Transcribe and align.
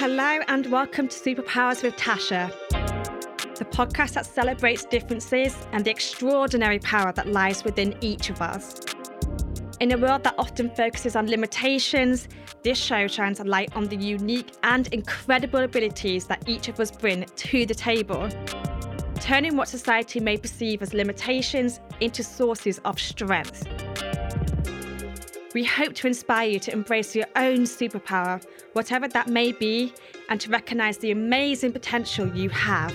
Hello 0.00 0.40
and 0.48 0.64
welcome 0.72 1.08
to 1.08 1.14
Superpowers 1.14 1.82
with 1.82 1.94
Tasha, 1.96 2.50
the 3.58 3.66
podcast 3.66 4.14
that 4.14 4.24
celebrates 4.24 4.86
differences 4.86 5.54
and 5.72 5.84
the 5.84 5.90
extraordinary 5.90 6.78
power 6.78 7.12
that 7.12 7.26
lies 7.26 7.64
within 7.64 7.94
each 8.00 8.30
of 8.30 8.40
us. 8.40 8.80
In 9.78 9.92
a 9.92 9.98
world 9.98 10.24
that 10.24 10.36
often 10.38 10.70
focuses 10.70 11.16
on 11.16 11.26
limitations, 11.26 12.28
this 12.62 12.78
show 12.78 13.08
shines 13.08 13.40
a 13.40 13.44
light 13.44 13.76
on 13.76 13.88
the 13.88 13.96
unique 13.96 14.52
and 14.62 14.86
incredible 14.94 15.60
abilities 15.60 16.24
that 16.28 16.48
each 16.48 16.68
of 16.68 16.80
us 16.80 16.90
bring 16.90 17.26
to 17.36 17.66
the 17.66 17.74
table, 17.74 18.26
turning 19.16 19.54
what 19.54 19.68
society 19.68 20.18
may 20.18 20.38
perceive 20.38 20.80
as 20.80 20.94
limitations 20.94 21.78
into 22.00 22.24
sources 22.24 22.80
of 22.86 22.98
strength. 22.98 23.68
We 25.52 25.64
hope 25.64 25.94
to 25.96 26.06
inspire 26.06 26.48
you 26.48 26.60
to 26.60 26.72
embrace 26.72 27.16
your 27.16 27.26
own 27.34 27.64
superpower, 27.64 28.40
whatever 28.72 29.08
that 29.08 29.28
may 29.28 29.52
be, 29.52 29.92
and 30.28 30.40
to 30.40 30.50
recognize 30.50 30.98
the 30.98 31.10
amazing 31.10 31.72
potential 31.72 32.26
you 32.36 32.48
have. 32.50 32.94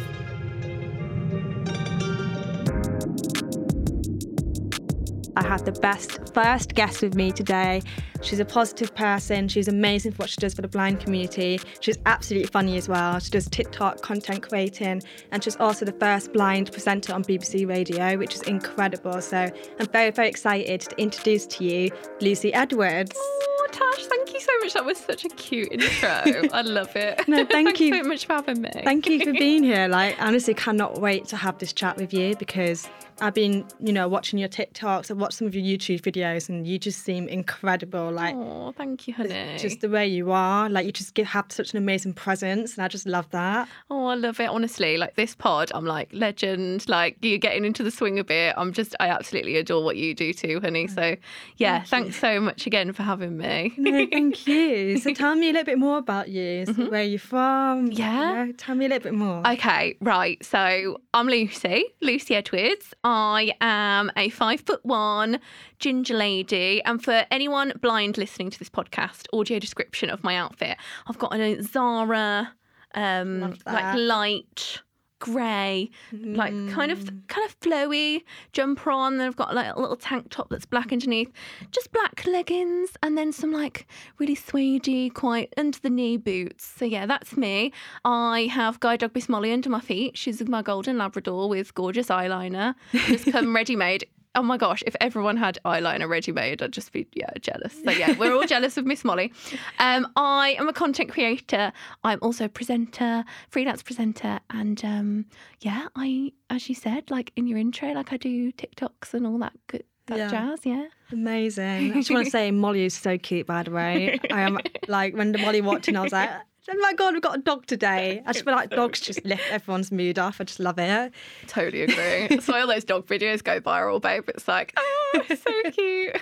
I 5.38 5.44
have 5.44 5.66
the 5.66 5.74
best 5.82 6.34
first 6.34 6.76
guest 6.76 7.02
with 7.02 7.16
me 7.16 7.32
today. 7.32 7.82
She's 8.26 8.40
a 8.40 8.46
positive 8.46 8.94
person. 8.96 9.48
She's 9.48 9.68
amazing 9.68 10.14
for 10.14 10.24
what 10.24 10.30
she 10.32 10.38
does 10.38 10.56
for 10.56 10.64
the 10.64 10.68
blind 10.68 11.00
community. 11.00 11.60
She's 11.80 12.00
absolutely 12.08 12.48
funny 12.48 12.76
as 12.76 12.90
well. 12.90 13.20
She 13.20 13.30
does 13.30 13.48
TikTok 13.48 14.02
content 14.02 14.42
creating, 14.50 15.04
and 15.32 15.44
she's 15.44 15.56
also 15.58 15.86
the 15.86 15.92
first 15.94 16.34
blind 16.34 16.72
presenter 16.72 17.14
on 17.14 17.24
BBC 17.24 17.70
Radio, 17.70 18.18
which 18.18 18.34
is 18.34 18.42
incredible. 18.44 19.22
So 19.22 19.50
I'm 19.80 19.88
very, 19.88 20.10
very 20.10 20.28
excited 20.28 20.82
to 20.82 21.00
introduce 21.00 21.46
to 21.48 21.64
you 21.64 21.92
Lucy 22.20 22.52
Edwards. 22.52 23.12
Oh, 23.16 23.68
Tash, 23.72 24.06
thank 24.08 24.34
you 24.34 24.40
so 24.40 24.52
much. 24.62 24.74
That 24.74 24.86
was 24.86 24.98
such 24.98 25.26
a 25.26 25.30
cute 25.30 25.72
intro. 25.72 26.10
I 26.54 26.62
love 26.62 26.96
it. 26.96 27.28
No, 27.28 27.46
thank 27.46 27.80
you. 27.80 27.94
so 27.94 28.08
much 28.08 28.26
for 28.26 28.34
having 28.34 28.62
me. 28.62 28.72
Thank 28.84 29.08
you 29.08 29.24
for 29.24 29.34
being 29.34 29.64
here. 29.72 29.88
Like, 29.88 30.20
I 30.20 30.28
honestly 30.28 30.54
cannot 30.56 31.00
wait 31.00 31.26
to 31.26 31.38
have 31.38 31.58
this 31.60 31.74
chat 31.74 31.98
with 31.98 32.14
you 32.14 32.36
because 32.38 32.88
I've 33.22 33.34
been, 33.34 33.66
you 33.80 33.92
know, 33.94 34.08
watching 34.08 34.40
your 34.40 34.50
TikToks. 34.50 35.10
I've 35.12 35.18
watched 35.18 35.36
some 35.38 35.48
of 35.48 35.56
your 35.56 35.64
YouTube 35.64 36.02
videos, 36.02 36.48
and 36.50 36.66
you 36.68 36.78
just 36.78 37.04
seem 37.04 37.28
incredible. 37.28 38.12
Like, 38.16 38.36
Oh, 38.36 38.74
thank 38.78 39.08
you, 39.08 39.14
honey. 39.14 39.58
just 39.60 39.82
the 39.82 39.90
way 39.90 40.08
you 40.08 40.32
are. 40.32 40.70
Like, 40.70 40.86
you 40.86 40.92
just 40.92 41.14
give, 41.14 41.28
have 41.28 41.46
such 41.50 41.72
an 41.74 41.78
amazing 41.78 42.14
presence, 42.14 42.76
and 42.76 42.84
I 42.84 42.88
just 42.88 43.06
love 43.06 43.30
that. 43.32 43.68
oh, 43.90 44.08
I 44.08 44.16
love 44.16 44.40
it. 44.40 44.50
Honestly, 44.50 44.98
like 44.98 45.16
this 45.16 45.36
pod, 45.36 45.72
I'm 45.76 45.86
like 45.86 46.10
legend. 46.12 46.88
Like 46.90 47.18
you're 47.22 47.38
getting 47.38 47.66
into 47.66 47.84
the 47.84 47.92
swing 47.92 48.18
a 48.20 48.24
bit. 48.24 48.54
I'm 48.58 48.74
just, 48.74 48.96
I 49.00 49.10
absolutely 49.10 49.58
adore 49.58 49.84
what 49.84 49.98
you 49.98 50.14
do 50.16 50.34
too, 50.34 50.60
honey. 50.62 50.88
So, 50.88 51.16
yeah, 51.58 51.84
thanks 51.84 52.18
so 52.20 52.40
much 52.40 52.66
again 52.66 52.94
for 52.94 53.04
having 53.04 53.38
me. 53.38 53.74
No, 53.78 54.08
thank 54.12 54.48
you. 54.48 55.00
So, 55.06 55.14
tell 55.14 55.36
me 55.36 55.50
a 55.50 55.52
little 55.54 55.66
bit 55.66 55.78
more 55.78 55.98
about 55.98 56.30
you. 56.30 56.66
So 56.66 56.74
Where 56.90 57.04
you're 57.04 57.20
from? 57.20 57.90
Mm-hmm. 57.90 57.92
Yeah. 57.92 58.52
Tell 58.58 58.76
me 58.76 58.86
a 58.86 58.90
little 58.90 59.04
bit 59.04 59.14
more. 59.14 59.46
Okay, 59.48 59.98
right. 60.02 60.44
So 60.46 61.02
I'm 61.14 61.28
Lucy, 61.28 61.86
Lucy 62.02 62.36
Edwards. 62.36 62.94
I 63.04 63.54
am 63.62 64.12
a 64.16 64.30
five 64.30 64.62
foot 64.62 64.80
one 64.86 65.40
ginger 65.80 66.14
lady. 66.16 66.82
And 66.84 67.04
for 67.04 67.26
anyone 67.32 67.74
blind 67.82 68.05
listening 68.14 68.50
to 68.50 68.60
this 68.60 68.70
podcast, 68.70 69.28
audio 69.34 69.60
description 69.60 70.10
of 70.10 70.24
my 70.24 70.36
outfit, 70.36 70.78
I've 71.08 71.18
got 71.18 71.34
a 71.34 71.62
Zara, 71.62 72.54
um, 72.94 73.56
like 73.66 73.96
light 73.98 74.82
grey, 75.20 75.90
like 76.12 76.52
kind 76.70 76.92
of 76.92 77.10
kind 77.28 77.46
of 77.50 77.60
flowy 77.60 78.24
jumper 78.54 78.92
on. 78.92 79.18
Then 79.18 79.28
I've 79.28 79.36
got 79.36 79.56
like 79.56 79.76
a 79.76 79.80
little 79.80 79.96
tank 79.96 80.28
top 80.30 80.50
that's 80.50 80.66
black 80.66 80.92
underneath, 80.92 81.32
just 81.72 81.92
black 81.92 82.26
leggings, 82.26 82.92
and 83.02 83.18
then 83.18 83.32
some 83.32 83.52
like 83.52 83.88
really 84.20 84.36
suedey, 84.36 85.14
quite 85.14 85.54
under 85.58 85.80
the 85.80 85.90
knee 85.90 86.18
boots. 86.18 86.66
So 86.66 86.86
yeah, 86.86 87.06
that's 87.06 87.36
me. 87.36 87.72
I 88.04 88.50
have 88.52 88.80
Guide 88.80 89.00
Dog 89.00 89.16
Miss 89.16 89.30
Molly 89.30 89.52
under 89.52 89.70
my 89.70 89.80
feet. 89.82 90.18
She's 90.18 90.46
my 90.48 90.62
golden 90.62 90.98
Labrador 90.98 91.50
with 91.50 91.74
gorgeous 91.74 92.08
eyeliner. 92.08 92.76
Just 92.92 93.32
come 93.32 93.56
ready 93.56 93.76
made. 93.76 94.06
Oh 94.36 94.42
my 94.44 94.58
gosh, 94.58 94.84
if 94.86 94.96
everyone 95.02 95.38
had 95.38 95.58
eyeliner 95.66 96.08
ready 96.10 96.32
made, 96.32 96.62
I'd 96.62 96.72
just 96.74 96.92
be 96.92 97.08
yeah, 97.14 97.30
jealous. 97.42 97.74
So 97.84 97.92
yeah, 97.92 98.18
we're 98.18 98.34
all 98.34 98.46
jealous 98.56 98.78
of 98.78 98.86
Miss 98.86 99.04
Molly. 99.04 99.32
Um, 99.80 100.08
I 100.16 100.56
am 100.60 100.68
a 100.68 100.74
content 100.74 101.12
creator. 101.12 101.72
I'm 102.04 102.20
also 102.22 102.46
a 102.46 102.50
presenter, 102.50 103.24
freelance 103.50 103.82
presenter, 103.82 104.40
and 104.50 104.84
um, 104.86 105.26
yeah, 105.62 105.88
I 105.96 106.34
as 106.50 106.70
you 106.70 106.76
said, 106.76 107.10
like 107.10 107.32
in 107.36 107.48
your 107.48 107.58
intro, 107.58 107.92
like 107.94 108.14
I 108.14 108.18
do 108.18 108.52
TikToks 108.52 109.14
and 109.14 109.26
all 109.26 109.38
that 109.40 109.54
good 109.68 109.84
that 110.08 110.18
Yeah. 110.20 110.30
jazz, 110.30 110.60
yeah. 110.66 110.86
Amazing. 111.12 111.92
I 111.92 111.96
just 111.96 112.12
want 112.12 112.26
to 112.26 112.32
say 112.32 112.52
Molly 112.52 112.86
is 112.86 112.94
so 112.94 113.18
cute, 113.18 113.48
by 113.48 113.64
the 113.64 113.72
way. 113.72 114.20
I 114.32 114.42
am 114.42 114.60
like 114.88 115.16
when 115.16 115.32
the 115.32 115.40
Molly 115.40 115.62
walked 115.62 115.88
in, 115.88 115.96
I 115.96 116.02
was 116.02 116.12
like, 116.12 116.30
oh 116.70 116.78
my 116.80 116.94
god, 116.94 117.14
we've 117.14 117.22
got 117.22 117.38
a 117.38 117.42
dog 117.42 117.66
today. 117.66 118.22
I 118.26 118.34
just 118.34 118.46
feel 118.46 118.54
like 118.56 118.70
dogs 118.82 119.00
just 119.00 119.24
lift 119.26 119.44
everyone's 119.50 119.92
mood 119.92 120.18
off. 120.20 120.40
I 120.42 120.46
just 120.46 120.60
love 120.60 120.80
it. 120.80 121.14
Totally 121.48 121.84
agree. 121.84 122.40
so 122.42 122.56
all 122.56 122.68
those 122.68 122.84
dog 122.84 123.06
videos 123.08 123.44
go 123.44 123.60
viral, 123.60 124.02
babe. 124.02 124.28
It's 124.30 124.48
like, 124.48 124.74
oh, 124.78 125.22
so 125.30 125.72
cute. 125.72 126.18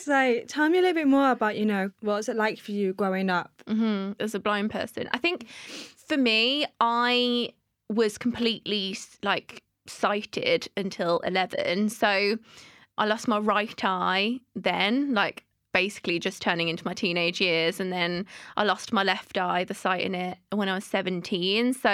So 0.00 0.40
tell 0.46 0.68
me 0.68 0.78
a 0.78 0.82
little 0.82 0.94
bit 0.94 1.08
more 1.08 1.30
about, 1.30 1.56
you 1.56 1.64
know, 1.64 1.90
what 2.00 2.14
was 2.14 2.28
it 2.28 2.36
like 2.36 2.58
for 2.58 2.72
you 2.72 2.92
growing 2.92 3.30
up? 3.30 3.50
hmm 3.66 4.12
As 4.20 4.34
a 4.34 4.40
blind 4.40 4.70
person, 4.70 5.08
I 5.12 5.18
think 5.18 5.48
for 6.08 6.16
me, 6.16 6.66
I 6.80 7.50
was 7.88 8.18
completely 8.18 8.96
like 9.22 9.62
sighted 9.86 10.68
until 10.76 11.20
11. 11.20 11.88
So 11.90 12.38
I 12.98 13.04
lost 13.06 13.28
my 13.28 13.38
right 13.38 13.84
eye 13.84 14.40
then, 14.54 15.14
like 15.14 15.44
basically 15.76 16.18
just 16.18 16.40
turning 16.40 16.68
into 16.68 16.82
my 16.86 16.94
teenage 16.94 17.38
years. 17.38 17.80
And 17.80 17.92
then 17.92 18.24
I 18.56 18.64
lost 18.64 18.94
my 18.94 19.02
left 19.02 19.36
eye, 19.36 19.64
the 19.64 19.74
sight 19.74 20.00
in 20.00 20.14
it, 20.14 20.38
when 20.50 20.70
I 20.70 20.74
was 20.74 20.86
17. 20.86 21.74
So 21.74 21.90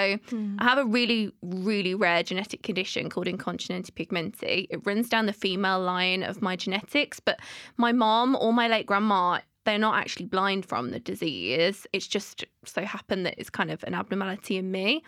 I 0.59 0.63
have 0.63 0.77
a 0.77 0.85
really, 0.85 1.33
really 1.41 1.93
rare 1.93 2.23
genetic 2.23 2.63
condition 2.63 3.09
called 3.09 3.27
incontinentia 3.27 3.91
pigmenti. 3.91 4.67
It 4.69 4.79
runs 4.85 5.09
down 5.09 5.25
the 5.25 5.33
female 5.33 5.81
line 5.81 6.23
of 6.23 6.41
my 6.41 6.55
genetics, 6.55 7.19
but 7.19 7.41
my 7.75 7.91
mom 7.91 8.37
or 8.39 8.53
my 8.53 8.69
late 8.69 8.85
grandma 8.85 9.39
they're 9.65 9.77
not 9.79 9.95
actually 9.95 10.25
blind 10.25 10.65
from 10.65 10.91
the 10.91 10.99
disease. 10.99 11.87
It's 11.93 12.07
just 12.07 12.43
so 12.65 12.83
happened 12.83 13.25
that 13.25 13.35
it's 13.37 13.49
kind 13.49 13.71
of 13.71 13.81
an 13.85 13.93
abnormality 13.93 14.57
in 14.57 14.71
me. 14.71 15.03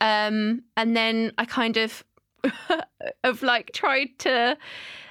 Um, 0.00 0.62
and 0.76 0.96
then 0.96 1.32
I 1.36 1.44
kind 1.44 1.76
of 1.76 2.04
have 3.24 3.42
like 3.42 3.72
tried 3.72 4.18
to 4.20 4.56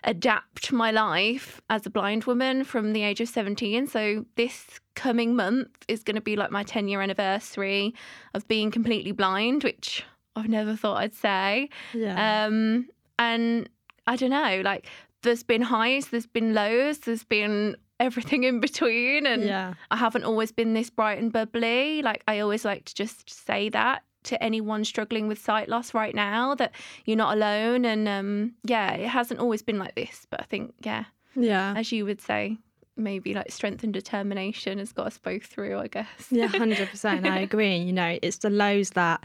adapt 0.04 0.72
my 0.72 0.92
life 0.92 1.62
as 1.70 1.86
a 1.86 1.90
blind 1.90 2.26
woman 2.26 2.64
from 2.64 2.94
the 2.94 3.04
age 3.04 3.22
of 3.22 3.30
17. 3.30 3.88
So 3.88 4.26
this 4.36 4.80
coming 4.96 5.36
month 5.36 5.70
is 5.88 6.04
going 6.04 6.16
to 6.16 6.22
be 6.22 6.36
like 6.36 6.52
my 6.52 6.64
10 6.64 6.88
year 6.88 7.02
anniversary 7.02 7.94
of 8.34 8.48
being 8.48 8.72
completely 8.72 9.12
blind, 9.12 9.64
which 9.64 10.04
I've 10.36 10.50
never 10.50 10.76
thought 10.76 10.98
I'd 10.98 11.16
say. 11.16 11.70
Yeah. 11.94 12.46
Um, 12.46 12.88
and 13.20 13.70
I 14.06 14.16
don't 14.16 14.30
know, 14.30 14.62
like 14.64 14.88
there's 15.24 15.44
been 15.44 15.62
highs, 15.62 16.08
there's 16.08 16.28
been 16.28 16.54
lows, 16.54 17.00
there's 17.00 17.24
been 17.24 17.76
everything 18.00 18.44
in 18.44 18.59
between, 18.59 19.26
and 19.26 19.44
yeah. 19.44 19.74
I 19.92 19.98
haven't 19.98 20.24
always 20.24 20.52
been 20.52 20.74
this 20.74 20.90
bright 20.90 21.18
and 21.18 21.34
bubbly. 21.34 22.02
Like 22.02 22.24
I 22.28 22.40
always 22.40 22.64
like 22.64 22.86
to 22.86 22.96
just 22.96 23.30
say 23.30 23.70
that 23.70 24.04
to 24.28 24.42
anyone 24.44 24.86
struggling 24.86 25.28
with 25.28 25.40
sight 25.40 25.68
loss 25.70 25.94
right 25.94 26.16
now 26.16 26.56
that 26.56 26.72
you're 27.06 27.18
not 27.18 27.36
alone. 27.36 27.84
And 27.86 28.08
um, 28.08 28.54
yeah, 28.64 28.94
it 28.94 29.08
hasn't 29.10 29.40
always 29.40 29.62
been 29.62 29.80
like 29.80 29.96
this, 29.96 30.26
but 30.30 30.40
I 30.42 30.44
think 30.46 30.74
yeah, 30.84 31.06
Yeah. 31.36 31.74
as 31.76 31.92
you 31.92 32.06
would 32.06 32.22
say, 32.22 32.58
maybe 32.96 33.34
like 33.34 33.52
strength 33.52 33.84
and 33.84 33.94
determination 33.94 34.80
has 34.80 34.92
got 34.92 35.08
us 35.08 35.18
both 35.18 35.44
through. 35.44 35.78
I 35.80 35.88
guess. 35.88 36.28
Yeah, 36.32 36.48
hundred 36.64 36.90
percent. 36.90 37.26
I 37.28 37.40
agree. 37.40 37.78
You 37.78 37.94
know, 37.94 38.18
it's 38.22 38.38
the 38.38 38.50
lows 38.50 38.92
that 38.92 39.24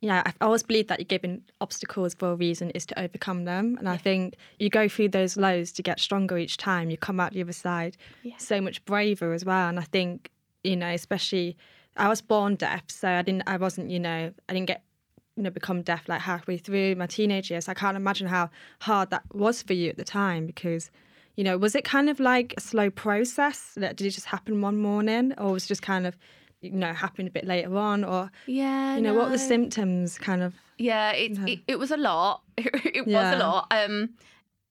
you 0.00 0.08
know, 0.08 0.22
I 0.24 0.32
always 0.40 0.62
believe 0.62 0.86
that 0.86 1.00
you're 1.00 1.06
given 1.06 1.42
obstacles 1.60 2.14
for 2.14 2.30
a 2.30 2.34
reason 2.36 2.70
is 2.70 2.86
to 2.86 3.00
overcome 3.00 3.46
them. 3.46 3.74
And 3.80 3.88
I 3.88 3.96
think 3.96 4.36
you 4.60 4.70
go 4.70 4.88
through 4.88 5.08
those 5.08 5.36
lows 5.36 5.72
to 5.72 5.82
get 5.82 5.98
stronger 5.98 6.38
each 6.38 6.56
time. 6.56 6.88
You 6.88 6.96
come 6.96 7.18
out 7.18 7.32
the 7.32 7.40
other 7.42 7.52
side 7.52 7.96
Yeah. 8.22 8.36
so 8.38 8.60
much 8.60 8.84
braver 8.84 9.32
as 9.32 9.44
well. 9.44 9.68
And 9.68 9.76
I 9.76 9.82
think, 9.82 10.30
you 10.62 10.76
know, 10.76 10.90
especially 10.90 11.56
I 11.98 12.08
was 12.08 12.20
born 12.22 12.54
deaf, 12.56 12.82
so 12.88 13.08
I 13.08 13.22
didn't 13.22 13.42
I 13.46 13.56
wasn't, 13.56 13.90
you 13.90 13.98
know, 14.00 14.32
I 14.48 14.52
didn't 14.52 14.66
get 14.68 14.82
you 15.36 15.44
know, 15.44 15.50
become 15.50 15.82
deaf 15.82 16.08
like 16.08 16.20
halfway 16.22 16.56
through 16.58 16.96
my 16.96 17.06
teenage 17.06 17.48
years. 17.50 17.68
I 17.68 17.74
can't 17.74 17.96
imagine 17.96 18.26
how 18.26 18.50
hard 18.80 19.10
that 19.10 19.22
was 19.32 19.62
for 19.62 19.72
you 19.72 19.88
at 19.90 19.96
the 19.96 20.04
time 20.04 20.46
because 20.46 20.90
you 21.36 21.44
know, 21.44 21.56
was 21.56 21.76
it 21.76 21.84
kind 21.84 22.10
of 22.10 22.18
like 22.18 22.54
a 22.56 22.60
slow 22.60 22.90
process? 22.90 23.72
That 23.76 23.94
did 23.96 24.08
it 24.08 24.10
just 24.10 24.26
happen 24.26 24.60
one 24.60 24.76
morning, 24.78 25.32
or 25.38 25.52
was 25.52 25.64
it 25.66 25.68
just 25.68 25.82
kind 25.82 26.04
of, 26.08 26.16
you 26.60 26.72
know, 26.72 26.92
happened 26.92 27.28
a 27.28 27.30
bit 27.30 27.46
later 27.46 27.76
on, 27.76 28.02
or 28.02 28.32
Yeah. 28.46 28.96
you 28.96 29.02
know, 29.02 29.14
what 29.14 29.26
were 29.26 29.30
the 29.30 29.38
symptoms? 29.38 30.18
Kind 30.18 30.42
of, 30.42 30.54
Yeah, 30.78 31.12
it, 31.12 31.38
No. 31.38 31.46
it 31.46 31.60
it 31.68 31.78
was 31.78 31.92
a 31.92 31.96
lot. 31.96 32.42
It, 32.58 33.06
Yeah. 33.06 33.30
was 33.32 33.40
a 33.40 33.44
lot. 33.44 33.66
Um, 33.70 34.10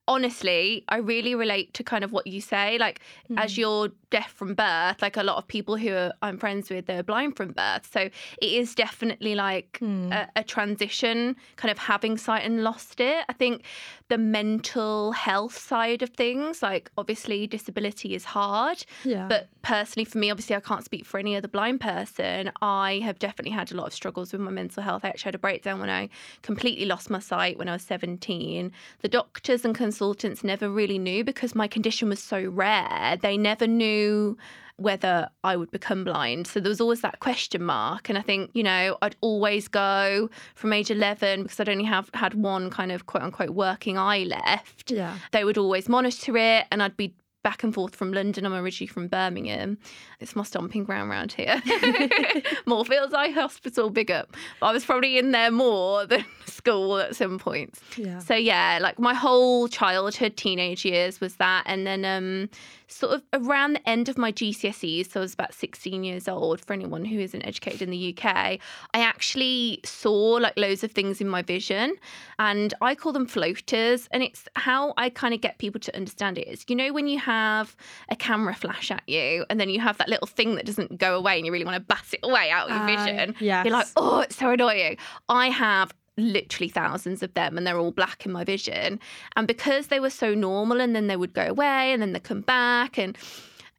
honestly, 0.08 0.84
I 0.90 0.98
really 0.98 1.36
relate 1.36 1.74
to 1.76 1.84
kind 1.84 2.04
of 2.04 2.12
what 2.12 2.28
you 2.28 2.42
say. 2.42 2.78
Like, 2.78 3.02
mm. 3.30 3.40
as 3.40 3.58
you're 3.58 3.90
deaf 4.10 4.32
from 4.32 4.54
birth, 4.54 5.02
like 5.02 5.18
a 5.18 5.24
lot 5.24 5.38
of 5.38 5.48
people 5.48 5.76
who 5.76 5.94
are, 5.94 6.14
I'm 6.22 6.38
friends 6.38 6.70
with, 6.70 6.86
they're 6.86 7.04
blind 7.04 7.36
from 7.36 7.52
birth. 7.52 7.90
So 7.92 8.02
it 8.02 8.14
is 8.42 8.74
definitely 8.74 9.36
like 9.36 9.80
mm. 9.82 10.12
a, 10.14 10.30
a, 10.36 10.44
transition, 10.44 11.36
kind 11.58 11.72
of 11.72 11.78
having 11.78 12.18
sight 12.18 12.46
and 12.46 12.64
lost 12.64 13.00
it. 13.00 13.26
I 13.28 13.34
think 13.34 13.64
the 14.10 14.18
mental 14.18 15.12
health 15.12 15.58
side 15.58 16.02
of 16.02 16.10
things, 16.12 16.62
like 16.62 16.90
obviously 16.98 17.48
disability 17.48 18.16
is 18.16 18.24
hard. 18.24 18.86
Yeah. 19.04 19.28
But 19.28 19.48
personally, 19.62 20.06
for 20.06 20.18
me, 20.18 20.32
obviously, 20.32 20.56
I 20.56 20.62
can't 20.62 20.86
speak 20.86 21.06
for 21.06 21.20
any 21.20 21.36
other 21.36 21.48
blind 21.48 21.82
person. 21.82 22.52
I 22.62 23.02
have 23.04 23.20
definitely 23.20 23.52
had 23.52 23.72
a 23.72 23.76
lot 23.76 23.88
of 23.88 23.94
struggles 23.94 24.32
with 24.32 24.42
my 24.42 24.52
mental 24.52 24.84
health. 24.84 25.04
I 25.04 25.10
actually 25.10 25.30
had 25.30 25.36
a 25.36 25.40
breakdown 25.40 25.80
when 25.80 25.90
I 25.90 26.10
completely 26.42 26.86
lost 26.86 27.10
my 27.10 27.20
sight 27.20 27.58
when 27.58 27.68
I 27.68 27.74
was 27.74 27.84
17. 27.84 28.72
The 29.02 29.08
doctors 29.10 29.66
and 29.66 29.76
consultants 29.76 30.44
never 30.44 30.70
really 30.70 31.00
knew 31.00 31.24
because 31.24 31.54
my 31.54 31.68
condition 31.68 32.10
was 32.10 32.22
so 32.22 32.46
rare. 32.46 33.18
They 33.22 33.38
never 33.38 33.68
knew 33.68 34.38
whether 34.78 35.28
I 35.44 35.56
would 35.56 35.72
become 35.72 36.04
blind. 36.04 36.48
So 36.48 36.60
there 36.60 36.70
was 36.70 36.80
always 36.80 37.02
that 37.02 37.20
question 37.20 37.64
mark. 37.64 38.10
And 38.10 38.18
I 38.18 38.22
think, 38.22 38.52
you 38.54 38.64
know, 38.64 38.98
I'd 39.02 39.16
always 39.22 39.68
go 39.68 40.30
from 40.56 40.72
age 40.72 40.92
11 40.92 41.44
because 41.44 41.60
I'd 41.60 41.70
only 41.70 41.84
have 41.84 42.10
had 42.14 42.36
one 42.36 42.70
kind 42.70 42.92
of 42.92 43.08
quote 43.08 43.24
unquote 43.24 43.50
working 43.52 43.98
eye 43.98 44.24
left. 44.24 44.92
Yeah. 44.92 45.18
They 45.32 45.44
would 45.44 45.58
always 45.58 45.90
monitor 45.90 46.38
it 46.38 46.66
and 46.72 46.82
I'd 46.82 46.96
be 46.96 47.16
back 47.48 47.64
and 47.64 47.74
forth 47.74 47.96
from 47.96 48.12
London. 48.12 48.46
I'm 48.46 48.54
originally 48.54 48.88
from 48.88 49.08
Birmingham. 49.08 49.78
It's 50.20 50.36
my 50.36 50.44
stomping 50.44 50.84
ground 50.84 51.10
around 51.10 51.32
here. 51.32 51.62
Moorfields 52.66 53.14
Eye 53.14 53.30
Hospital, 53.30 53.90
big 53.90 54.12
up. 54.12 54.36
But 54.60 54.66
I 54.68 54.72
was 54.74 54.84
probably 54.84 55.18
in 55.18 55.32
there 55.32 55.50
more 55.50 56.06
than 56.06 56.26
school 56.46 56.98
at 56.98 57.16
some 57.16 57.40
points. 57.40 57.80
Yeah. 57.96 58.20
So 58.20 58.36
yeah, 58.36 58.80
like 58.82 59.00
my 59.00 59.14
whole 59.14 59.70
childhood, 59.70 60.36
teenage 60.36 60.84
years 60.84 61.22
was 61.22 61.38
that, 61.38 61.64
and 61.66 61.88
then 61.88 62.04
um, 62.04 62.50
sort 62.88 63.14
of 63.14 63.24
around 63.34 63.74
the 63.74 63.90
end 63.90 64.10
of 64.10 64.18
my 64.18 64.32
GCSEs, 64.32 65.12
so 65.12 65.20
I 65.20 65.24
was 65.24 65.34
about 65.34 65.54
16 65.54 66.04
years 66.04 66.28
old. 66.28 66.62
For 66.62 66.74
anyone 66.74 67.06
who 67.06 67.20
isn't 67.20 67.42
educated 67.44 67.82
in 67.82 67.90
the 67.90 68.16
UK, 68.18 68.26
I 68.26 68.60
actually 68.94 69.82
saw 69.84 70.36
like 70.36 70.58
loads 70.58 70.84
of 70.84 70.92
things 70.92 71.22
in 71.22 71.28
my 71.28 71.42
vision, 71.42 71.96
and 72.40 72.74
I 72.82 72.96
call 72.96 73.12
them 73.12 73.28
floaters. 73.28 74.08
And 74.12 74.24
it's 74.24 74.46
how 74.56 74.94
I 74.98 75.10
kind 75.10 75.34
of 75.34 75.42
get 75.42 75.58
people 75.58 75.80
to 75.82 75.96
understand 75.96 76.38
it 76.38 76.48
is, 76.48 76.66
you 76.68 76.76
know, 76.76 76.94
when 76.94 77.08
you 77.08 77.20
have 77.20 77.76
a 78.10 78.16
camera 78.16 78.56
flash 78.56 78.92
at 78.92 79.04
you, 79.08 79.46
and 79.50 79.60
then 79.60 79.70
you 79.70 79.80
have 79.80 79.98
that 79.98 80.10
little 80.10 80.28
thing 80.28 80.56
that 80.56 80.66
doesn't 80.66 80.98
go 80.98 81.18
away, 81.18 81.38
and 81.38 81.46
you 81.46 81.52
really 81.52 81.66
want 81.66 81.76
to 81.76 81.82
bat 81.82 82.06
it 82.14 82.20
away 82.24 82.50
out 82.50 82.70
of 82.70 82.76
your 82.76 82.84
uh, 82.84 83.06
vision. 83.06 83.36
Yes. 83.40 83.66
You're 83.66 83.74
like, 83.74 83.88
oh, 83.98 84.22
it's 84.22 84.38
so 84.38 84.52
annoying. 84.52 84.98
I 85.30 85.50
have 85.50 85.94
literally 86.18 86.70
thousands 86.70 87.22
of 87.24 87.34
them 87.36 87.58
and 87.58 87.66
they're 87.66 87.78
all 87.78 87.92
black 87.92 88.26
in 88.26 88.32
my 88.32 88.44
vision. 88.44 89.00
And 89.36 89.48
because 89.48 89.88
they 89.88 90.00
were 90.00 90.10
so 90.10 90.34
normal 90.34 90.82
and 90.82 90.96
then 90.96 91.08
they 91.08 91.16
would 91.16 91.34
go 91.34 91.46
away 91.48 91.92
and 91.94 92.02
then 92.02 92.14
they 92.14 92.20
come 92.20 92.42
back. 92.42 92.98
And 92.98 93.18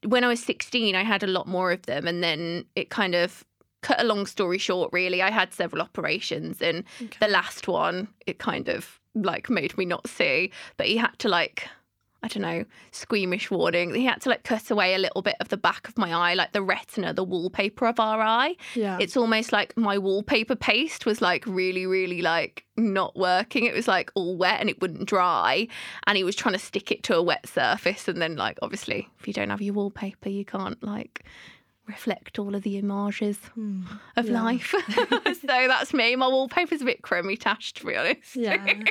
when 0.04 0.24
I 0.24 0.28
was 0.28 0.42
16, 0.42 0.94
I 0.94 1.02
had 1.02 1.22
a 1.22 1.26
lot 1.26 1.46
more 1.46 1.72
of 1.72 1.82
them. 1.82 2.06
And 2.06 2.22
then 2.22 2.64
it 2.76 2.90
kind 2.90 3.14
of 3.14 3.44
cut 3.82 4.00
a 4.00 4.04
long 4.04 4.26
story 4.26 4.58
short, 4.58 4.90
really. 4.92 5.22
I 5.22 5.30
had 5.30 5.52
several 5.52 5.82
operations 5.82 6.62
and 6.62 6.84
okay. 7.02 7.16
the 7.20 7.28
last 7.28 7.68
one, 7.68 8.08
it 8.26 8.38
kind 8.38 8.68
of 8.68 9.00
like 9.14 9.50
made 9.50 9.76
me 9.76 9.84
not 9.84 10.06
see. 10.06 10.52
But 10.76 10.86
he 10.86 10.96
had 10.96 11.18
to 11.18 11.28
like 11.28 11.68
I 12.22 12.28
don't 12.28 12.42
know, 12.42 12.64
squeamish 12.90 13.48
warning. 13.50 13.94
He 13.94 14.04
had 14.04 14.20
to 14.22 14.28
like 14.28 14.42
cut 14.42 14.70
away 14.70 14.94
a 14.94 14.98
little 14.98 15.22
bit 15.22 15.36
of 15.38 15.50
the 15.50 15.56
back 15.56 15.88
of 15.88 15.96
my 15.96 16.12
eye, 16.12 16.34
like 16.34 16.52
the 16.52 16.62
retina, 16.62 17.14
the 17.14 17.22
wallpaper 17.22 17.86
of 17.86 18.00
our 18.00 18.20
eye. 18.20 18.56
Yeah. 18.74 18.98
It's 19.00 19.16
almost 19.16 19.52
like 19.52 19.76
my 19.76 19.98
wallpaper 19.98 20.56
paste 20.56 21.06
was 21.06 21.22
like 21.22 21.46
really, 21.46 21.86
really 21.86 22.20
like 22.20 22.64
not 22.76 23.16
working. 23.16 23.66
It 23.66 23.74
was 23.74 23.86
like 23.86 24.10
all 24.14 24.36
wet 24.36 24.60
and 24.60 24.68
it 24.68 24.80
wouldn't 24.80 25.08
dry. 25.08 25.68
And 26.08 26.16
he 26.16 26.24
was 26.24 26.34
trying 26.34 26.54
to 26.54 26.58
stick 26.58 26.90
it 26.90 27.04
to 27.04 27.16
a 27.16 27.22
wet 27.22 27.46
surface. 27.46 28.08
And 28.08 28.20
then, 28.20 28.36
like, 28.36 28.58
obviously, 28.62 29.08
if 29.20 29.28
you 29.28 29.32
don't 29.32 29.50
have 29.50 29.62
your 29.62 29.74
wallpaper, 29.74 30.28
you 30.28 30.44
can't 30.44 30.82
like 30.82 31.24
reflect 31.88 32.38
all 32.38 32.54
of 32.54 32.62
the 32.62 32.76
images 32.78 33.38
mm, 33.56 33.84
of 34.16 34.28
yeah. 34.28 34.42
life. 34.42 34.74
so 34.88 35.46
that's 35.46 35.94
me. 35.94 36.14
My 36.14 36.28
wallpaper's 36.28 36.82
a 36.82 36.84
bit 36.84 37.02
crummy 37.02 37.36
tash, 37.36 37.72
to 37.74 37.86
be 37.86 37.96
honest. 37.96 38.36
Yeah. 38.36 38.82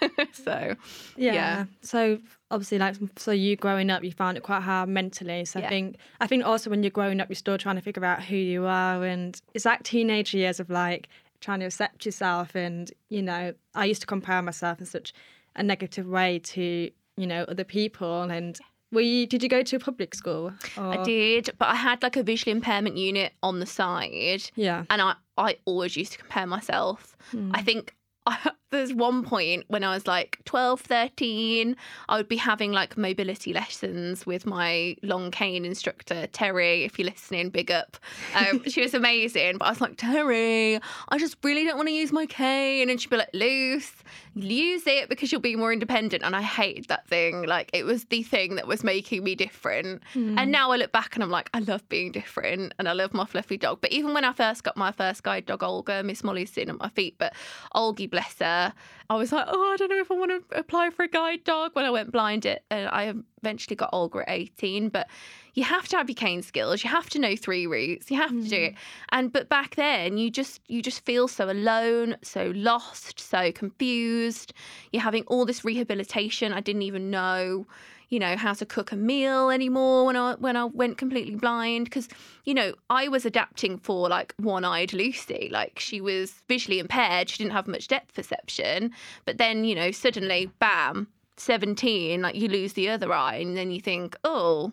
so 0.32 0.74
yeah. 1.16 1.32
yeah. 1.32 1.64
So 1.80 2.18
obviously, 2.50 2.78
like 2.78 2.96
so, 3.16 3.30
you 3.30 3.56
growing 3.56 3.90
up, 3.90 4.02
you 4.04 4.12
found 4.12 4.36
it 4.36 4.42
quite 4.42 4.62
hard 4.62 4.88
mentally. 4.88 5.44
So 5.44 5.60
yeah. 5.60 5.66
I 5.66 5.68
think 5.68 5.96
I 6.20 6.26
think 6.26 6.44
also 6.44 6.68
when 6.68 6.82
you're 6.82 6.90
growing 6.90 7.20
up, 7.20 7.28
you're 7.28 7.36
still 7.36 7.56
trying 7.56 7.76
to 7.76 7.82
figure 7.82 8.04
out 8.04 8.22
who 8.22 8.36
you 8.36 8.66
are, 8.66 9.04
and 9.04 9.40
it's 9.54 9.64
like 9.64 9.82
teenage 9.84 10.34
years 10.34 10.60
of 10.60 10.68
like 10.68 11.08
trying 11.40 11.60
to 11.60 11.66
accept 11.66 12.04
yourself. 12.04 12.54
And 12.54 12.92
you 13.08 13.22
know, 13.22 13.54
I 13.74 13.84
used 13.84 14.00
to 14.02 14.06
compare 14.06 14.42
myself 14.42 14.80
in 14.80 14.86
such 14.86 15.14
a 15.56 15.62
negative 15.62 16.06
way 16.06 16.40
to 16.40 16.90
you 17.16 17.26
know 17.26 17.44
other 17.44 17.64
people 17.64 18.22
and 18.22 18.58
were 18.92 19.00
you, 19.00 19.26
did 19.26 19.42
you 19.42 19.48
go 19.48 19.62
to 19.62 19.76
a 19.76 19.78
public 19.78 20.14
school? 20.14 20.52
Or? 20.76 20.84
I 20.84 21.02
did, 21.02 21.50
but 21.58 21.68
I 21.68 21.74
had 21.76 22.02
like 22.02 22.16
a 22.16 22.22
visual 22.22 22.54
impairment 22.56 22.96
unit 22.96 23.32
on 23.42 23.60
the 23.60 23.66
side. 23.66 24.42
Yeah. 24.56 24.84
And 24.90 25.00
I, 25.00 25.14
I 25.36 25.58
always 25.64 25.96
used 25.96 26.12
to 26.12 26.18
compare 26.18 26.46
myself. 26.46 27.16
Mm. 27.32 27.50
I 27.54 27.62
think 27.62 27.94
I, 28.26 28.50
there's 28.70 28.94
one 28.94 29.24
point 29.24 29.64
when 29.68 29.84
I 29.84 29.94
was 29.94 30.06
like 30.06 30.38
12, 30.44 30.80
13, 30.80 31.76
I 32.08 32.16
would 32.16 32.28
be 32.28 32.36
having 32.36 32.72
like 32.72 32.96
mobility 32.96 33.52
lessons 33.52 34.26
with 34.26 34.46
my 34.46 34.96
long 35.02 35.30
cane 35.30 35.64
instructor, 35.64 36.26
Terry. 36.28 36.84
If 36.84 36.98
you're 36.98 37.08
listening, 37.08 37.50
big 37.50 37.70
up. 37.70 37.96
Um, 38.34 38.62
she 38.68 38.80
was 38.80 38.94
amazing. 38.94 39.58
But 39.58 39.66
I 39.66 39.70
was 39.70 39.80
like, 39.80 39.96
Terry, 39.96 40.80
I 41.08 41.18
just 41.18 41.36
really 41.42 41.64
don't 41.64 41.76
want 41.76 41.88
to 41.88 41.94
use 41.94 42.12
my 42.12 42.26
cane. 42.26 42.90
And 42.90 43.00
she'd 43.00 43.10
be 43.10 43.16
like, 43.16 43.30
loose, 43.34 43.92
use 44.34 44.86
it 44.86 45.08
because 45.08 45.32
you'll 45.32 45.40
be 45.40 45.56
more 45.56 45.72
independent. 45.72 46.22
And 46.22 46.36
I 46.36 46.42
hated 46.42 46.86
that 46.88 47.06
thing. 47.06 47.42
Like, 47.42 47.70
it 47.72 47.84
was 47.84 48.04
the 48.06 48.22
thing 48.22 48.56
that 48.56 48.66
was 48.66 48.84
making 48.84 49.24
me 49.24 49.34
different. 49.34 50.02
Mm. 50.14 50.38
And 50.38 50.52
now 50.52 50.70
I 50.70 50.76
look 50.76 50.92
back 50.92 51.14
and 51.14 51.24
I'm 51.24 51.30
like, 51.30 51.50
I 51.54 51.60
love 51.60 51.88
being 51.88 52.12
different 52.12 52.74
and 52.78 52.88
I 52.88 52.92
love 52.92 53.14
my 53.14 53.24
fluffy 53.24 53.56
dog. 53.56 53.80
But 53.80 53.92
even 53.92 54.14
when 54.14 54.24
I 54.24 54.32
first 54.32 54.64
got 54.64 54.76
my 54.76 54.92
first 54.92 55.22
guide 55.22 55.46
dog, 55.46 55.62
Olga, 55.62 56.02
Miss 56.02 56.22
Molly's 56.22 56.50
sitting 56.50 56.70
at 56.70 56.78
my 56.78 56.88
feet, 56.90 57.16
but 57.18 57.34
Olgie, 57.74 58.10
bless 58.10 58.38
her, 58.38 58.59
I 59.08 59.14
was 59.14 59.32
like, 59.32 59.46
oh, 59.48 59.72
I 59.72 59.76
don't 59.76 59.90
know 59.90 59.98
if 59.98 60.10
I 60.10 60.14
want 60.14 60.30
to 60.30 60.58
apply 60.58 60.90
for 60.90 61.02
a 61.02 61.08
guide 61.08 61.44
dog 61.44 61.72
when 61.74 61.84
I 61.84 61.90
went 61.90 62.12
blind. 62.12 62.46
It 62.46 62.64
and 62.70 62.88
I 62.88 63.12
eventually 63.42 63.76
got 63.76 63.90
Olga 63.92 64.20
at 64.20 64.28
18. 64.28 64.88
But 64.88 65.08
you 65.54 65.64
have 65.64 65.88
to 65.88 65.96
have 65.96 66.08
your 66.08 66.14
cane 66.14 66.42
skills. 66.42 66.84
You 66.84 66.90
have 66.90 67.10
to 67.10 67.18
know 67.18 67.34
three 67.36 67.66
routes. 67.66 68.10
You 68.10 68.16
have 68.18 68.30
mm. 68.30 68.44
to 68.44 68.48
do 68.48 68.56
it. 68.56 68.72
Mm. 68.72 68.76
And 69.10 69.32
but 69.32 69.48
back 69.48 69.76
then, 69.76 70.18
you 70.18 70.30
just 70.30 70.60
you 70.68 70.82
just 70.82 71.04
feel 71.04 71.28
so 71.28 71.50
alone, 71.50 72.16
so 72.22 72.52
lost, 72.54 73.18
so 73.18 73.52
confused. 73.52 74.52
You're 74.92 75.02
having 75.02 75.24
all 75.24 75.44
this 75.44 75.64
rehabilitation. 75.64 76.52
I 76.52 76.60
didn't 76.60 76.82
even 76.82 77.10
know 77.10 77.66
you 78.10 78.18
know, 78.18 78.36
how 78.36 78.52
to 78.52 78.66
cook 78.66 78.92
a 78.92 78.96
meal 78.96 79.50
anymore 79.50 80.04
when 80.04 80.16
I 80.16 80.34
when 80.34 80.56
I 80.56 80.64
went 80.64 80.98
completely 80.98 81.36
blind 81.36 81.84
because 81.86 82.08
you 82.44 82.52
know 82.52 82.74
I 82.90 83.08
was 83.08 83.24
adapting 83.24 83.78
for 83.78 84.08
like 84.08 84.34
one-eyed 84.38 84.92
Lucy, 84.92 85.48
like 85.50 85.78
she 85.78 86.00
was 86.00 86.42
visually 86.48 86.80
impaired, 86.80 87.28
she 87.28 87.38
didn't 87.38 87.52
have 87.52 87.68
much 87.68 87.88
depth 87.88 88.14
perception, 88.14 88.92
but 89.24 89.38
then 89.38 89.64
you 89.64 89.74
know 89.74 89.90
suddenly, 89.92 90.50
bam, 90.58 91.06
seventeen, 91.36 92.22
like 92.22 92.34
you 92.34 92.48
lose 92.48 92.74
the 92.74 92.88
other 92.90 93.12
eye, 93.12 93.36
and 93.36 93.56
then 93.56 93.70
you 93.70 93.80
think, 93.80 94.16
oh. 94.24 94.72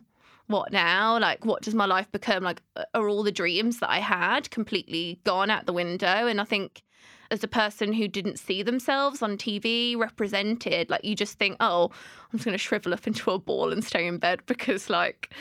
What 0.50 0.72
now? 0.72 1.20
Like, 1.20 1.44
what 1.44 1.62
does 1.62 1.76
my 1.76 1.86
life 1.86 2.10
become? 2.14 2.42
Like, 2.42 2.62
are 2.94 3.10
all 3.10 3.22
the 3.22 3.34
dreams 3.34 3.80
that 3.80 3.90
I 3.90 4.00
had 4.00 4.50
completely 4.50 5.20
gone 5.26 5.50
out 5.50 5.66
the 5.66 5.74
window? 5.74 6.08
And 6.08 6.40
I 6.40 6.46
think 6.46 6.84
as 7.32 7.44
a 7.44 7.48
person 7.48 7.94
who 7.94 8.08
didn't 8.08 8.38
see 8.40 8.64
themselves 8.64 9.22
on 9.22 9.38
TV 9.38 9.98
represented. 9.98 10.90
Like 10.90 11.04
you 11.04 11.16
just 11.16 11.38
think, 11.38 11.58
oh, 11.60 11.92
I'm 12.32 12.40
just 12.40 12.46
going 12.46 12.54
to 12.54 12.58
shrivel 12.58 12.94
up 12.94 13.08
into 13.08 13.32
a 13.32 13.40
ball 13.40 13.72
and 13.72 13.84
stay 13.84 14.08
in 14.08 14.18
bed 14.18 14.42
because 14.46 14.90
like 14.90 15.34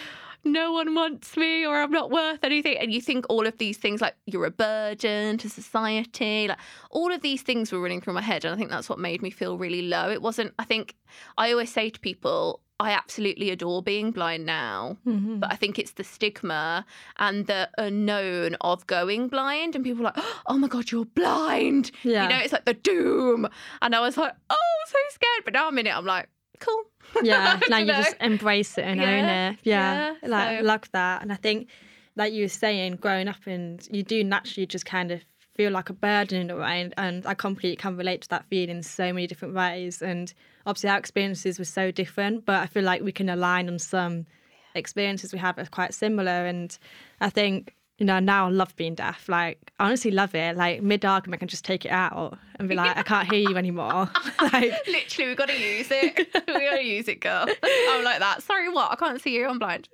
no 0.46 0.72
one 0.72 0.94
wants 0.94 1.36
me 1.36 1.66
or 1.66 1.76
I'm 1.76 1.90
not 1.90 2.10
worth 2.10 2.44
anything. 2.44 2.78
And 2.78 2.92
you 2.92 3.00
think 3.00 3.26
all 3.28 3.46
of 3.46 3.58
these 3.58 3.76
things 3.76 4.00
like 4.00 4.14
you're 4.26 4.46
a 4.46 4.50
burden 4.50 5.38
to 5.38 5.50
society, 5.50 6.48
like 6.48 6.58
all 6.90 7.12
of 7.12 7.20
these 7.20 7.42
things 7.42 7.72
were 7.72 7.80
running 7.80 8.00
through 8.00 8.14
my 8.14 8.22
head. 8.22 8.44
And 8.44 8.54
I 8.54 8.56
think 8.56 8.70
that's 8.70 8.88
what 8.88 8.98
made 8.98 9.22
me 9.22 9.30
feel 9.30 9.58
really 9.58 9.82
low. 9.82 10.08
It 10.08 10.22
wasn't, 10.22 10.54
I 10.58 10.64
think 10.64 10.94
I 11.36 11.50
always 11.50 11.72
say 11.72 11.90
to 11.90 12.00
people, 12.00 12.60
I 12.78 12.90
absolutely 12.90 13.50
adore 13.50 13.83
being 13.83 14.11
blind 14.11 14.45
now, 14.45 14.99
mm-hmm. 15.06 15.38
but 15.38 15.50
I 15.50 15.56
think 15.56 15.78
it's 15.78 15.92
the 15.92 16.04
stigma 16.04 16.85
and 17.18 17.47
the 17.47 17.71
unknown 17.78 18.56
of 18.61 18.87
going 18.87 19.28
blind, 19.28 19.75
and 19.75 19.83
people 19.83 20.06
are 20.06 20.12
like, 20.14 20.25
"Oh 20.47 20.59
my 20.59 20.68
god, 20.68 20.90
you're 20.90 21.06
blind!" 21.06 21.90
Yeah. 22.02 22.25
You 22.25 22.28
know, 22.28 22.37
it's 22.37 22.52
like 22.52 22.66
the 22.66 22.75
doom. 22.75 23.49
And 23.80 23.95
I 23.95 24.00
was 24.00 24.16
like, 24.18 24.35
"Oh, 24.50 24.85
so 24.88 24.99
scared," 25.11 25.45
but 25.45 25.54
now 25.54 25.68
I'm 25.68 25.78
in 25.78 25.87
it. 25.87 25.97
I'm 25.97 26.04
like, 26.04 26.28
"Cool." 26.61 26.83
Yeah, 27.23 27.59
now 27.71 27.78
you, 27.78 27.87
just 27.87 28.16
embrace 28.21 28.76
it 28.76 28.85
and 28.85 29.00
yeah. 29.00 29.11
own 29.11 29.25
it. 29.25 29.59
Yeah, 29.62 30.14
yeah 30.23 30.28
like 30.28 30.59
so. 30.59 30.64
love 30.64 30.90
that. 30.92 31.23
And 31.23 31.33
I 31.33 31.37
think, 31.37 31.68
like 32.14 32.35
you 32.35 32.45
were 32.45 32.49
saying, 32.49 32.97
growing 32.97 33.28
up, 33.28 33.47
and 33.47 33.87
you 33.90 34.02
do 34.02 34.23
naturally 34.23 34.66
just 34.66 34.85
kind 34.85 35.12
of 35.12 35.25
feel 35.56 35.72
like 35.72 35.90
a 35.90 35.94
burden 35.94 36.40
in 36.40 36.50
a 36.50 36.56
way, 36.56 36.82
and, 36.82 36.94
and 36.96 37.26
I 37.26 37.34
completely 37.34 37.76
can 37.76 37.96
relate 37.96 38.22
to 38.22 38.28
that 38.28 38.44
feeling 38.46 38.76
in 38.76 38.82
so 38.82 39.12
many 39.12 39.26
different 39.26 39.54
ways. 39.54 40.02
And 40.02 40.32
obviously 40.66 40.90
our 40.90 40.98
experiences 40.98 41.58
were 41.58 41.64
so 41.64 41.90
different, 41.90 42.44
but 42.44 42.62
I 42.62 42.66
feel 42.66 42.84
like 42.84 43.02
we 43.02 43.12
can 43.12 43.28
align 43.28 43.68
on 43.68 43.78
some 43.78 44.26
experiences 44.75 45.32
we 45.32 45.38
have 45.38 45.58
are 45.58 45.66
quite 45.66 45.94
similar. 45.94 46.46
And 46.46 46.76
I 47.20 47.30
think 47.30 47.75
you 47.98 48.04
know, 48.04 48.18
now 48.18 48.46
I 48.46 48.50
love 48.50 48.76
being 48.76 48.94
deaf. 48.94 49.28
Like, 49.28 49.58
I 49.78 49.86
honestly 49.86 50.10
love 50.10 50.34
it. 50.34 50.56
Like, 50.56 50.82
mid 50.82 51.04
argument, 51.04 51.38
I 51.38 51.40
can 51.40 51.48
just 51.48 51.64
take 51.64 51.86
it 51.86 51.90
out 51.90 52.38
and 52.58 52.68
be 52.68 52.74
like, 52.74 52.96
I 52.96 53.02
can't 53.02 53.30
hear 53.30 53.48
you 53.48 53.56
anymore. 53.56 54.10
like, 54.42 54.72
Literally, 54.86 55.28
we've 55.28 55.36
got 55.36 55.48
to 55.48 55.58
use 55.58 55.88
it. 55.90 56.16
we 56.46 56.52
got 56.52 56.76
to 56.76 56.84
use 56.84 57.08
it, 57.08 57.20
girl. 57.20 57.46
I'm 57.62 58.04
like 58.04 58.18
that. 58.18 58.42
Sorry, 58.42 58.68
what? 58.68 58.92
I 58.92 58.96
can't 58.96 59.20
see 59.20 59.34
you. 59.34 59.46
I'm 59.46 59.58
blind. 59.58 59.88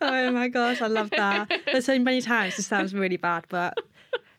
oh 0.00 0.32
my 0.32 0.48
gosh, 0.48 0.82
I 0.82 0.88
love 0.88 1.10
that. 1.10 1.52
There's 1.66 1.84
so 1.84 1.98
many 1.98 2.20
times 2.20 2.56
this 2.56 2.66
sounds 2.66 2.92
really 2.92 3.16
bad, 3.16 3.44
but 3.48 3.74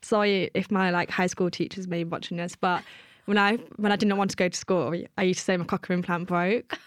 sorry 0.02 0.52
if 0.54 0.70
my 0.70 0.92
like 0.92 1.10
high 1.10 1.28
school 1.28 1.50
teachers 1.50 1.88
may 1.88 2.04
be 2.04 2.10
watching 2.10 2.38
this. 2.38 2.56
But 2.56 2.84
when 3.26 3.38
I 3.38 3.56
when 3.78 3.92
I 3.92 3.96
didn't 3.96 4.18
want 4.18 4.32
to 4.32 4.38
go 4.38 4.50
to 4.50 4.58
school, 4.58 4.94
I 5.18 5.24
used 5.24 5.40
to 5.40 5.46
say 5.46 5.58
my 5.58 5.66
cochlear 5.66 5.92
implant 5.92 6.28
broke 6.28 6.78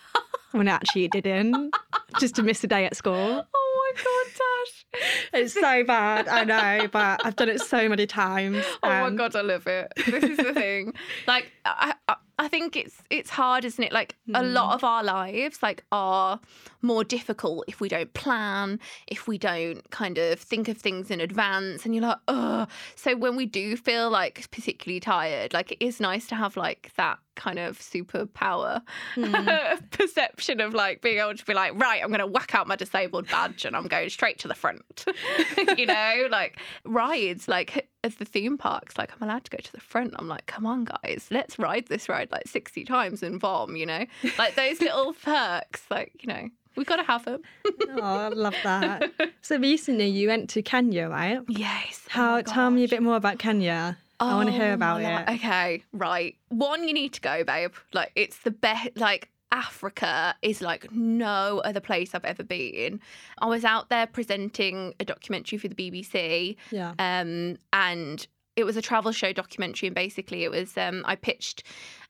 when 0.53 0.69
it 0.69 0.73
actually 0.73 1.09
didn't, 1.09 1.75
just 2.21 2.35
to 2.37 2.43
miss 2.43 2.63
a 2.65 2.67
day 2.67 2.85
at 2.85 2.97
school. 2.97 3.47
Oh 3.55 3.68
my 3.95 4.03
god, 4.03 4.27
Tash. 4.33 4.85
It's 5.35 5.55
so 5.55 5.85
bad, 5.85 6.29
I 6.29 6.45
know, 6.45 6.89
but 6.89 7.21
I've 7.25 7.37
done 7.37 7.49
it 7.49 7.61
so 7.61 7.89
many 7.89 8.07
times. 8.07 8.65
Oh 8.83 8.89
my 8.89 9.11
god, 9.11 9.37
I 9.37 9.43
love 9.43 9.67
it. 9.67 9.93
This 9.97 10.25
is 10.25 10.37
the 10.39 10.55
thing. 10.55 10.95
Like, 11.27 11.53
I, 11.65 11.95
I, 12.09 12.17
I 12.39 12.47
think 12.47 12.77
it's 12.77 13.03
it's 13.11 13.31
hard, 13.31 13.65
isn't 13.65 13.83
it? 13.83 13.93
Like 13.93 14.15
a 14.33 14.43
hmm. 14.43 14.53
lot 14.53 14.75
of 14.75 14.85
our 14.85 15.03
lives, 15.03 15.63
like, 15.63 15.85
are 15.91 16.39
more 16.83 17.03
difficult 17.03 17.65
if 17.67 17.81
we 17.81 17.89
don't 17.89 18.13
plan, 18.15 18.79
if 19.09 19.27
we 19.27 19.39
don't 19.39 19.89
kind 19.91 20.19
of 20.19 20.39
think 20.39 20.69
of 20.69 20.79
things 20.79 21.11
in 21.11 21.21
advance, 21.21 21.85
and 21.85 21.95
you're 21.95 22.05
like, 22.05 22.19
oh. 22.29 22.67
So 22.95 23.17
when 23.17 23.35
we 23.35 23.47
do 23.47 23.77
feel 23.77 24.09
like 24.11 24.49
particularly 24.53 25.01
tired, 25.01 25.53
like 25.53 25.73
it 25.73 25.85
is 25.85 26.01
nice 26.01 26.29
to 26.29 26.37
have 26.37 26.57
like 26.57 26.93
that 26.97 27.19
kind 27.35 27.59
of 27.59 27.79
superpower 27.79 28.83
hmm. 29.15 29.35
perception 29.91 30.61
of 30.61 30.75
like 30.75 31.01
being 31.01 31.19
able 31.19 31.35
to 31.35 31.45
be 31.45 31.55
like, 31.55 31.73
right, 31.81 32.03
I'm 32.03 32.09
going 32.09 32.21
to 32.21 32.27
whack 32.27 32.55
out 32.55 32.67
my 32.67 32.77
disabled 32.77 33.29
badge 33.29 33.65
and 33.65 33.77
I'm 33.77 33.87
going 33.87 34.11
straight 34.11 34.39
to 34.41 34.49
the 34.49 34.55
front. 34.55 35.05
you 35.79 35.87
know, 35.87 36.29
like 36.31 36.59
rides, 36.85 37.49
like 37.49 37.89
at 38.15 38.19
the 38.19 38.25
theme 38.25 38.59
parks, 38.59 38.97
like 38.99 39.13
I'm 39.15 39.29
allowed 39.29 39.45
to 39.45 39.51
go 39.51 39.59
to 39.59 39.73
the 39.73 39.81
front. 39.81 40.15
I'm 40.19 40.29
like, 40.29 40.47
come 40.47 40.67
on, 40.67 40.85
guys, 40.85 41.29
let's 41.31 41.59
ride 41.59 41.87
this 41.89 42.09
ride 42.09 42.31
like 42.31 42.47
60 42.49 42.85
times 42.85 43.23
and 43.23 43.41
vom, 43.41 43.77
you 43.77 43.87
know, 43.87 44.05
like 44.39 44.55
those 44.55 44.81
little 44.81 45.13
perks, 45.13 45.83
like, 45.91 46.13
you 46.21 46.29
know, 46.29 46.49
we've 46.77 46.87
got 46.87 46.97
to 46.97 47.05
have 47.05 47.25
them. 47.25 47.43
Oh, 47.91 48.01
I 48.01 48.29
love 48.29 48.57
that. 48.65 49.11
So 49.41 49.57
recently 49.57 50.09
you 50.09 50.29
went 50.29 50.51
to 50.51 50.63
Kenya, 50.63 51.09
right? 51.09 51.41
yes. 51.49 52.05
oh 52.09 52.11
How? 52.11 52.35
my 52.37 52.43
tell 52.43 52.71
me 52.71 52.85
a 52.85 52.89
bit 52.89 53.03
more 53.03 53.17
about 53.17 53.39
Kenya. 53.39 53.97
I 54.21 54.35
want 54.35 54.49
to 54.49 54.53
hear 54.53 54.73
Oh 54.73 54.75
about 54.75 55.01
it. 55.01 55.35
Okay, 55.37 55.85
right. 55.93 56.37
One, 56.49 56.87
you 56.87 56.93
need 56.93 57.13
to 57.15 57.21
go, 57.21 57.45
babe. 57.45 57.73
Like, 57.93 58.13
it's 58.17 58.39
the 58.39 58.51
best. 58.51 58.97
Like, 58.97 59.31
Africa 59.53 60.35
is 60.43 60.61
like 60.61 60.93
no 60.93 61.61
other 61.65 61.81
place 61.81 62.15
I've 62.15 62.25
ever 62.25 62.43
been. 62.43 63.01
I 63.39 63.47
was 63.47 63.65
out 63.65 63.89
there 63.89 64.07
presenting 64.07 64.95
a 65.01 65.05
documentary 65.05 65.59
for 65.59 65.69
the 65.69 65.75
BBC, 65.75 66.57
Yeah. 66.71 66.93
um, 66.99 67.57
and 67.73 68.27
it 68.57 68.65
was 68.65 68.77
a 68.77 68.83
travel 68.83 69.13
show 69.13 69.33
documentary. 69.33 69.87
And 69.89 69.95
basically, 69.95 70.45
it 70.45 70.51
was 70.51 70.77
um, 70.77 71.03
I 71.07 71.15
pitched 71.15 71.63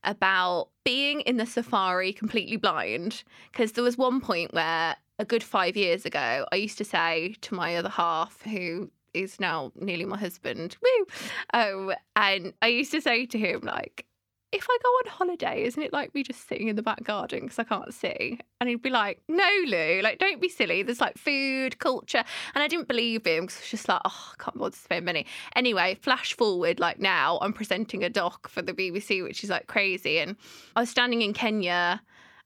about 0.04 0.68
being 0.84 1.20
in 1.22 1.36
the 1.36 1.46
safari 1.46 2.12
completely 2.12 2.56
blind 2.56 3.22
because 3.52 3.72
there 3.72 3.84
was 3.84 3.98
one 3.98 4.20
point 4.20 4.52
where 4.54 4.96
a 5.18 5.24
good 5.24 5.42
five 5.42 5.76
years 5.76 6.04
ago, 6.06 6.46
I 6.52 6.56
used 6.56 6.78
to 6.78 6.84
say 6.84 7.34
to 7.42 7.54
my 7.54 7.76
other 7.76 7.88
half, 7.88 8.40
who 8.42 8.90
is 9.14 9.40
now 9.40 9.72
nearly 9.74 10.04
my 10.04 10.16
husband, 10.16 10.76
woo, 10.82 11.06
um, 11.54 11.92
and 12.14 12.52
I 12.62 12.68
used 12.68 12.92
to 12.92 13.00
say 13.00 13.26
to 13.26 13.38
him 13.38 13.60
like. 13.62 14.04
If 14.50 14.66
I 14.70 14.78
go 14.82 14.88
on 14.88 15.18
holiday, 15.18 15.64
isn't 15.64 15.82
it 15.82 15.92
like 15.92 16.14
me 16.14 16.22
just 16.22 16.48
sitting 16.48 16.68
in 16.68 16.76
the 16.76 16.82
back 16.82 17.04
garden 17.04 17.40
because 17.40 17.58
I 17.58 17.64
can't 17.64 17.92
see? 17.92 18.38
And 18.60 18.70
he'd 18.70 18.80
be 18.80 18.88
like, 18.88 19.20
"No, 19.28 19.48
Lou, 19.66 20.00
like 20.00 20.18
don't 20.18 20.40
be 20.40 20.48
silly. 20.48 20.82
There's 20.82 21.02
like 21.02 21.18
food, 21.18 21.78
culture." 21.78 22.24
And 22.54 22.62
I 22.62 22.68
didn't 22.68 22.88
believe 22.88 23.26
him 23.26 23.44
because 23.44 23.58
I 23.58 23.60
was 23.60 23.70
just 23.70 23.88
like, 23.88 24.00
"Oh, 24.06 24.32
I 24.32 24.42
can't 24.42 24.56
bother 24.56 24.70
to 24.70 24.78
spend 24.78 25.04
money." 25.04 25.26
Anyway, 25.54 25.98
flash 26.00 26.34
forward, 26.34 26.80
like 26.80 26.98
now 26.98 27.38
I'm 27.42 27.52
presenting 27.52 28.02
a 28.02 28.08
doc 28.08 28.48
for 28.48 28.62
the 28.62 28.72
BBC, 28.72 29.22
which 29.22 29.44
is 29.44 29.50
like 29.50 29.66
crazy. 29.66 30.18
And 30.18 30.36
I 30.74 30.80
was 30.80 30.90
standing 30.90 31.20
in 31.20 31.34
Kenya 31.34 32.00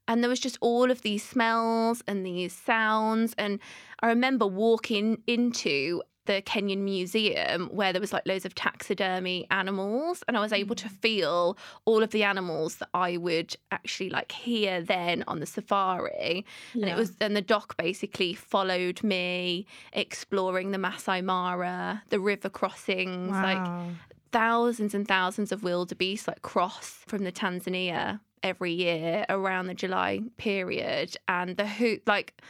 and 0.07 0.21
there 0.21 0.29
was 0.29 0.39
just 0.39 0.57
all 0.59 0.91
of 0.91 1.01
these 1.01 1.23
smells 1.23 2.03
and 2.07 2.25
these 2.25 2.53
sounds. 2.53 3.33
And 3.37 3.59
I 4.01 4.07
remember 4.07 4.45
walking 4.45 5.21
into 5.27 6.01
the 6.25 6.41
Kenyan 6.41 6.79
Museum 6.79 7.69
where 7.71 7.91
there 7.91 8.01
was 8.01 8.13
like 8.13 8.25
loads 8.25 8.45
of 8.45 8.55
taxidermy 8.55 9.47
animals, 9.51 10.23
and 10.27 10.37
I 10.37 10.39
was 10.39 10.53
able 10.53 10.75
to 10.75 10.87
mm. 10.87 10.97
feel 10.99 11.57
all 11.85 12.03
of 12.03 12.11
the 12.11 12.23
animals 12.23 12.75
that 12.77 12.89
I 12.93 13.17
would 13.17 13.55
actually 13.71 14.09
like 14.09 14.31
hear 14.31 14.81
then 14.81 15.23
on 15.27 15.39
the 15.39 15.45
safari. 15.45 16.45
And 16.73 16.85
it 16.85 16.95
was 16.95 17.13
and 17.19 17.35
the 17.35 17.41
doc 17.41 17.77
basically 17.77 18.33
followed 18.33 19.03
me 19.03 19.65
exploring 19.91 20.71
the 20.71 20.77
Masai 20.77 21.21
Mara, 21.21 22.03
the 22.09 22.19
river 22.19 22.49
crossings, 22.49 23.31
like 23.31 23.91
thousands 24.31 24.93
and 24.93 25.07
thousands 25.07 25.51
of 25.51 25.63
wildebeest 25.63 26.27
like 26.27 26.41
cross 26.41 27.03
from 27.05 27.23
the 27.23 27.31
Tanzania 27.31 28.19
every 28.41 28.73
year 28.73 29.25
around 29.29 29.67
the 29.67 29.73
July 29.73 30.21
period, 30.37 31.17
and 31.27 31.57
the 31.57 31.67
hoop 31.67 32.03
like. 32.07 32.41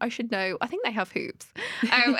I 0.00 0.08
should 0.08 0.30
know. 0.30 0.58
I 0.60 0.66
think 0.66 0.84
they 0.84 0.92
have 0.92 1.10
hoops. 1.12 1.46
Um, 1.92 2.16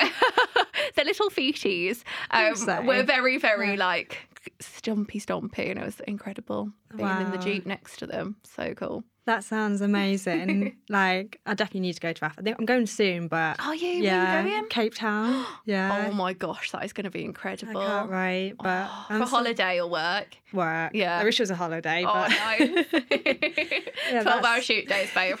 they're 0.95 1.05
little 1.05 1.29
feeties. 1.29 2.03
Um, 2.31 2.55
so. 2.55 2.81
we're 2.81 3.03
very, 3.03 3.37
very 3.37 3.71
Yeah. 3.71 3.75
like 3.85 4.29
stumpy, 4.59 5.19
stompy, 5.19 5.69
and 5.69 5.79
it 5.79 5.85
was 5.85 5.99
incredible 6.01 6.71
being 6.95 7.09
in 7.21 7.31
the 7.31 7.37
jeep 7.37 7.65
next 7.65 7.97
to 7.99 8.07
them. 8.07 8.35
So 8.43 8.73
cool. 8.75 9.03
That 9.27 9.43
sounds 9.43 9.81
amazing. 9.81 10.77
like, 10.89 11.39
I 11.45 11.53
definitely 11.53 11.81
need 11.81 11.93
to 11.95 11.99
go 11.99 12.13
to 12.13 12.25
Africa. 12.25 12.39
I 12.41 12.43
think 12.45 12.59
I'm 12.59 12.65
going 12.65 12.85
soon, 12.87 13.27
but 13.27 13.59
Are 13.59 13.75
you? 13.75 13.89
yeah, 14.01 14.41
you 14.41 14.49
going? 14.51 14.67
Cape 14.69 14.95
Town. 14.95 15.45
Yeah. 15.65 16.07
Oh 16.09 16.13
my 16.13 16.31
gosh, 16.31 16.71
that 16.71 16.85
is 16.85 16.93
going 16.93 17.03
to 17.03 17.09
be 17.11 17.19
I 17.19 17.23
incredible. 17.25 17.81
can't 17.81 18.09
wait, 18.09 18.53
but 18.57 18.89
Oh, 18.89 19.05
for 19.09 19.17
so- 19.19 19.25
holiday 19.25 19.81
or 19.81 19.87
work. 19.89 20.29
work. 20.53 20.91
Yeah. 20.95 21.19
I 21.19 21.25
wish 21.25 21.39
it 21.39 21.43
was 21.43 21.51
a 21.51 21.55
holiday, 21.55 22.05
Oh, 22.07 22.13
but 22.13 22.29
nice. 22.29 22.85
Yeah, 24.11 24.23
12 24.23 24.45
hour 24.45 24.61
shoot 24.61 24.87
days, 24.87 25.09
babe. 25.13 25.37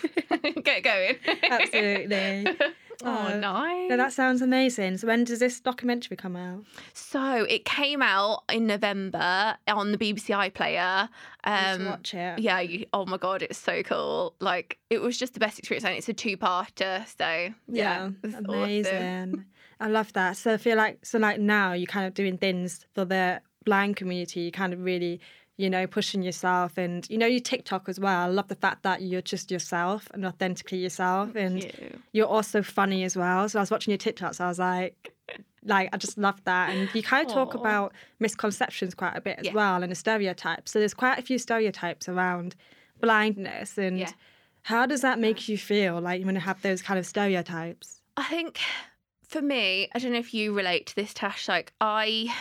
Get 0.63 0.83
going. 0.83 1.15
absolutely. 1.49 2.45
Oh, 3.03 3.29
Oh, 3.33 3.39
nice. 3.39 3.89
No, 3.89 3.97
that 3.97 4.11
sounds 4.13 4.41
amazing. 4.41 4.97
So 4.97 5.07
when 5.07 5.23
does 5.23 5.39
this 5.39 5.59
documentary 5.59 6.17
come 6.17 6.35
out? 6.35 6.63
So 6.93 7.43
it 7.43 7.63
came 7.65 8.01
out 8.01 8.43
in 8.51 8.65
November 8.67 9.55
on 9.67 9.91
the 9.91 9.97
BBC 9.97 10.35
iPlayer. 10.51 11.09
Um, 11.43 11.85
watch 11.85 12.13
it. 12.13 12.39
yeah, 12.39 12.59
you, 12.59 12.85
oh 12.93 13.05
my 13.05 13.17
god, 13.17 13.41
it's 13.43 13.57
so 13.59 13.83
cool. 13.83 14.33
Like 14.39 14.79
it 14.89 14.99
was 14.99 15.17
just 15.17 15.33
the 15.35 15.39
best 15.39 15.59
experience, 15.59 15.85
and 15.85 15.95
it's 15.95 16.09
a 16.09 16.13
two-parter. 16.13 17.05
So 17.17 17.25
yeah, 17.25 17.53
Yeah, 17.67 18.09
it's 18.23 18.33
awesome. 18.35 18.45
amazing. 18.49 19.45
I 19.79 19.87
love 19.89 20.11
that. 20.13 20.37
So 20.37 20.53
I 20.53 20.57
feel 20.57 20.75
like 20.75 21.05
so 21.05 21.19
like 21.19 21.39
now 21.39 21.73
you're 21.73 21.85
kind 21.85 22.07
of 22.07 22.13
doing 22.15 22.37
things 22.39 22.85
for 22.95 23.05
the 23.05 23.41
blind 23.63 23.95
community. 23.95 24.39
You 24.41 24.51
kind 24.51 24.73
of 24.73 24.79
really, 24.83 25.21
you 25.57 25.69
know, 25.69 25.87
pushing 25.87 26.21
yourself 26.21 26.77
and 26.77 27.07
you 27.09 27.17
know 27.17 27.25
you 27.25 27.39
TikTok 27.39 27.89
as 27.89 27.99
well. 27.99 28.19
I 28.19 28.27
love 28.27 28.47
the 28.47 28.55
fact 28.55 28.83
that 28.83 29.01
you're 29.01 29.21
just 29.21 29.51
yourself 29.51 30.07
and 30.13 30.25
authentically 30.25 30.77
yourself, 30.77 31.35
and 31.35 31.63
you. 31.63 31.99
you're 32.13 32.27
also 32.27 32.61
funny 32.61 33.03
as 33.03 33.17
well. 33.17 33.49
So 33.49 33.59
I 33.59 33.61
was 33.61 33.71
watching 33.71 33.91
your 33.91 33.97
TikToks. 33.97 34.39
I 34.39 34.47
was 34.47 34.59
like. 34.59 35.13
Like 35.65 35.89
I 35.91 35.97
just 35.97 36.17
love 36.17 36.41
that, 36.45 36.69
and 36.73 36.87
you 36.95 37.03
kind 37.03 37.27
of 37.27 37.33
talk 37.33 37.53
Aw. 37.53 37.57
about 37.57 37.93
misconceptions 38.21 38.93
quite 38.93 39.17
a 39.17 39.19
bit 39.21 39.37
as 39.39 39.47
Yeah. 39.47 39.53
well, 39.53 39.83
and 39.83 39.91
the 39.91 39.95
stereotypes. 39.95 40.71
So 40.71 40.79
there's 40.79 40.93
quite 40.93 41.19
a 41.19 41.21
few 41.21 41.37
stereotypes 41.37 42.07
around 42.07 42.55
blindness, 43.01 43.77
and 43.77 43.99
Yeah. 43.99 44.11
how 44.61 44.85
does 44.85 45.01
that 45.01 45.19
make 45.19 45.49
you 45.49 45.57
feel? 45.57 45.99
Like 45.99 46.23
when 46.23 46.35
you 46.35 46.41
have 46.41 46.61
those 46.61 46.81
kind 46.81 46.97
of 46.97 47.05
stereotypes? 47.05 48.01
I 48.15 48.23
think 48.25 48.59
for 49.27 49.41
me, 49.41 49.89
I 49.93 49.99
don't 49.99 50.13
know 50.13 50.19
if 50.19 50.33
you 50.33 50.53
relate 50.53 50.85
to 50.87 50.95
this, 50.95 51.13
Tash. 51.13 51.49
Like, 51.49 51.73
I 51.81 52.33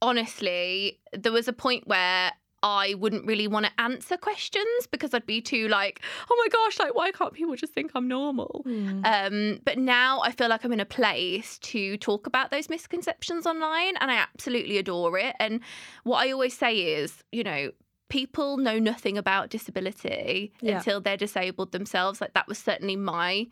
honestly, 0.00 1.00
there 1.12 1.32
was 1.32 1.48
a 1.48 1.52
point 1.52 1.86
where 1.86 2.32
I 2.64 2.94
wouldn't 2.94 3.26
really 3.26 3.46
want 3.46 3.66
to 3.66 3.72
answer 3.78 4.16
questions 4.16 4.86
because 4.90 5.12
I'd 5.12 5.26
be 5.26 5.42
too 5.42 5.68
like, 5.68 6.00
oh 6.30 6.36
my 6.42 6.48
gosh, 6.48 6.78
like, 6.78 6.94
why 6.94 7.12
can't 7.12 7.34
people 7.34 7.54
just 7.56 7.74
think 7.74 7.90
I'm 7.94 8.08
normal? 8.08 8.62
Hmm. 8.64 9.02
Um, 9.04 9.60
but 9.64 9.76
now 9.78 10.20
I 10.22 10.30
feel 10.32 10.48
like 10.48 10.64
I'm 10.64 10.72
in 10.72 10.80
a 10.80 10.86
place 10.86 11.58
to 11.58 11.98
talk 11.98 12.26
about 12.26 12.50
those 12.50 12.70
misconceptions 12.70 13.46
online, 13.46 13.96
and 14.00 14.10
I 14.10 14.14
absolutely 14.16 14.78
adore 14.78 15.18
it. 15.18 15.36
And 15.38 15.60
what 16.04 16.26
I 16.26 16.32
always 16.32 16.56
say 16.56 16.74
is, 16.94 17.22
you 17.32 17.44
know, 17.44 17.70
people 18.08 18.56
know 18.56 18.78
nothing 18.78 19.18
about 19.18 19.50
disability 19.50 20.52
Yeah. 20.62 20.78
until 20.78 21.00
they're 21.00 21.16
disabled 21.16 21.72
themselves. 21.72 22.20
Like 22.20 22.32
that 22.34 22.48
was 22.48 22.58
certainly 22.58 22.96
my 22.96 23.46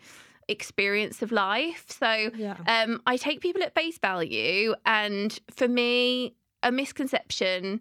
experience 0.49 1.23
of 1.23 1.33
life. 1.33 1.85
So 1.88 2.31
Yeah. 2.37 2.57
um, 2.66 3.00
I 3.07 3.16
take 3.16 3.40
people 3.40 3.62
at 3.62 3.75
face 3.75 3.99
value, 3.99 4.75
and 4.87 5.38
for 5.50 5.69
me, 5.69 6.35
a 6.62 6.71
misconception 6.73 7.81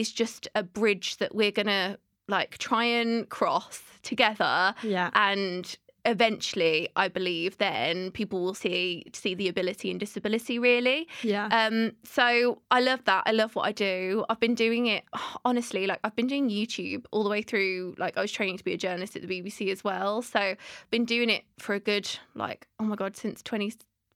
is 0.00 0.12
just 0.12 0.48
a 0.54 0.62
bridge 0.62 1.16
that 1.18 1.34
we're 1.34 1.52
gonna 1.52 1.98
like 2.28 2.58
try 2.58 2.84
and 2.84 3.28
cross 3.28 3.82
together. 4.02 4.74
Yeah. 4.82 5.10
and 5.14 5.76
eventually 6.06 6.86
i 6.96 7.08
believe 7.08 7.56
then 7.56 8.10
people 8.10 8.38
will 8.44 8.52
see 8.52 9.02
see 9.14 9.34
the 9.34 9.48
ability 9.48 9.90
and 9.90 9.98
disability 9.98 10.58
really. 10.58 11.08
Yeah. 11.22 11.46
um 11.50 11.92
so 12.02 12.60
i 12.70 12.80
love 12.80 13.02
that. 13.06 13.22
I 13.24 13.32
love 13.32 13.54
what 13.56 13.64
i 13.66 13.72
do. 13.72 14.22
I've 14.28 14.40
been 14.40 14.54
doing 14.54 14.86
it 14.86 15.04
honestly 15.46 15.86
like 15.86 16.00
i've 16.04 16.14
been 16.14 16.26
doing 16.26 16.50
youtube 16.50 17.06
all 17.10 17.24
the 17.24 17.30
way 17.30 17.40
through 17.40 17.94
like 17.96 18.18
i 18.18 18.20
was 18.20 18.32
training 18.32 18.58
to 18.58 18.64
be 18.64 18.74
a 18.74 18.76
journalist 18.76 19.16
at 19.16 19.22
the 19.22 19.28
bbc 19.28 19.72
as 19.72 19.82
well. 19.82 20.20
So 20.20 20.56
been 20.90 21.06
doing 21.06 21.30
it 21.30 21.44
for 21.58 21.74
a 21.74 21.80
good 21.80 22.06
like 22.34 22.66
oh 22.80 22.84
my 22.84 22.96
god 22.96 23.16
since 23.16 23.40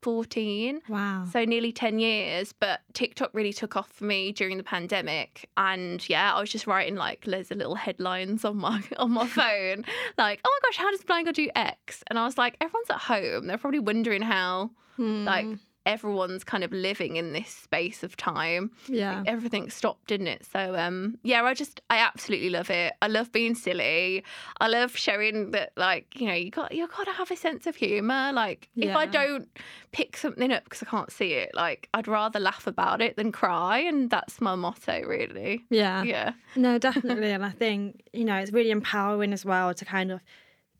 14. 0.02 0.80
Wow. 0.88 1.24
So 1.30 1.44
nearly 1.44 1.72
10 1.72 1.98
years, 1.98 2.52
but 2.52 2.80
TikTok 2.92 3.30
really 3.32 3.52
took 3.52 3.76
off 3.76 3.90
for 3.90 4.04
me 4.04 4.32
during 4.32 4.56
the 4.56 4.62
pandemic. 4.62 5.48
And 5.56 6.06
yeah, 6.08 6.34
I 6.34 6.40
was 6.40 6.50
just 6.50 6.66
writing 6.66 6.94
like 6.96 7.26
loads 7.26 7.50
of 7.50 7.58
little 7.58 7.74
headlines 7.74 8.44
on 8.44 8.56
my 8.58 8.82
on 8.96 9.12
my 9.12 9.26
phone. 9.38 9.84
Like, 10.16 10.40
oh 10.44 10.60
my 10.62 10.68
gosh, 10.68 10.76
how 10.78 10.90
does 10.90 11.02
blind 11.04 11.26
girl 11.26 11.32
do 11.32 11.48
X? 11.54 12.02
And 12.08 12.18
I 12.18 12.24
was 12.24 12.38
like, 12.38 12.56
everyone's 12.60 12.90
at 12.90 12.98
home. 12.98 13.46
They're 13.46 13.58
probably 13.58 13.80
wondering 13.80 14.22
how 14.22 14.70
like 14.98 15.44
Hmm. 15.44 15.54
Everyone's 15.88 16.44
kind 16.44 16.62
of 16.62 16.70
living 16.70 17.16
in 17.16 17.32
this 17.32 17.48
space 17.48 18.02
of 18.04 18.16
time. 18.16 18.70
yeah. 18.86 19.22
Everything 19.26 19.70
stopped, 19.70 20.06
didn't 20.06 20.28
it? 20.28 20.44
So 20.44 20.76
um 20.76 21.18
yeah, 21.22 21.42
I 21.42 21.54
just 21.54 21.80
I 21.90 21.98
absolutely 21.98 22.50
love 22.50 22.70
it. 22.70 22.92
I 23.02 23.08
love 23.08 23.32
being 23.32 23.54
silly. 23.54 24.22
I 24.60 24.68
love 24.68 24.96
showing 24.96 25.50
that 25.52 25.72
like, 25.76 26.20
you 26.20 26.28
know, 26.28 26.34
you 26.34 26.50
got 26.50 26.72
you 26.72 26.86
got 26.86 27.04
to 27.06 27.12
have 27.12 27.30
a 27.30 27.36
sense 27.36 27.66
of 27.66 27.74
humor. 27.74 28.30
Like 28.32 28.68
if 28.76 28.94
I 28.94 29.06
don't 29.06 29.48
pick 29.92 30.16
something 30.16 30.52
up 30.52 30.64
because 30.64 30.82
I 30.82 30.86
can't 30.86 31.10
see 31.10 31.32
it, 31.32 31.50
like 31.54 31.88
I'd 31.94 32.06
rather 32.06 32.38
laugh 32.38 32.66
about 32.66 33.00
it 33.00 33.16
than 33.16 33.32
cry 33.32 33.78
and 33.78 34.10
that's 34.10 34.40
my 34.40 34.54
motto 34.54 35.02
really. 35.06 35.64
Yeah. 35.70 36.02
Yeah. 36.02 36.32
No, 36.54 36.78
definitely. 36.88 37.30
and 37.32 37.44
I 37.44 37.50
think, 37.50 38.02
you 38.12 38.24
know, 38.24 38.36
it's 38.36 38.52
really 38.52 38.70
empowering 38.70 39.32
as 39.32 39.44
well 39.44 39.72
to 39.74 39.84
kind 39.84 40.12
of 40.12 40.20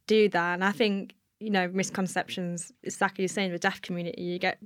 do 0.07 0.29
that. 0.29 0.55
And 0.55 0.65
I 0.65 0.73
think, 0.73 1.15
you 1.41 1.51
know, 1.51 1.69
misconceptions, 1.69 2.73
exactly 2.83 3.25
the 3.25 3.33
same 3.33 3.53
with 3.53 3.61
the 3.61 3.69
deaf 3.69 3.81
community. 3.81 4.23
You 4.23 4.39
get, 4.39 4.59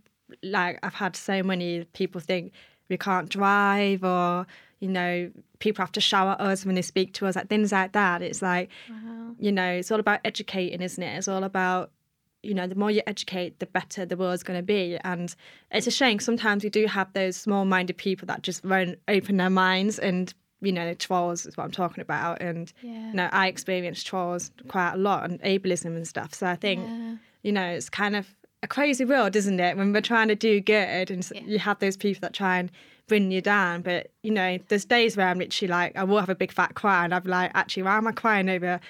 like, 0.42 0.78
I've 0.82 0.94
had 0.94 1.16
so 1.16 1.42
many 1.42 1.84
people 1.92 2.20
think 2.20 2.52
we 2.88 2.96
can't 2.96 3.28
drive 3.28 4.04
or, 4.04 4.46
you 4.80 4.88
know, 4.88 5.30
people 5.60 5.82
have 5.82 5.92
to 5.92 6.00
shower 6.00 6.36
us 6.38 6.64
when 6.66 6.74
they 6.74 6.82
speak 6.82 7.12
to 7.14 7.26
us, 7.26 7.36
like 7.36 7.48
things 7.48 7.72
like 7.72 7.92
that. 7.92 8.22
It's 8.22 8.42
like, 8.42 8.68
Wow. 8.90 9.34
you 9.38 9.52
know, 9.52 9.70
it's 9.72 9.90
all 9.90 10.00
about 10.00 10.20
educating, 10.24 10.82
isn't 10.82 11.02
it? 11.02 11.16
It's 11.16 11.28
all 11.28 11.44
about, 11.44 11.90
you 12.42 12.54
know, 12.54 12.66
the 12.66 12.74
more 12.74 12.90
you 12.90 13.02
educate, 13.06 13.60
the 13.60 13.66
better 13.66 14.04
the 14.04 14.16
world's 14.16 14.42
going 14.42 14.58
to 14.58 14.62
be. 14.64 14.98
And 15.04 15.34
it's 15.70 15.86
a 15.86 15.90
shame. 15.92 16.18
Sometimes 16.18 16.64
we 16.64 16.70
do 16.70 16.86
have 16.86 17.12
those 17.12 17.36
small 17.36 17.64
minded 17.64 17.96
people 17.96 18.26
that 18.26 18.42
just 18.42 18.64
won't 18.64 18.98
open 19.08 19.36
their 19.36 19.50
minds 19.50 19.98
and, 20.00 20.34
you 20.60 20.72
know, 20.72 20.92
trolls 20.94 21.46
is 21.46 21.56
what 21.56 21.64
I'm 21.64 21.70
talking 21.70 22.02
about. 22.02 22.42
And, 22.42 22.72
Yeah. 22.82 23.08
you 23.10 23.14
know, 23.14 23.28
I 23.32 23.46
experience 23.46 24.02
trolls 24.02 24.50
quite 24.68 24.94
a 24.94 24.96
lot 24.98 25.30
and 25.30 25.40
ableism 25.42 25.94
and 25.96 26.06
stuff. 26.06 26.34
So 26.34 26.46
I 26.48 26.56
think, 26.56 26.80
Yeah. 26.88 27.16
you 27.44 27.52
know, 27.52 27.66
it's 27.68 27.88
kind 27.88 28.16
of 28.16 28.34
a 28.62 28.68
crazy 28.68 29.04
world, 29.04 29.34
isn't 29.36 29.58
it? 29.60 29.76
When 29.76 29.92
we're 29.92 30.00
trying 30.00 30.28
to 30.28 30.34
do 30.36 30.60
good 30.60 31.10
and 31.10 31.28
Yeah. 31.34 31.40
you 31.44 31.58
have 31.58 31.78
those 31.80 31.96
people 31.96 32.20
that 32.20 32.32
try 32.32 32.58
and 32.58 32.70
bring 33.08 33.30
you 33.30 33.40
down. 33.40 33.82
But, 33.82 34.10
you 34.22 34.30
know, 34.30 34.58
there's 34.68 34.84
days 34.84 35.16
where 35.16 35.28
I'm 35.28 35.38
literally 35.38 35.68
like, 35.70 35.96
I 35.96 36.04
will 36.04 36.20
have 36.20 36.28
a 36.28 36.34
big 36.34 36.52
fat 36.52 36.74
cry 36.74 37.04
and 37.04 37.12
I'm 37.14 37.24
like, 37.24 37.50
actually, 37.54 37.82
why 37.82 37.96
am 37.96 38.06
I 38.06 38.12
crying 38.12 38.48
over, 38.48 38.80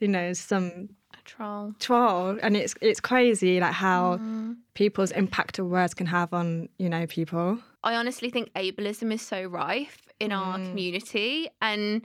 you 0.00 0.08
know, 0.08 0.32
some 0.32 0.88
A 1.12 1.18
troll. 1.24 1.74
troll? 1.78 2.38
And 2.42 2.56
it's 2.56 2.74
it's 2.80 3.00
crazy 3.00 3.60
like 3.60 3.74
how 3.74 4.18
Mm. 4.18 4.56
people's 4.74 5.10
impact 5.10 5.58
of 5.58 5.66
words 5.66 5.92
can 5.94 6.06
have 6.06 6.32
on, 6.32 6.68
you 6.78 6.88
know, 6.88 7.06
people. 7.06 7.58
I 7.84 7.94
honestly 7.96 8.30
think 8.30 8.52
ableism 8.54 9.12
is 9.12 9.22
so 9.22 9.44
rife 9.44 10.08
in 10.18 10.32
our 10.32 10.58
community. 10.58 11.48
And 11.60 12.02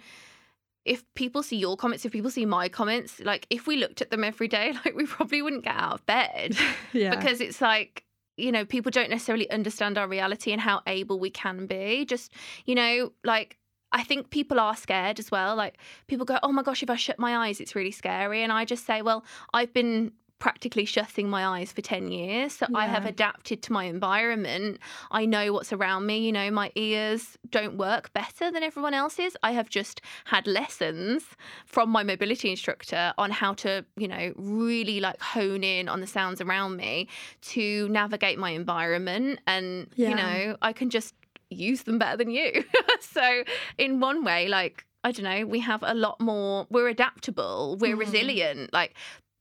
if 0.86 1.04
people 1.16 1.44
see 1.44 1.58
your 1.58 1.78
comments, 1.78 2.06
if 2.06 2.12
people 2.12 2.32
see 2.32 2.46
my 2.46 2.68
comments, 2.68 3.20
like 3.22 3.48
if 3.50 3.68
we 3.68 3.78
looked 3.78 4.02
at 4.02 4.10
them 4.12 4.24
every 4.24 4.48
day, 4.48 4.74
like 4.86 4.96
we 4.96 5.06
probably 5.06 5.42
wouldn't 5.42 5.64
get 5.64 5.76
out 5.76 5.94
of 5.94 6.06
bed 6.06 6.58
Yeah. 6.94 7.16
because 7.16 7.40
it's 7.42 7.62
like, 7.62 8.04
you 8.36 8.52
know, 8.52 8.66
people 8.66 8.90
don't 8.92 9.10
necessarily 9.10 9.50
understand 9.52 9.98
our 9.98 10.08
reality 10.08 10.52
and 10.52 10.60
how 10.60 10.82
able 10.88 11.20
we 11.20 11.30
can 11.30 11.68
be. 11.68 12.04
Just, 12.06 12.34
you 12.66 12.76
know, 12.76 13.12
like, 13.24 13.58
I 13.92 14.04
think 14.04 14.32
people 14.32 14.60
are 14.60 14.76
scared 14.76 15.20
as 15.20 15.30
well. 15.30 15.56
Like, 15.56 15.78
people 16.08 16.26
go, 16.26 16.40
oh 16.42 16.52
my 16.52 16.64
gosh, 16.64 16.82
if 16.82 16.90
I 16.90 16.96
shut 16.96 17.20
my 17.20 17.48
eyes, 17.48 17.62
it's 17.62 17.76
really 17.76 17.92
scary. 17.92 18.42
And 18.42 18.52
I 18.52 18.66
just 18.66 18.88
say, 18.88 19.04
well, 19.04 19.24
I've 19.54 19.72
been 19.72 20.12
practically 20.48 20.84
shutting 20.84 21.30
my 21.30 21.46
eyes 21.48 21.72
for 21.72 21.82
10 21.82 22.12
years. 22.12 22.52
So 22.56 22.66
I 22.76 22.86
have 22.88 23.06
adapted 23.06 23.64
to 23.64 23.72
my 23.72 23.86
environment. 23.86 24.78
I 25.10 25.26
know 25.26 25.54
what's 25.54 25.72
around 25.72 26.06
me. 26.06 26.18
You 26.26 26.34
know, 26.34 26.52
my 26.52 26.70
ears 26.76 27.38
don't 27.50 27.78
work 27.78 28.12
better 28.12 28.52
than 28.52 28.62
everyone 28.62 28.94
else's. 28.94 29.38
I 29.42 29.52
have 29.54 29.70
just 29.70 30.02
had 30.26 30.46
lessons 30.46 31.24
from 31.66 31.90
my 31.90 32.04
mobility 32.04 32.50
instructor 32.50 33.14
on 33.18 33.32
how 33.32 33.54
to, 33.64 33.86
you 33.96 34.10
know, 34.10 34.34
really 34.36 35.00
like 35.00 35.22
hone 35.22 35.64
in 35.64 35.88
on 35.88 36.02
the 36.02 36.08
sounds 36.08 36.42
around 36.42 36.76
me 36.76 37.08
to 37.54 37.88
navigate 37.88 38.38
my 38.38 38.50
environment. 38.50 39.40
And, 39.48 39.88
you 40.10 40.16
know, 40.16 40.58
I 40.62 40.74
can 40.74 40.90
just 40.90 41.14
use 41.52 41.84
them 41.84 41.98
better 41.98 42.18
than 42.18 42.30
you. 42.30 42.66
so, 43.00 43.44
in 43.78 44.02
one 44.02 44.26
way, 44.26 44.50
like, 44.50 44.86
I 45.06 45.12
don't 45.12 45.26
know, 45.26 45.46
we 45.46 45.60
have 45.60 45.84
a 45.84 45.94
lot 45.94 46.22
more, 46.22 46.66
we're 46.70 46.88
adaptable, 46.88 47.78
we're 47.80 47.96
Mhm. 47.96 48.00
resilient. 48.00 48.72
Like, 48.74 48.94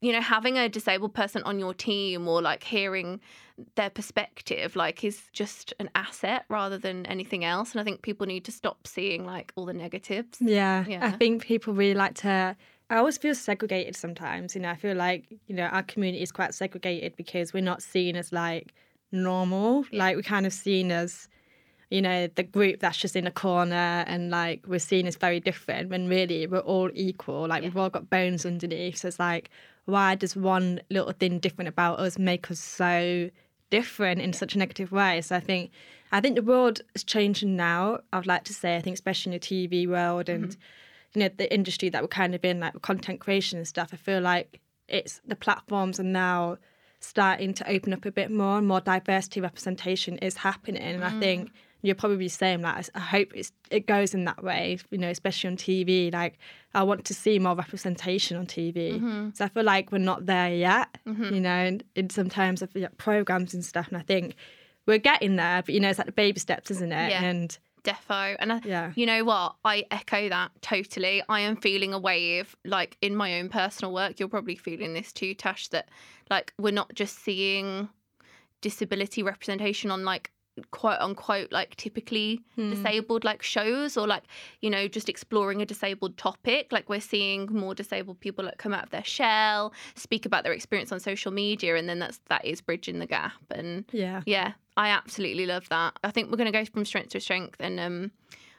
you 0.02 0.12
know, 0.12 0.20
having 0.20 0.58
a 0.58 0.68
disabled 0.68 1.14
person 1.14 1.42
on 1.44 1.60
your 1.60 1.72
team 1.72 2.26
or 2.26 2.42
like 2.42 2.64
hearing 2.64 3.20
their 3.76 3.88
perspective, 3.88 4.74
like, 4.74 5.04
is 5.04 5.22
just 5.32 5.72
an 5.78 5.88
asset 5.94 6.44
rather 6.48 6.76
than 6.76 7.06
anything 7.06 7.44
else. 7.44 7.70
And 7.70 7.80
I 7.80 7.84
think 7.84 8.02
people 8.02 8.26
need 8.26 8.44
to 8.46 8.52
stop 8.52 8.86
seeing 8.86 9.24
like 9.24 9.52
all 9.54 9.64
the 9.64 9.72
negatives. 9.72 10.38
Yeah, 10.40 10.84
I 11.00 11.12
think 11.12 11.42
people 11.42 11.72
really 11.72 11.94
like 11.94 12.14
to. 12.16 12.56
I 12.90 12.96
always 12.96 13.16
feel 13.16 13.34
segregated 13.34 13.94
sometimes. 13.94 14.56
You 14.56 14.62
know, 14.62 14.70
I 14.70 14.74
feel 14.74 14.96
like 14.96 15.26
you 15.46 15.54
know 15.54 15.66
our 15.66 15.84
community 15.84 16.22
is 16.22 16.32
quite 16.32 16.52
segregated 16.52 17.14
because 17.16 17.52
we're 17.54 17.62
not 17.62 17.80
seen 17.80 18.16
as 18.16 18.32
like 18.32 18.74
normal. 19.12 19.84
Like 19.92 20.16
we're 20.16 20.22
kind 20.22 20.46
of 20.46 20.52
seen 20.52 20.90
as, 20.90 21.28
you 21.90 22.02
know, 22.02 22.26
the 22.26 22.42
group 22.42 22.80
that's 22.80 22.98
just 22.98 23.14
in 23.14 23.28
a 23.28 23.30
corner, 23.30 24.04
and 24.08 24.30
like 24.30 24.64
we're 24.66 24.80
seen 24.80 25.06
as 25.06 25.14
very 25.14 25.38
different. 25.38 25.90
When 25.90 26.08
really 26.08 26.48
we're 26.48 26.58
all 26.58 26.90
equal. 26.92 27.46
Like 27.46 27.62
we've 27.62 27.76
all 27.76 27.90
got 27.90 28.10
bones 28.10 28.44
underneath. 28.44 28.96
So 28.96 29.08
it's 29.08 29.20
like, 29.20 29.48
why 29.84 30.14
does 30.14 30.36
one 30.36 30.80
little 30.90 31.12
thing 31.12 31.38
different 31.38 31.68
about 31.68 31.98
us 31.98 32.18
make 32.18 32.50
us 32.50 32.60
so 32.60 33.30
different 33.70 34.20
in 34.20 34.32
such 34.32 34.54
a 34.54 34.58
negative 34.58 34.92
way? 34.92 35.20
So 35.20 35.36
I 35.36 35.40
think 35.40 35.70
I 36.12 36.20
think 36.20 36.36
the 36.36 36.42
world 36.42 36.82
is 36.94 37.04
changing 37.04 37.56
now. 37.56 38.00
I'd 38.12 38.26
like 38.26 38.44
to 38.44 38.54
say, 38.54 38.76
I 38.76 38.80
think 38.80 38.94
especially 38.94 39.34
in 39.34 39.40
the 39.40 39.46
TV 39.46 39.88
world 39.88 40.28
and 40.28 40.48
mm-hmm. 40.48 40.60
you 41.14 41.20
know 41.20 41.30
the 41.36 41.52
industry 41.52 41.88
that 41.88 42.02
we're 42.02 42.08
kind 42.08 42.34
of 42.34 42.44
in, 42.44 42.60
like 42.60 42.80
content 42.82 43.20
creation 43.20 43.58
and 43.58 43.66
stuff. 43.66 43.90
I 43.92 43.96
feel 43.96 44.20
like 44.20 44.60
it's 44.88 45.20
the 45.26 45.36
platforms 45.36 45.98
are 45.98 46.04
now 46.04 46.58
starting 47.00 47.52
to 47.54 47.68
open 47.68 47.92
up 47.92 48.04
a 48.04 48.12
bit 48.12 48.30
more, 48.30 48.58
and 48.58 48.68
more 48.68 48.80
diversity 48.80 49.40
representation 49.40 50.18
is 50.18 50.36
happening, 50.36 50.82
and 50.82 51.04
I 51.04 51.10
mm. 51.10 51.20
think 51.20 51.50
you're 51.82 51.96
probably 51.96 52.28
saying 52.28 52.62
that. 52.62 52.88
I 52.94 53.00
hope 53.00 53.32
it's, 53.34 53.52
it 53.70 53.86
goes 53.86 54.14
in 54.14 54.24
that 54.24 54.42
way, 54.42 54.78
you 54.90 54.98
know, 54.98 55.10
especially 55.10 55.50
on 55.50 55.56
TV. 55.56 56.12
Like, 56.12 56.38
I 56.74 56.82
want 56.84 57.04
to 57.06 57.14
see 57.14 57.38
more 57.38 57.54
representation 57.56 58.36
on 58.36 58.46
TV. 58.46 58.94
Mm-hmm. 58.94 59.30
So 59.34 59.44
I 59.44 59.48
feel 59.48 59.64
like 59.64 59.90
we're 59.90 59.98
not 59.98 60.26
there 60.26 60.54
yet, 60.54 60.96
mm-hmm. 61.06 61.34
you 61.34 61.40
know, 61.40 61.78
in, 61.96 62.08
some 62.10 62.30
terms 62.30 62.62
of 62.62 62.70
yeah, 62.74 62.88
programs 62.98 63.52
and 63.52 63.64
stuff. 63.64 63.88
And 63.88 63.96
I 63.96 64.02
think 64.02 64.36
we're 64.86 64.98
getting 64.98 65.36
there, 65.36 65.62
but 65.62 65.74
you 65.74 65.80
know, 65.80 65.90
it's 65.90 65.98
like 65.98 66.06
the 66.06 66.12
baby 66.12 66.38
steps, 66.38 66.70
isn't 66.70 66.92
it? 66.92 67.10
Yeah. 67.10 67.22
And 67.22 67.58
Defo. 67.84 68.36
And 68.38 68.52
I, 68.52 68.60
Yeah. 68.64 68.92
you 68.94 69.06
know 69.06 69.24
what? 69.24 69.56
I 69.64 69.84
echo 69.90 70.28
that 70.28 70.52
totally. 70.60 71.22
I 71.28 71.40
am 71.40 71.56
feeling 71.56 71.92
a 71.92 71.98
wave, 71.98 72.54
like 72.64 72.96
in 73.02 73.16
my 73.16 73.40
own 73.40 73.48
personal 73.48 73.92
work. 73.92 74.20
You're 74.20 74.28
probably 74.28 74.54
feeling 74.56 74.94
this 74.94 75.12
too, 75.12 75.34
Tash, 75.34 75.68
that 75.68 75.88
like 76.30 76.54
we're 76.58 76.72
not 76.72 76.94
just 76.94 77.24
seeing 77.24 77.88
disability 78.60 79.22
representation 79.24 79.90
on 79.90 80.04
like 80.04 80.30
quote 80.70 81.00
unquote 81.00 81.50
like 81.50 81.74
typically 81.76 82.38
disabled 82.56 83.24
like 83.24 83.42
shows 83.42 83.96
or 83.96 84.06
like 84.06 84.24
you 84.60 84.68
know 84.68 84.86
just 84.86 85.08
exploring 85.08 85.62
a 85.62 85.66
disabled 85.66 86.16
topic 86.18 86.68
like 86.70 86.90
we're 86.90 87.00
seeing 87.00 87.46
more 87.50 87.74
disabled 87.74 88.20
people 88.20 88.44
that 88.44 88.58
come 88.58 88.74
out 88.74 88.84
of 88.84 88.90
their 88.90 89.04
shell 89.04 89.72
speak 89.94 90.26
about 90.26 90.44
their 90.44 90.52
experience 90.52 90.92
on 90.92 91.00
social 91.00 91.32
media 91.32 91.76
and 91.76 91.88
then 91.88 91.98
that's 91.98 92.20
that 92.28 92.44
is 92.44 92.60
bridging 92.60 92.98
the 92.98 93.06
gap 93.06 93.32
and 93.50 93.84
yeah. 93.92 94.22
yeah, 94.26 94.52
I 94.76 94.88
absolutely 94.88 95.46
love 95.46 95.68
that. 95.68 95.98
I 96.02 96.10
think 96.10 96.30
we're 96.30 96.36
going 96.36 96.52
to 96.52 96.58
go 96.58 96.64
from 96.64 96.84
strength 96.84 97.10
to 97.10 97.20
strength. 97.20 97.56
And 97.60 97.78
um, 97.78 98.10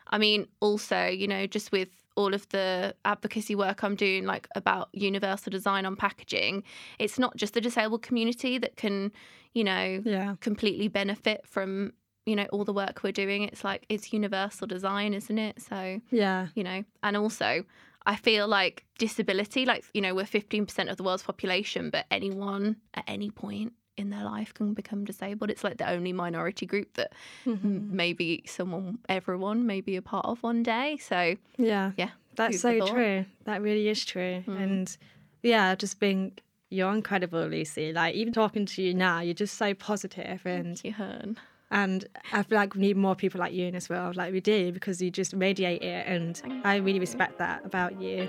I 0.08 0.18
mean, 0.18 0.48
also, 0.60 1.08
you 1.08 1.28
know, 1.28 1.48
just 1.48 1.72
with 1.72 1.90
all 2.16 2.34
of 2.34 2.48
the 2.50 2.96
advocacy 3.06 3.56
work 3.56 3.84
I'm 3.84 3.96
doing, 3.96 4.26
like 4.26 4.48
about 4.56 4.90
universal 4.94 5.50
design 5.50 5.86
on 5.86 5.96
packaging, 5.96 6.64
it's 7.00 7.18
not 7.18 7.36
just 7.36 7.54
the 7.56 7.62
disabled 7.62 8.04
community 8.04 8.58
that 8.60 8.76
can, 8.76 9.12
you 9.54 9.64
know, 9.64 10.02
Yeah. 10.06 10.36
completely 10.42 10.88
benefit 10.88 11.46
from, 11.48 11.94
you 12.26 12.36
know, 12.36 12.46
all 12.52 12.64
the 12.66 12.74
work 12.74 13.02
we're 13.04 13.12
doing. 13.12 13.44
It's 13.44 13.64
like, 13.64 13.86
it's 13.90 14.12
universal 14.14 14.68
design, 14.68 15.14
isn't 15.14 15.38
it? 15.38 15.62
So, 15.62 16.02
Yeah. 16.12 16.48
you 16.56 16.64
know, 16.64 16.84
and 17.04 17.18
also, 17.18 17.64
I 18.06 18.16
feel 18.16 18.48
like 18.48 18.86
disability, 18.98 19.66
like, 19.66 19.86
you 19.94 20.02
know, 20.02 20.14
we're 20.16 20.26
15% 20.26 20.90
of 20.90 20.98
the 20.98 21.04
world's 21.04 21.24
population, 21.24 21.90
but 21.90 22.06
anyone 22.12 22.78
at 22.94 23.04
any 23.08 23.30
point 23.30 23.74
in 23.96 24.10
their 24.10 24.24
life 24.24 24.54
can 24.54 24.74
become 24.74 25.06
disabled. 25.06 25.52
It's 25.52 25.64
like 25.64 25.78
the 25.78 25.88
only 25.90 26.14
minority 26.14 26.66
group 26.66 26.94
that 26.96 27.14
Mm-hmm. 27.46 27.96
maybe 27.96 28.44
someone, 28.48 28.98
everyone 29.08 29.66
may 29.68 29.82
be 29.82 29.96
a 29.96 30.02
part 30.02 30.26
of 30.26 30.42
one 30.44 30.64
day. 30.64 30.98
So, 30.98 31.36
Yeah. 31.58 31.92
yeah. 31.98 32.10
That's 32.36 32.60
so 32.62 32.80
true. 32.88 33.26
That 33.44 33.62
really 33.62 33.88
is 33.88 34.04
true. 34.04 34.44
And 34.48 34.98
yeah, 35.44 35.76
just 35.76 36.00
think 36.00 36.42
you're 36.74 36.92
incredible, 36.94 37.46
Lucy. 37.48 37.94
Like 37.94 38.16
even 38.16 38.34
talking 38.34 38.66
to 38.66 38.82
you 38.82 38.94
now, 38.94 39.20
you're 39.22 39.34
just 39.34 39.58
so 39.58 39.74
positive 39.74 40.42
and 40.46 40.78
Thank 40.78 40.84
you, 40.86 40.92
Hearn. 40.94 41.38
and 41.72 42.06
I 42.32 42.44
feel 42.44 42.58
like 42.58 42.76
we 42.76 42.82
need 42.82 42.98
more 42.98 43.16
people 43.16 43.40
like 43.40 43.54
you 43.54 43.68
in 43.68 43.74
this 43.74 43.90
world, 43.90 44.16
Like 44.16 44.34
we 44.34 44.42
do 44.42 44.72
because 44.72 45.02
you 45.02 45.12
just 45.12 45.34
radiate 45.34 45.82
it 45.84 46.08
and 46.08 46.38
Thank 46.38 46.66
I 46.66 46.78
really 46.78 47.00
respect 47.00 47.38
that 47.40 47.66
about 47.66 48.02
you. 48.02 48.28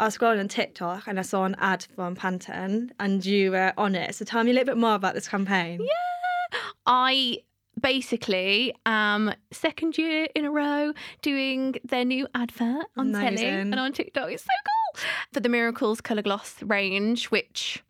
I 0.00 0.06
was 0.06 0.18
scrolling 0.18 0.40
on 0.40 0.48
TikTok 0.48 1.06
and 1.06 1.18
I 1.18 1.22
saw 1.22 1.44
an 1.44 1.54
ad 1.58 1.86
from 1.94 2.16
Pantene 2.16 2.90
and 2.98 3.24
you 3.24 3.52
were 3.52 3.72
on 3.76 3.94
it. 3.94 4.14
So 4.16 4.24
tell 4.24 4.42
me 4.42 4.50
a 4.50 4.54
little 4.54 4.66
bit 4.66 4.76
more 4.78 4.94
about 4.96 5.14
this 5.14 5.28
campaign. 5.28 5.80
Yeah. 5.80 6.58
I 6.86 7.38
basically 7.82 8.74
am 8.86 9.34
second 9.50 9.98
year 9.98 10.28
in 10.34 10.44
a 10.44 10.50
row 10.50 10.92
doing 11.20 11.74
their 11.84 12.04
new 12.04 12.26
advert 12.34 12.86
on 12.96 13.12
telly 13.12 13.44
and 13.44 13.74
on 13.78 13.92
TikTok. 13.92 14.30
It's 14.30 14.44
so 14.44 14.48
cool. 14.64 15.02
For 15.32 15.40
the 15.40 15.48
Miracles 15.48 16.00
Colour 16.00 16.22
Gloss 16.22 16.62
range, 16.62 17.26
which 17.26 17.82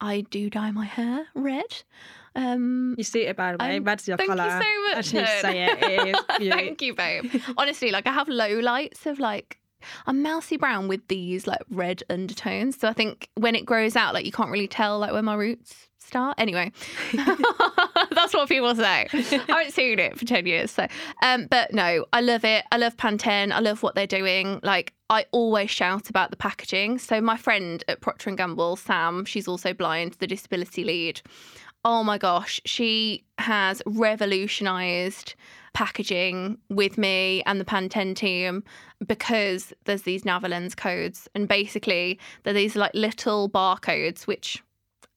I 0.00 0.22
do 0.30 0.48
dye 0.50 0.70
my 0.70 0.84
hair 0.86 1.26
red. 1.34 1.82
Um, 2.36 2.94
You 2.96 3.04
see 3.04 3.22
it 3.22 3.36
by 3.36 3.52
the 3.52 3.58
way. 3.58 3.76
Um, 3.78 3.84
Red's 3.84 4.06
your 4.06 4.16
thank 4.16 4.30
you 4.30 4.36
colour. 4.36 4.50
so 4.62 4.82
much, 4.82 4.96
I 4.96 5.02
just 5.02 5.14
need 5.14 5.20
to 5.20 5.40
say 5.40 5.68
it. 6.40 6.50
Thank 6.52 6.80
you, 6.82 6.94
babe. 6.94 7.30
Honestly, 7.56 7.90
like 7.90 8.06
I 8.06 8.12
have 8.12 8.28
low 8.28 8.60
lights 8.60 9.04
of 9.06 9.18
like 9.18 9.58
I'm 10.06 10.22
mousy 10.22 10.56
brown 10.56 10.88
with 10.88 11.06
these 11.08 11.46
like 11.46 11.62
red 11.70 12.02
undertones. 12.10 12.78
So 12.78 12.88
I 12.88 12.92
think 12.92 13.28
when 13.34 13.54
it 13.54 13.64
grows 13.64 13.96
out, 13.96 14.14
like 14.14 14.26
you 14.26 14.32
can't 14.32 14.50
really 14.50 14.68
tell 14.68 14.98
like 14.98 15.12
where 15.12 15.22
my 15.22 15.34
roots 15.34 15.88
start. 15.98 16.34
Anyway, 16.38 16.72
that's 17.12 18.34
what 18.34 18.48
people 18.48 18.74
say. 18.74 19.06
I 19.12 19.44
haven't 19.48 19.72
seen 19.72 19.98
it 19.98 20.18
for 20.18 20.24
ten 20.24 20.46
years. 20.46 20.70
So, 20.70 20.86
um, 21.22 21.46
but 21.46 21.72
no, 21.72 22.04
I 22.12 22.20
love 22.20 22.44
it. 22.44 22.64
I 22.72 22.76
love 22.76 22.96
Pantene. 22.96 23.52
I 23.52 23.60
love 23.60 23.82
what 23.82 23.94
they're 23.94 24.06
doing. 24.06 24.60
Like 24.62 24.92
I 25.08 25.26
always 25.32 25.70
shout 25.70 26.10
about 26.10 26.30
the 26.30 26.36
packaging. 26.36 26.98
So 26.98 27.20
my 27.20 27.36
friend 27.36 27.82
at 27.88 28.00
Procter 28.00 28.30
Gamble, 28.32 28.76
Sam, 28.76 29.24
she's 29.24 29.48
also 29.48 29.72
blind, 29.72 30.14
the 30.14 30.26
disability 30.26 30.84
lead. 30.84 31.20
Oh 31.84 32.04
my 32.04 32.18
gosh, 32.18 32.60
she 32.66 33.24
has 33.38 33.80
revolutionized 33.86 35.34
packaging 35.72 36.58
with 36.68 36.98
me 36.98 37.42
and 37.46 37.60
the 37.60 37.64
Pantene 37.64 38.14
team 38.14 38.62
because 39.06 39.72
there's 39.84 40.02
these 40.02 40.24
NaviLens 40.24 40.76
codes. 40.76 41.28
And 41.34 41.48
basically 41.48 42.18
they're 42.42 42.54
these 42.54 42.76
like 42.76 42.92
little 42.94 43.48
barcodes 43.48 44.26
which 44.26 44.62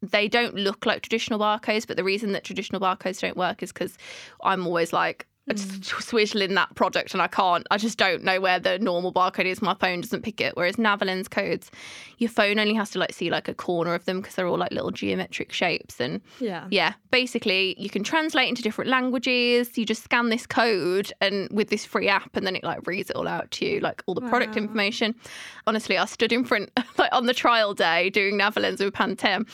they 0.01 0.27
don't 0.27 0.55
look 0.55 0.85
like 0.85 1.01
traditional 1.01 1.39
barcodes 1.39 1.87
but 1.87 1.95
the 1.95 2.03
reason 2.03 2.33
that 2.33 2.43
traditional 2.43 2.81
barcodes 2.81 3.21
don't 3.21 3.37
work 3.37 3.63
is 3.63 3.71
because 3.71 3.97
I'm 4.43 4.67
always 4.67 4.91
like 4.91 5.25
swizzling 5.49 6.56
that 6.56 6.73
product 6.75 7.13
and 7.13 7.21
I 7.21 7.27
can't 7.27 7.65
I 7.69 7.77
just 7.77 7.97
don't 7.97 8.23
know 8.23 8.39
where 8.39 8.60
the 8.60 8.79
normal 8.79 9.12
barcode 9.13 9.45
is 9.45 9.62
my 9.62 9.73
phone 9.75 10.01
doesn't 10.01 10.21
pick 10.21 10.39
it 10.39 10.56
whereas 10.56 10.77
NaviLens 10.77 11.29
codes 11.29 11.69
your 12.17 12.29
phone 12.29 12.60
only 12.60 12.73
has 12.75 12.91
to 12.91 12.99
like 12.99 13.13
see 13.13 13.29
like 13.29 13.47
a 13.47 13.53
corner 13.53 13.93
of 13.93 14.06
them 14.06 14.21
because 14.21 14.36
they're 14.36 14.47
all 14.47 14.58
like 14.58 14.71
little 14.71 14.91
geometric 14.91 15.51
shapes 15.51 15.99
and 15.99 16.21
Yeah. 16.39 16.67
yeah, 16.71 16.93
basically 17.12 17.75
you 17.77 17.89
can 17.89 18.03
translate 18.03 18.47
into 18.47 18.62
different 18.62 18.89
languages. 18.89 19.77
You 19.77 19.86
just 19.86 20.03
scan 20.03 20.29
this 20.29 20.45
code 20.47 21.12
and 21.19 21.49
with 21.51 21.69
this 21.69 21.84
free 21.84 22.08
app 22.08 22.36
and 22.38 22.47
then 22.47 22.56
it 22.56 22.63
like 22.63 22.88
reads 22.88 23.10
it 23.10 23.15
all 23.17 23.27
out 23.27 23.51
to 23.51 23.65
you, 23.65 23.79
like 23.82 24.01
all 24.06 24.13
the 24.15 24.21
product 24.21 24.56
information. 24.56 25.15
Honestly, 25.67 25.97
I 25.97 26.06
stood 26.06 26.32
in 26.32 26.45
front 26.45 26.71
like 26.97 27.12
on 27.12 27.25
the 27.25 27.34
trial 27.34 27.73
day 27.73 28.10
doing 28.10 28.38
NaviLens 28.39 28.79
with 28.79 28.93
Pantene. 28.93 29.45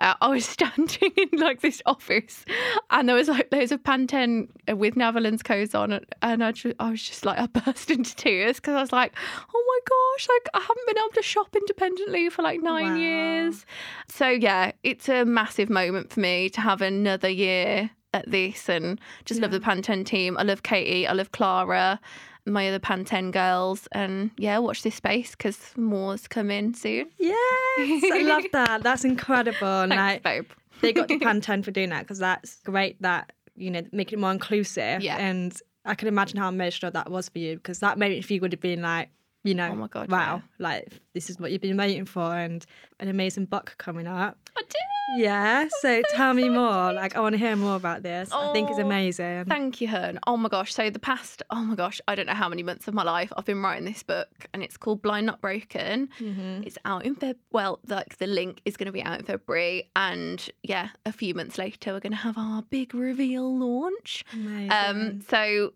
Uh, 0.00 0.14
I 0.20 0.28
was 0.28 0.44
standing 0.56 1.12
in 1.16 1.38
like 1.38 1.60
this 1.60 1.80
office 1.86 2.44
and 2.90 3.08
there 3.08 3.14
was 3.16 3.28
like 3.28 3.48
loads 3.52 3.70
of 3.70 3.82
Pantene 3.84 4.48
with 4.74 4.94
NaviLens 5.38 5.44
codes 5.44 5.74
on 5.74 6.00
and 6.22 6.44
I, 6.44 6.52
I 6.80 6.90
was 6.90 7.02
just 7.02 7.24
like 7.24 7.38
I 7.38 7.46
burst 7.46 7.90
into 7.90 8.14
tears 8.16 8.56
because 8.56 8.74
I 8.74 8.80
was 8.80 8.92
like, 8.92 9.14
oh 9.54 9.64
my 9.66 9.78
gosh, 9.88 10.28
like 10.28 10.48
I 10.54 10.60
haven't 10.60 10.86
been 10.86 10.98
able 10.98 11.14
to 11.14 11.22
shop 11.22 11.54
independently 11.54 12.28
for 12.30 12.42
like 12.42 12.60
nine 12.62 12.92
Wow. 12.92 12.96
years. 12.96 13.66
So 14.08 14.28
yeah, 14.28 14.72
it's 14.82 15.08
a 15.08 15.24
massive 15.24 15.70
moment 15.70 16.12
for 16.12 16.20
me 16.20 16.48
to 16.50 16.60
have 16.60 16.80
another 16.82 17.28
year 17.28 17.90
at 18.14 18.30
this 18.30 18.68
and 18.68 19.00
just 19.24 19.40
love 19.40 19.50
the 19.50 19.60
Pantene 19.60 20.04
team. 20.04 20.36
I 20.38 20.42
love 20.42 20.62
Katie, 20.62 21.06
I 21.06 21.12
love 21.12 21.32
Clara, 21.32 22.00
my 22.46 22.68
other 22.68 22.78
Pantene 22.78 23.30
girls, 23.32 23.88
and 23.92 24.30
yeah, 24.38 24.56
watch 24.58 24.82
this 24.82 24.94
space 24.94 25.32
because 25.32 25.72
more's 25.76 26.26
coming 26.28 26.72
soon. 26.72 27.10
Yes, 27.18 28.04
I 28.12 28.22
love 28.24 28.44
that. 28.52 28.82
That's 28.82 29.04
incredible. 29.04 29.58
Thanks, 29.88 29.96
like 29.96 30.22
babe. 30.22 30.46
they 30.80 30.92
got 30.94 31.08
the 31.08 31.18
Pantene 31.18 31.62
for 31.64 31.72
doing 31.72 31.90
that 31.90 32.04
because 32.04 32.18
that's 32.20 32.60
great. 32.64 33.02
That 33.02 33.32
you 33.56 33.70
know, 33.70 33.82
make 33.92 34.12
it 34.12 34.18
more 34.18 34.32
inclusive. 34.32 35.02
Yeah. 35.02 35.16
And 35.16 35.56
I 35.84 35.94
can 35.94 36.08
imagine 36.08 36.38
how 36.38 36.48
emotional 36.48 36.90
that 36.92 37.10
was 37.10 37.28
for 37.28 37.38
you 37.38 37.56
because 37.56 37.80
that 37.80 37.98
moment 37.98 38.24
for 38.24 38.32
you 38.32 38.40
would 38.40 38.52
have 38.52 38.60
been 38.60 38.82
like, 38.82 39.10
you 39.46 39.54
know, 39.54 39.68
Oh 39.70 39.74
my 39.76 39.88
God, 39.88 40.10
wow, 40.10 40.42
like 40.58 40.88
this 41.14 41.30
is 41.30 41.38
what 41.38 41.52
you've 41.52 41.62
been 41.62 41.76
waiting 41.76 42.04
for, 42.04 42.36
and 42.36 42.64
an 43.00 43.08
amazing 43.08 43.46
book 43.46 43.74
coming 43.78 44.06
up. 44.06 44.38
I 44.56 44.62
do. 44.68 44.76
Yeah. 45.18 45.68
So 45.82 46.02
tell 46.10 46.34
me 46.34 46.48
more. 46.48 46.92
Like 46.92 47.14
I 47.16 47.20
want 47.20 47.34
to 47.34 47.38
hear 47.38 47.54
more 47.54 47.76
about 47.76 48.02
this. 48.02 48.32
I 48.32 48.52
think 48.52 48.70
it's 48.70 48.78
Oh, 48.80 48.82
amazing. 48.82 49.44
Thank 49.44 49.80
you, 49.80 49.86
Hearn. 49.86 50.18
Oh 50.26 50.36
my 50.36 50.48
gosh. 50.48 50.74
So 50.74 50.90
the 50.90 50.98
past, 50.98 51.44
oh 51.50 51.62
my 51.62 51.76
gosh, 51.76 52.00
I 52.08 52.16
don't 52.16 52.26
know 52.26 52.34
how 52.34 52.48
many 52.48 52.64
months 52.64 52.88
of 52.88 52.94
my 52.94 53.04
life 53.04 53.32
I've 53.36 53.44
been 53.44 53.62
writing 53.62 53.84
this 53.84 54.02
book 54.02 54.46
and 54.52 54.64
it's 54.64 54.76
called 54.76 55.02
Blind 55.02 55.26
Not 55.26 55.40
Broken. 55.40 56.08
Mm-hmm. 56.18 56.64
It's 56.64 56.76
out 56.84 57.04
in 57.06 57.14
Feb. 57.14 57.36
Well, 57.52 57.78
like 57.86 58.18
the 58.18 58.26
link 58.26 58.60
is 58.64 58.76
going 58.76 58.86
to 58.86 58.92
be 58.92 59.02
out 59.02 59.20
in 59.20 59.24
February. 59.26 59.88
And 59.94 60.44
yeah, 60.64 60.88
a 61.04 61.12
few 61.12 61.34
months 61.34 61.56
later, 61.56 61.92
we're 61.92 62.00
going 62.00 62.10
to 62.10 62.18
have 62.18 62.36
our 62.36 62.62
big 62.62 62.92
reveal 62.92 63.56
launch. 63.56 64.24
Amazing. 64.32 64.72
Um, 64.72 65.20
so 65.30 65.72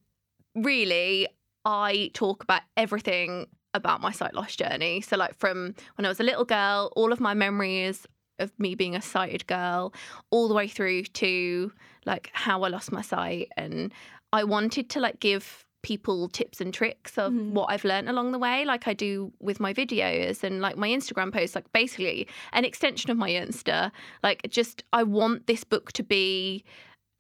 really, 0.57 1.29
I 1.65 2.11
talk 2.15 2.43
about 2.43 2.63
everything 2.77 3.47
about 3.75 4.01
my 4.01 4.11
sight 4.13 4.35
loss 4.35 4.57
journey. 4.57 5.01
So 5.01 5.17
like 5.17 5.35
from 5.37 5.75
when 5.97 6.05
I 6.05 6.09
was 6.09 6.21
a 6.21 6.25
little 6.25 6.45
girl, 6.45 6.93
all 6.97 7.13
of 7.13 7.21
my 7.21 7.35
memories 7.35 8.07
of 8.39 8.51
me 8.59 8.75
being 8.75 8.97
a 8.97 9.03
sighted 9.03 9.47
girl, 9.47 9.93
all 10.31 10.49
the 10.49 10.55
way 10.55 10.67
through 10.67 11.05
to 11.05 11.73
like 12.07 12.31
how 12.33 12.63
I 12.63 12.69
lost 12.69 12.91
my 12.91 13.03
sight, 13.03 13.49
and 13.57 13.93
I 14.33 14.45
wanted 14.45 14.89
to 14.91 15.01
like 15.01 15.21
give 15.21 15.65
people 15.83 16.29
tips 16.29 16.61
and 16.61 16.75
tricks 16.75 17.17
of 17.17 17.33
Mhm. 17.33 17.53
what 17.53 17.71
I've 17.71 17.85
learned 17.85 18.09
along 18.11 18.33
the 18.33 18.39
way, 18.39 18.65
like 18.67 18.87
I 18.87 18.93
do 18.93 19.33
with 19.41 19.61
my 19.61 19.73
videos 19.73 20.43
and 20.45 20.61
like 20.61 20.77
my 20.77 20.89
Instagram 20.89 21.33
posts, 21.33 21.55
like 21.55 21.73
basically 21.73 22.29
an 22.53 22.65
extension 22.67 23.11
of 23.11 23.17
my 23.17 23.31
Insta. 23.31 23.91
Like 24.23 24.47
just 24.51 24.85
I 24.93 25.03
want 25.05 25.47
this 25.47 25.65
book 25.65 25.93
to 25.93 26.03
be 26.03 26.65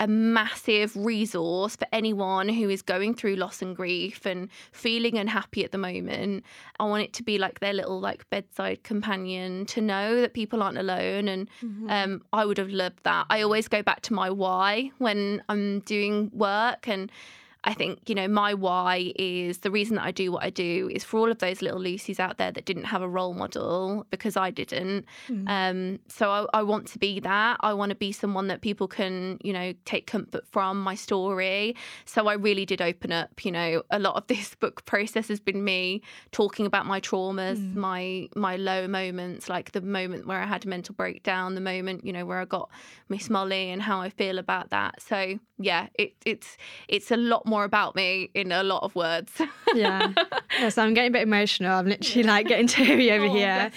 a 0.00 0.06
massive 0.08 0.96
resource 0.96 1.76
for 1.76 1.86
anyone 1.92 2.48
who 2.48 2.68
is 2.70 2.80
going 2.82 3.14
through 3.14 3.36
loss 3.36 3.60
and 3.60 3.76
grief 3.76 4.24
and 4.26 4.48
feeling 4.72 5.18
unhappy 5.18 5.62
at 5.62 5.72
the 5.72 5.78
moment. 5.78 6.42
I 6.80 6.84
want 6.84 7.02
it 7.02 7.12
to 7.14 7.22
be 7.22 7.36
like 7.38 7.60
their 7.60 7.74
little 7.74 8.00
like 8.00 8.28
bedside 8.30 8.82
companion 8.82 9.66
to 9.66 9.80
know 9.82 10.20
that 10.22 10.32
people 10.32 10.62
aren't 10.62 10.78
alone 10.78 11.28
and 11.28 11.48
Mhm. 11.62 11.90
um, 11.90 12.22
I 12.32 12.46
would 12.46 12.56
have 12.58 12.70
loved 12.70 13.00
that. 13.04 13.26
I 13.30 13.42
always 13.42 13.68
go 13.68 13.82
back 13.82 14.00
to 14.02 14.14
my 14.14 14.30
why 14.30 14.90
when 14.98 15.42
I'm 15.50 15.80
doing 15.80 16.30
work 16.32 16.88
and 16.88 17.12
I 17.62 17.74
think, 17.74 18.08
you 18.08 18.14
know, 18.14 18.26
my 18.26 18.54
why 18.54 19.12
is 19.16 19.58
the 19.58 19.70
reason 19.70 19.96
that 19.96 20.04
I 20.04 20.12
do 20.12 20.32
what 20.32 20.42
I 20.42 20.48
do 20.50 20.88
is 20.92 21.04
for 21.04 21.18
all 21.20 21.30
of 21.30 21.38
those 21.38 21.60
little 21.60 21.78
Lucy's 21.78 22.18
out 22.18 22.38
there 22.38 22.50
that 22.50 22.64
didn't 22.64 22.84
have 22.84 23.02
a 23.02 23.08
role 23.08 23.34
model 23.34 24.06
because 24.10 24.34
I 24.36 24.50
didn't. 24.50 25.04
Mhm. 25.28 25.44
Um, 25.46 25.98
so 26.08 26.30
I, 26.30 26.46
I 26.60 26.62
want 26.62 26.86
to 26.88 26.98
be 26.98 27.20
that. 27.20 27.58
I 27.60 27.74
want 27.74 27.90
to 27.90 27.96
be 27.96 28.12
someone 28.12 28.46
that 28.48 28.62
people 28.62 28.88
can, 28.88 29.36
you 29.44 29.52
know, 29.52 29.74
take 29.84 30.06
comfort 30.06 30.46
from 30.50 30.80
my 30.80 30.94
story. 30.94 31.76
So 32.06 32.28
I 32.28 32.34
really 32.34 32.64
did 32.64 32.80
open 32.80 33.12
up. 33.12 33.44
You 33.44 33.52
know, 33.52 33.82
a 33.90 33.98
lot 33.98 34.16
of 34.16 34.26
this 34.34 34.54
book 34.54 34.84
process 34.86 35.28
has 35.28 35.38
been 35.40 35.62
me 35.62 36.00
talking 36.32 36.64
about 36.64 36.86
my 36.86 37.00
traumas, 37.00 37.58
Mm. 37.58 37.74
my 37.74 38.28
my 38.36 38.56
low 38.56 38.88
moments, 38.88 39.48
like 39.50 39.72
the 39.72 39.80
moment 39.82 40.26
where 40.26 40.40
I 40.40 40.46
had 40.46 40.64
a 40.64 40.68
mental 40.68 40.94
breakdown, 40.94 41.54
the 41.56 41.60
moment, 41.60 42.06
you 42.06 42.12
know, 42.12 42.24
where 42.24 42.40
I 42.40 42.46
got 42.46 42.70
Miss 43.10 43.28
Molly 43.28 43.68
and 43.70 43.82
how 43.82 44.00
I 44.00 44.08
feel 44.08 44.38
about 44.38 44.70
that. 44.70 45.02
So 45.02 45.38
yeah, 45.58 45.88
it, 45.98 46.14
it's 46.24 46.56
it's 46.88 47.10
a 47.10 47.16
lot 47.16 47.44
more 47.50 47.64
about 47.64 47.94
me 47.94 48.30
in 48.34 48.52
a 48.52 48.62
lot 48.62 48.82
of 48.82 48.94
words. 48.94 49.32
yeah. 49.74 50.12
yeah. 50.58 50.68
So 50.70 50.82
I'm 50.82 50.94
getting 50.94 51.10
a 51.10 51.12
bit 51.12 51.22
emotional. 51.22 51.72
I'm 51.72 51.86
literally 51.86 52.22
like 52.22 52.46
getting 52.46 52.66
teary 52.66 53.10
over 53.10 53.26
Oh, 53.26 53.34
here. 53.34 53.70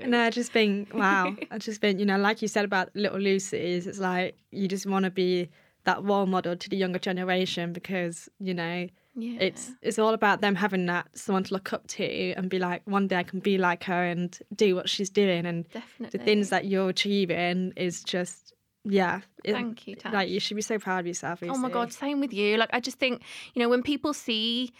And 0.00 0.14
I 0.14 0.30
just 0.30 0.52
think, 0.52 0.94
wow. 0.94 1.34
I 1.50 1.58
just 1.58 1.80
think, 1.80 1.98
you 1.98 2.06
know, 2.06 2.18
like 2.18 2.42
you 2.42 2.48
said 2.48 2.64
about 2.64 2.94
little 2.94 3.18
Lucy's, 3.18 3.86
it's 3.86 3.98
like 3.98 4.36
you 4.52 4.68
just 4.68 4.86
want 4.86 5.04
to 5.04 5.10
be 5.10 5.48
that 5.84 6.02
role 6.02 6.26
model 6.26 6.56
to 6.56 6.68
the 6.68 6.76
younger 6.76 6.98
generation 6.98 7.72
because, 7.72 8.28
you 8.38 8.54
know, 8.54 8.86
yeah. 9.16 9.38
it's 9.40 9.70
it's 9.82 9.98
all 9.98 10.14
about 10.14 10.40
them 10.40 10.54
having 10.54 10.86
that 10.86 11.06
someone 11.16 11.44
to 11.44 11.52
look 11.54 11.72
up 11.72 11.86
to 11.88 12.32
and 12.32 12.48
be 12.48 12.58
like, 12.58 12.82
one 12.86 13.06
day 13.06 13.16
I 13.16 13.22
can 13.22 13.40
be 13.40 13.58
like 13.58 13.84
her 13.84 14.04
and 14.04 14.38
do 14.54 14.74
what 14.74 14.88
she's 14.88 15.10
doing. 15.10 15.44
And 15.46 15.68
definitely 15.70 16.18
the 16.18 16.24
things 16.24 16.48
that 16.50 16.64
you're 16.64 16.88
achieving 16.88 17.72
is 17.76 18.02
just, 18.02 18.53
yeah. 18.84 19.20
it- 19.42 19.52
Thank 19.52 19.86
you, 19.86 19.96
Tash. 19.96 20.12
Like 20.12 20.28
you 20.28 20.40
should 20.40 20.56
be 20.56 20.62
so 20.62 20.78
proud 20.78 21.00
of 21.00 21.06
yourself. 21.06 21.42
Oh 21.42 21.56
my 21.58 21.70
god, 21.70 21.92
same 21.92 22.20
with 22.20 22.32
you. 22.32 22.56
Like 22.56 22.70
I 22.72 22.80
just 22.80 22.98
think, 22.98 23.22
you 23.54 23.62
know, 23.62 23.68
when 23.68 23.82
people 23.82 24.12
see 24.12 24.72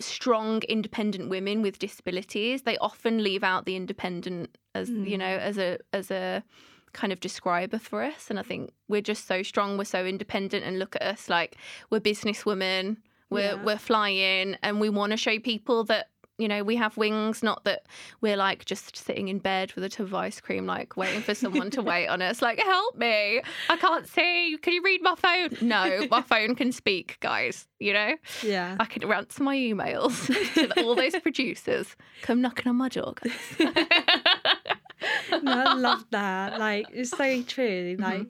strong 0.00 0.62
independent 0.68 1.28
women 1.28 1.62
with 1.62 1.78
disabilities, 1.78 2.62
they 2.62 2.76
often 2.78 3.22
leave 3.22 3.42
out 3.42 3.64
the 3.66 3.74
independent 3.76 4.56
as, 4.74 4.88
you 4.90 5.18
know, 5.18 5.24
mm. 5.24 5.40
as 5.40 5.58
a 5.58 5.78
as 5.92 6.10
a 6.10 6.44
kind 6.92 7.12
of 7.12 7.20
describer 7.20 7.78
for 7.78 8.02
us 8.02 8.30
and 8.30 8.38
I 8.38 8.42
think 8.42 8.72
we're 8.88 9.02
just 9.02 9.26
so 9.26 9.42
strong, 9.42 9.76
we're 9.76 9.84
so 9.84 10.06
independent 10.06 10.64
and 10.64 10.78
look 10.78 10.96
at 10.96 11.02
us 11.02 11.28
like 11.28 11.56
we're 11.90 12.00
businesswomen, 12.00 12.96
we're 13.30 13.40
Yeah. 13.56 13.62
we're 13.64 13.78
flying 13.78 14.56
and 14.62 14.80
we 14.80 14.88
want 14.88 15.10
to 15.12 15.16
show 15.16 15.38
people 15.38 15.84
that 15.84 16.08
You 16.38 16.46
know, 16.46 16.62
we 16.62 16.76
have 16.76 16.96
wings, 16.96 17.42
not 17.42 17.64
that 17.64 17.86
we're 18.20 18.36
like 18.36 18.64
just 18.64 18.96
sitting 18.96 19.26
in 19.26 19.38
bed 19.40 19.72
with 19.74 19.82
a 19.82 19.88
tub 19.88 20.06
of 20.06 20.14
ice 20.14 20.40
cream, 20.40 20.66
like 20.66 20.96
waiting 20.96 21.20
for 21.20 21.34
someone 21.34 21.68
to 21.72 21.82
wait 21.92 22.06
on 22.06 22.22
us. 22.22 22.40
Like, 22.40 22.60
help 22.60 22.96
me. 22.96 23.42
I 23.68 23.76
can't 23.76 24.06
see. 24.06 24.56
Can 24.62 24.72
you 24.72 24.82
read 24.84 25.02
my 25.02 25.16
phone? 25.16 25.50
No, 25.60 26.06
my 26.12 26.22
phone 26.22 26.54
can 26.54 26.70
speak, 26.70 27.16
guys. 27.18 27.66
You 27.80 27.92
know? 27.92 28.14
Yeah. 28.44 28.76
I 28.78 28.84
can 28.84 29.02
answer 29.12 29.42
my 29.42 29.56
emails 29.56 30.26
to 30.54 30.84
all 30.84 30.94
those 30.94 31.16
producers. 31.16 31.96
Come 32.22 32.40
knocking 32.40 32.68
on 32.68 32.76
my 32.76 32.88
door, 32.88 33.14
guys. 33.20 33.32
no, 35.42 35.52
I 35.52 35.74
love 35.74 36.04
that. 36.10 36.58
Like, 36.58 36.86
it's 36.92 37.10
so 37.10 37.42
true. 37.42 37.96
Mm-hmm. 37.96 38.02
Like, 38.02 38.26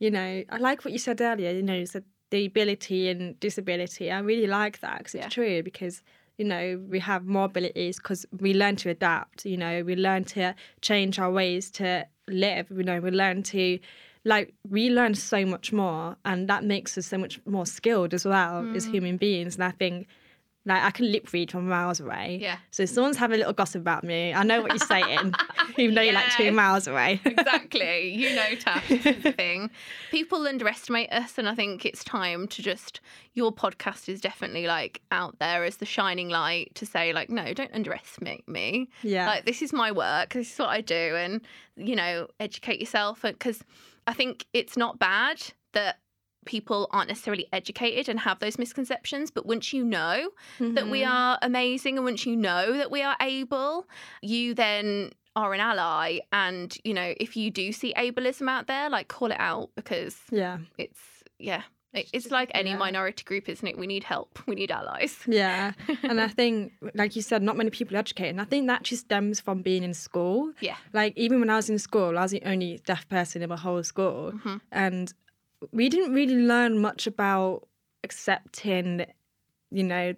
you 0.00 0.10
know, 0.10 0.42
I 0.48 0.56
like 0.58 0.84
what 0.84 0.92
you 0.92 0.98
said 0.98 1.20
earlier, 1.20 1.52
you 1.52 1.62
know, 1.62 1.74
you 1.74 1.86
said 1.86 2.04
the 2.30 2.46
ability 2.46 3.08
and 3.08 3.38
disability. 3.40 4.10
I 4.10 4.18
really 4.18 4.46
like 4.48 4.80
that 4.80 4.98
because 4.98 5.14
it's 5.14 5.22
Yeah. 5.24 5.28
true 5.28 5.62
because, 5.62 6.02
you 6.38 6.44
know, 6.44 6.82
we 6.88 6.98
have 6.98 7.26
more 7.26 7.44
abilities 7.44 7.98
because 7.98 8.26
we 8.40 8.54
learn 8.54 8.76
to 8.76 8.90
adapt, 8.90 9.44
you 9.44 9.56
know, 9.56 9.82
we 9.84 9.94
learn 9.94 10.24
to 10.24 10.54
change 10.80 11.18
our 11.18 11.30
ways 11.30 11.70
to 11.72 12.06
live, 12.28 12.66
you 12.70 12.82
know, 12.82 13.00
we 13.00 13.10
learn 13.10 13.42
to, 13.44 13.78
like, 14.24 14.54
we 14.68 14.90
learn 14.90 15.14
so 15.14 15.44
much 15.46 15.72
more 15.72 16.16
and 16.24 16.48
that 16.48 16.64
makes 16.64 16.98
us 16.98 17.06
so 17.06 17.18
much 17.18 17.40
more 17.46 17.66
skilled 17.66 18.14
as 18.14 18.24
well 18.24 18.66
as 18.74 18.86
mm. 18.86 18.90
human 18.90 19.16
beings. 19.16 19.54
And 19.54 19.64
I 19.64 19.70
think, 19.70 20.08
like, 20.66 20.82
I 20.82 20.90
can 20.90 21.12
lip 21.12 21.30
read 21.32 21.50
from 21.50 21.68
miles 21.68 22.00
away. 22.00 22.38
Yeah. 22.40 22.56
So 22.70 22.84
if 22.84 22.90
someone's 22.90 23.18
having 23.18 23.36
a 23.36 23.38
little 23.38 23.52
gossip 23.52 23.82
about 23.82 24.02
me, 24.02 24.32
I 24.32 24.42
know 24.44 24.62
what 24.62 24.70
you're 24.70 24.78
saying, 24.78 25.34
even 25.78 25.94
though 25.94 26.00
you're 26.00 26.14
like 26.14 26.30
two 26.30 26.50
miles 26.52 26.86
away. 26.86 27.20
exactly. 27.24 28.14
You 28.14 28.34
know, 28.34 28.54
Tash, 28.58 28.88
this 28.88 29.04
is 29.04 29.22
the 29.22 29.32
thing. 29.32 29.70
People 30.10 30.46
underestimate 30.46 31.12
us, 31.12 31.36
and 31.36 31.48
I 31.48 31.54
think 31.54 31.84
it's 31.84 32.02
time 32.02 32.48
to 32.48 32.62
just. 32.62 33.00
Your 33.36 33.52
podcast 33.52 34.08
is 34.08 34.20
definitely 34.20 34.68
like 34.68 35.02
out 35.10 35.40
there 35.40 35.64
as 35.64 35.78
the 35.78 35.84
shining 35.84 36.28
light 36.28 36.72
to 36.76 36.86
say, 36.86 37.12
like, 37.12 37.30
no, 37.30 37.52
don't 37.52 37.74
underestimate 37.74 38.48
me. 38.48 38.88
Yeah. 39.02 39.26
Like, 39.26 39.44
this 39.44 39.60
is 39.60 39.72
my 39.72 39.90
work. 39.90 40.34
This 40.34 40.52
is 40.52 40.58
what 40.58 40.68
I 40.68 40.80
do, 40.80 40.94
and 41.16 41.40
you 41.76 41.96
know, 41.96 42.28
educate 42.38 42.80
yourself. 42.80 43.22
Because 43.22 43.62
I 44.06 44.14
think 44.14 44.46
it's 44.52 44.76
not 44.76 44.98
bad 44.98 45.42
that 45.72 45.98
people 46.44 46.88
aren't 46.92 47.08
necessarily 47.08 47.46
educated 47.52 48.08
and 48.08 48.20
have 48.20 48.38
those 48.40 48.58
misconceptions 48.58 49.30
but 49.30 49.46
once 49.46 49.72
you 49.72 49.84
know 49.84 50.30
that 50.60 50.88
we 50.88 51.00
Mhm. 51.02 51.10
are 51.10 51.38
amazing 51.42 51.96
and 51.96 52.04
once 52.04 52.24
you 52.26 52.36
know 52.36 52.72
that 52.76 52.90
we 52.90 53.02
are 53.02 53.16
able 53.20 53.86
you 54.22 54.54
then 54.54 55.10
are 55.36 55.52
an 55.54 55.60
ally 55.60 56.18
and 56.32 56.76
you 56.84 56.94
know 56.94 57.14
if 57.18 57.36
you 57.36 57.50
do 57.50 57.72
see 57.72 57.92
ableism 57.96 58.48
out 58.48 58.66
there 58.66 58.88
like 58.88 59.08
call 59.08 59.30
it 59.32 59.40
out 59.40 59.70
because 59.74 60.16
Yeah. 60.30 60.58
it's 60.78 61.00
yeah 61.38 61.62
it- 61.92 62.08
it's 62.12 62.30
like 62.32 62.50
any 62.54 62.70
Yeah. 62.70 62.76
minority 62.76 63.22
group 63.24 63.48
isn't 63.48 63.66
it 63.66 63.78
we 63.78 63.86
need 63.86 64.02
help 64.04 64.38
we 64.48 64.54
need 64.56 64.70
allies 64.70 65.16
Yeah. 65.26 65.72
and 66.02 66.20
I 66.20 66.26
think, 66.40 66.72
like 66.94 67.14
you 67.16 67.22
said, 67.22 67.40
not 67.42 67.56
many 67.56 67.70
people 67.70 67.96
are 67.96 68.00
educated. 68.00 68.30
And 68.32 68.40
I 68.40 68.44
think 68.44 68.66
that 68.66 68.82
just 68.82 69.02
stems 69.04 69.40
from 69.40 69.62
being 69.62 69.84
in 69.84 69.94
school. 69.94 70.52
yeah 70.60 70.76
Like, 70.92 71.12
even 71.16 71.38
when 71.40 71.50
I 71.50 71.56
was 71.56 71.70
in 71.70 71.78
school, 71.78 72.18
I 72.18 72.22
was 72.22 72.32
the 72.32 72.42
only 72.44 72.80
deaf 72.84 73.08
person 73.08 73.42
in 73.42 73.48
my 73.48 73.56
whole 73.56 73.82
school. 73.84 74.32
Mhm. 74.34 74.60
And 74.72 75.12
we 75.72 75.88
didn't 75.88 76.12
really 76.14 76.36
learn 76.36 76.78
much 76.78 77.06
about 77.06 77.66
accepting, 78.02 79.06
you 79.70 79.82
know, 79.82 80.14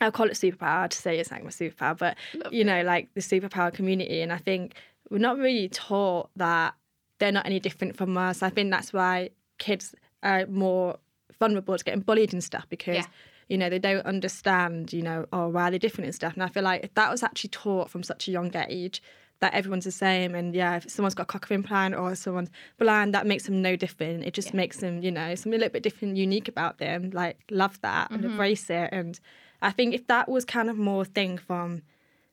I'll 0.00 0.12
call 0.12 0.26
it 0.26 0.32
superpower 0.32 0.88
to 0.88 0.96
say 0.96 1.18
it's 1.18 1.30
like 1.30 1.44
my 1.44 1.50
superpower, 1.50 1.96
but, 1.96 2.16
Love 2.34 2.52
you 2.52 2.64
know, 2.64 2.82
like 2.82 3.08
the 3.14 3.20
superpower 3.20 3.72
community. 3.72 4.20
And 4.22 4.32
I 4.32 4.38
think 4.38 4.74
we're 5.10 5.18
not 5.18 5.38
really 5.38 5.68
taught 5.68 6.30
that 6.36 6.74
they're 7.20 7.32
not 7.32 7.46
any 7.46 7.60
different 7.60 7.96
from 7.96 8.16
us. 8.18 8.42
I 8.42 8.50
think 8.50 8.70
that's 8.70 8.92
why 8.92 9.30
kids 9.58 9.94
are 10.22 10.46
more 10.46 10.96
vulnerable 11.38 11.76
to 11.76 11.84
getting 11.84 12.00
bullied 12.00 12.32
and 12.32 12.42
stuff 12.42 12.66
because 12.68 12.96
Yeah. 12.96 13.06
you 13.48 13.58
know 13.58 13.68
they 13.68 13.78
don't 13.78 14.04
understand 14.06 14.92
you 14.92 15.02
know 15.02 15.26
oh 15.32 15.48
why 15.48 15.68
they're 15.68 15.78
different 15.78 16.06
and 16.06 16.14
stuff 16.14 16.32
and 16.34 16.42
i 16.42 16.48
feel 16.48 16.62
like 16.62 16.84
if 16.84 16.94
that 16.94 17.10
was 17.10 17.22
actually 17.24 17.48
taught 17.50 17.90
from 17.90 18.02
such 18.02 18.28
a 18.28 18.30
young 18.30 18.50
age 18.68 19.02
that 19.40 19.52
everyone's 19.54 19.84
the 19.84 19.92
same 19.92 20.34
and 20.34 20.54
yeah 20.54 20.76
if 20.76 20.90
someone's 20.90 21.14
got 21.14 21.24
a 21.34 21.38
cochlear 21.38 21.52
implant 21.56 21.94
or 21.94 22.14
someone's 22.14 22.50
blind 22.78 23.12
that 23.14 23.26
makes 23.26 23.44
them 23.44 23.60
no 23.60 23.76
different 23.76 24.24
it 24.24 24.32
just 24.34 24.50
Yeah. 24.50 24.56
makes 24.56 24.78
them 24.78 25.02
you 25.02 25.10
know 25.10 25.34
something 25.34 25.54
a 25.54 25.58
little 25.58 25.72
bit 25.72 25.82
different 25.82 26.16
unique 26.16 26.48
about 26.48 26.78
them 26.78 27.10
like 27.10 27.38
love 27.50 27.80
that 27.82 28.10
and 28.10 28.22
Mhm. 28.22 28.30
embrace 28.30 28.70
it 28.70 28.88
and 28.92 29.18
i 29.60 29.70
think 29.70 29.92
if 29.94 30.06
that 30.06 30.28
was 30.28 30.44
kind 30.44 30.70
of 30.70 30.76
more 30.78 31.04
thing 31.04 31.36
from 31.36 31.82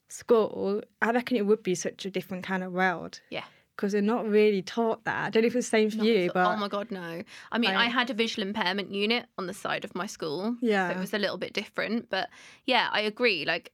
school 0.10 0.82
i 1.02 1.12
reckon 1.12 1.38
it 1.38 1.46
would 1.46 1.64
be 1.64 1.76
such 1.76 2.06
a 2.06 2.10
different 2.10 2.44
kind 2.44 2.64
of 2.64 2.72
world 2.74 3.22
Yeah. 3.30 3.44
because 3.76 3.94
they're 3.94 4.02
not 4.02 4.28
really 4.28 4.62
taught 4.62 5.04
that 5.06 5.26
i 5.28 5.30
don't 5.30 5.44
know 5.44 5.48
if 5.48 5.56
it's 5.56 5.68
the 5.68 5.78
same 5.78 5.90
for 5.90 5.98
Not 5.98 6.06
you 6.06 6.26
at 6.26 6.34
but 6.34 6.48
oh 6.48 6.58
my 6.58 6.68
god 6.68 6.92
no 6.92 7.24
i 7.52 7.58
mean 7.58 7.72
I- 7.72 7.86
I, 7.86 7.88
had 7.88 8.10
a 8.10 8.14
visual 8.14 8.46
impairment 8.48 8.92
unit 8.94 9.26
on 9.38 9.48
the 9.48 9.54
side 9.54 9.86
of 9.86 9.96
my 9.96 10.06
school 10.08 10.58
Yeah. 10.62 10.90
so 10.90 10.98
it 10.98 11.00
was 11.00 11.14
a 11.14 11.20
little 11.20 11.38
bit 11.38 11.54
different 11.54 12.10
but 12.10 12.30
yeah 12.66 12.90
i 12.92 13.02
agree 13.02 13.46
like 13.46 13.72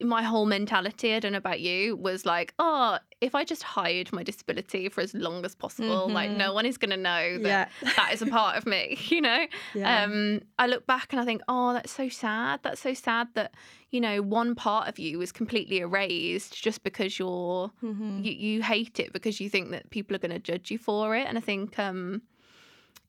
my 0.00 0.22
whole 0.22 0.46
mentality 0.46 1.14
i 1.14 1.20
don't 1.20 1.32
know 1.32 1.38
about 1.38 1.60
you 1.60 1.94
was 1.94 2.24
like 2.26 2.52
oh 2.58 2.98
if 3.20 3.34
i 3.34 3.44
just 3.44 3.62
hide 3.62 4.10
my 4.12 4.22
disability 4.22 4.88
for 4.88 5.00
as 5.00 5.12
long 5.14 5.44
as 5.44 5.54
possible 5.54 6.08
like 6.08 6.30
Mhm. 6.30 6.36
no 6.38 6.52
one 6.54 6.66
is 6.66 6.76
going 6.78 6.90
to 6.90 6.96
know 6.96 7.38
that 7.38 7.68
yeah. 7.82 7.92
that 7.96 8.12
is 8.12 8.20
a 8.22 8.26
part 8.38 8.56
of 8.56 8.66
me 8.66 8.98
you 9.08 9.20
know? 9.20 9.46
Yeah. 9.74 10.04
Um 10.04 10.40
i 10.58 10.66
look 10.66 10.86
back 10.86 11.12
and 11.12 11.20
i 11.20 11.24
think 11.24 11.42
oh 11.48 11.72
that's 11.74 11.92
so 11.92 12.08
sad. 12.08 12.60
That's 12.62 12.80
so 12.80 12.94
sad 12.94 13.28
that 13.34 13.52
you 13.90 14.00
know 14.00 14.22
one 14.22 14.54
part 14.54 14.88
of 14.88 14.98
you 14.98 15.20
is 15.20 15.30
completely 15.32 15.78
erased 15.78 16.60
just 16.60 16.82
because 16.82 17.18
you're 17.18 17.70
Mhm. 17.82 18.24
you, 18.24 18.32
you 18.32 18.62
hate 18.62 18.98
it 18.98 19.12
because 19.12 19.38
you 19.40 19.48
think 19.50 19.70
that 19.70 19.90
people 19.90 20.16
are 20.16 20.20
going 20.20 20.32
to 20.32 20.38
judge 20.40 20.70
you 20.72 20.78
for 20.78 21.14
it. 21.14 21.26
And 21.28 21.36
i 21.38 21.40
think 21.40 21.78
um 21.78 22.22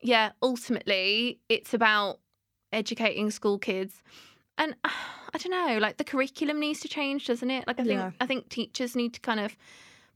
yeah 0.01 0.31
ultimately 0.43 1.39
it's 1.49 1.73
about 1.73 2.19
educating 2.73 3.31
school 3.31 3.57
kids. 3.57 4.01
And 4.57 4.75
i 5.33 5.37
don't 5.37 5.51
know 5.51 5.77
like 5.79 5.97
the 5.97 6.03
curriculum 6.03 6.59
needs 6.59 6.79
to 6.79 6.87
change 6.87 7.25
doesn't 7.27 7.49
it 7.51 7.65
like 7.67 7.79
i 7.79 7.83
think 7.83 7.99
Yeah. 7.99 8.11
i 8.19 8.25
think 8.25 8.49
teachers 8.49 8.95
need 8.95 9.13
to 9.13 9.19
kind 9.19 9.39
of 9.39 9.55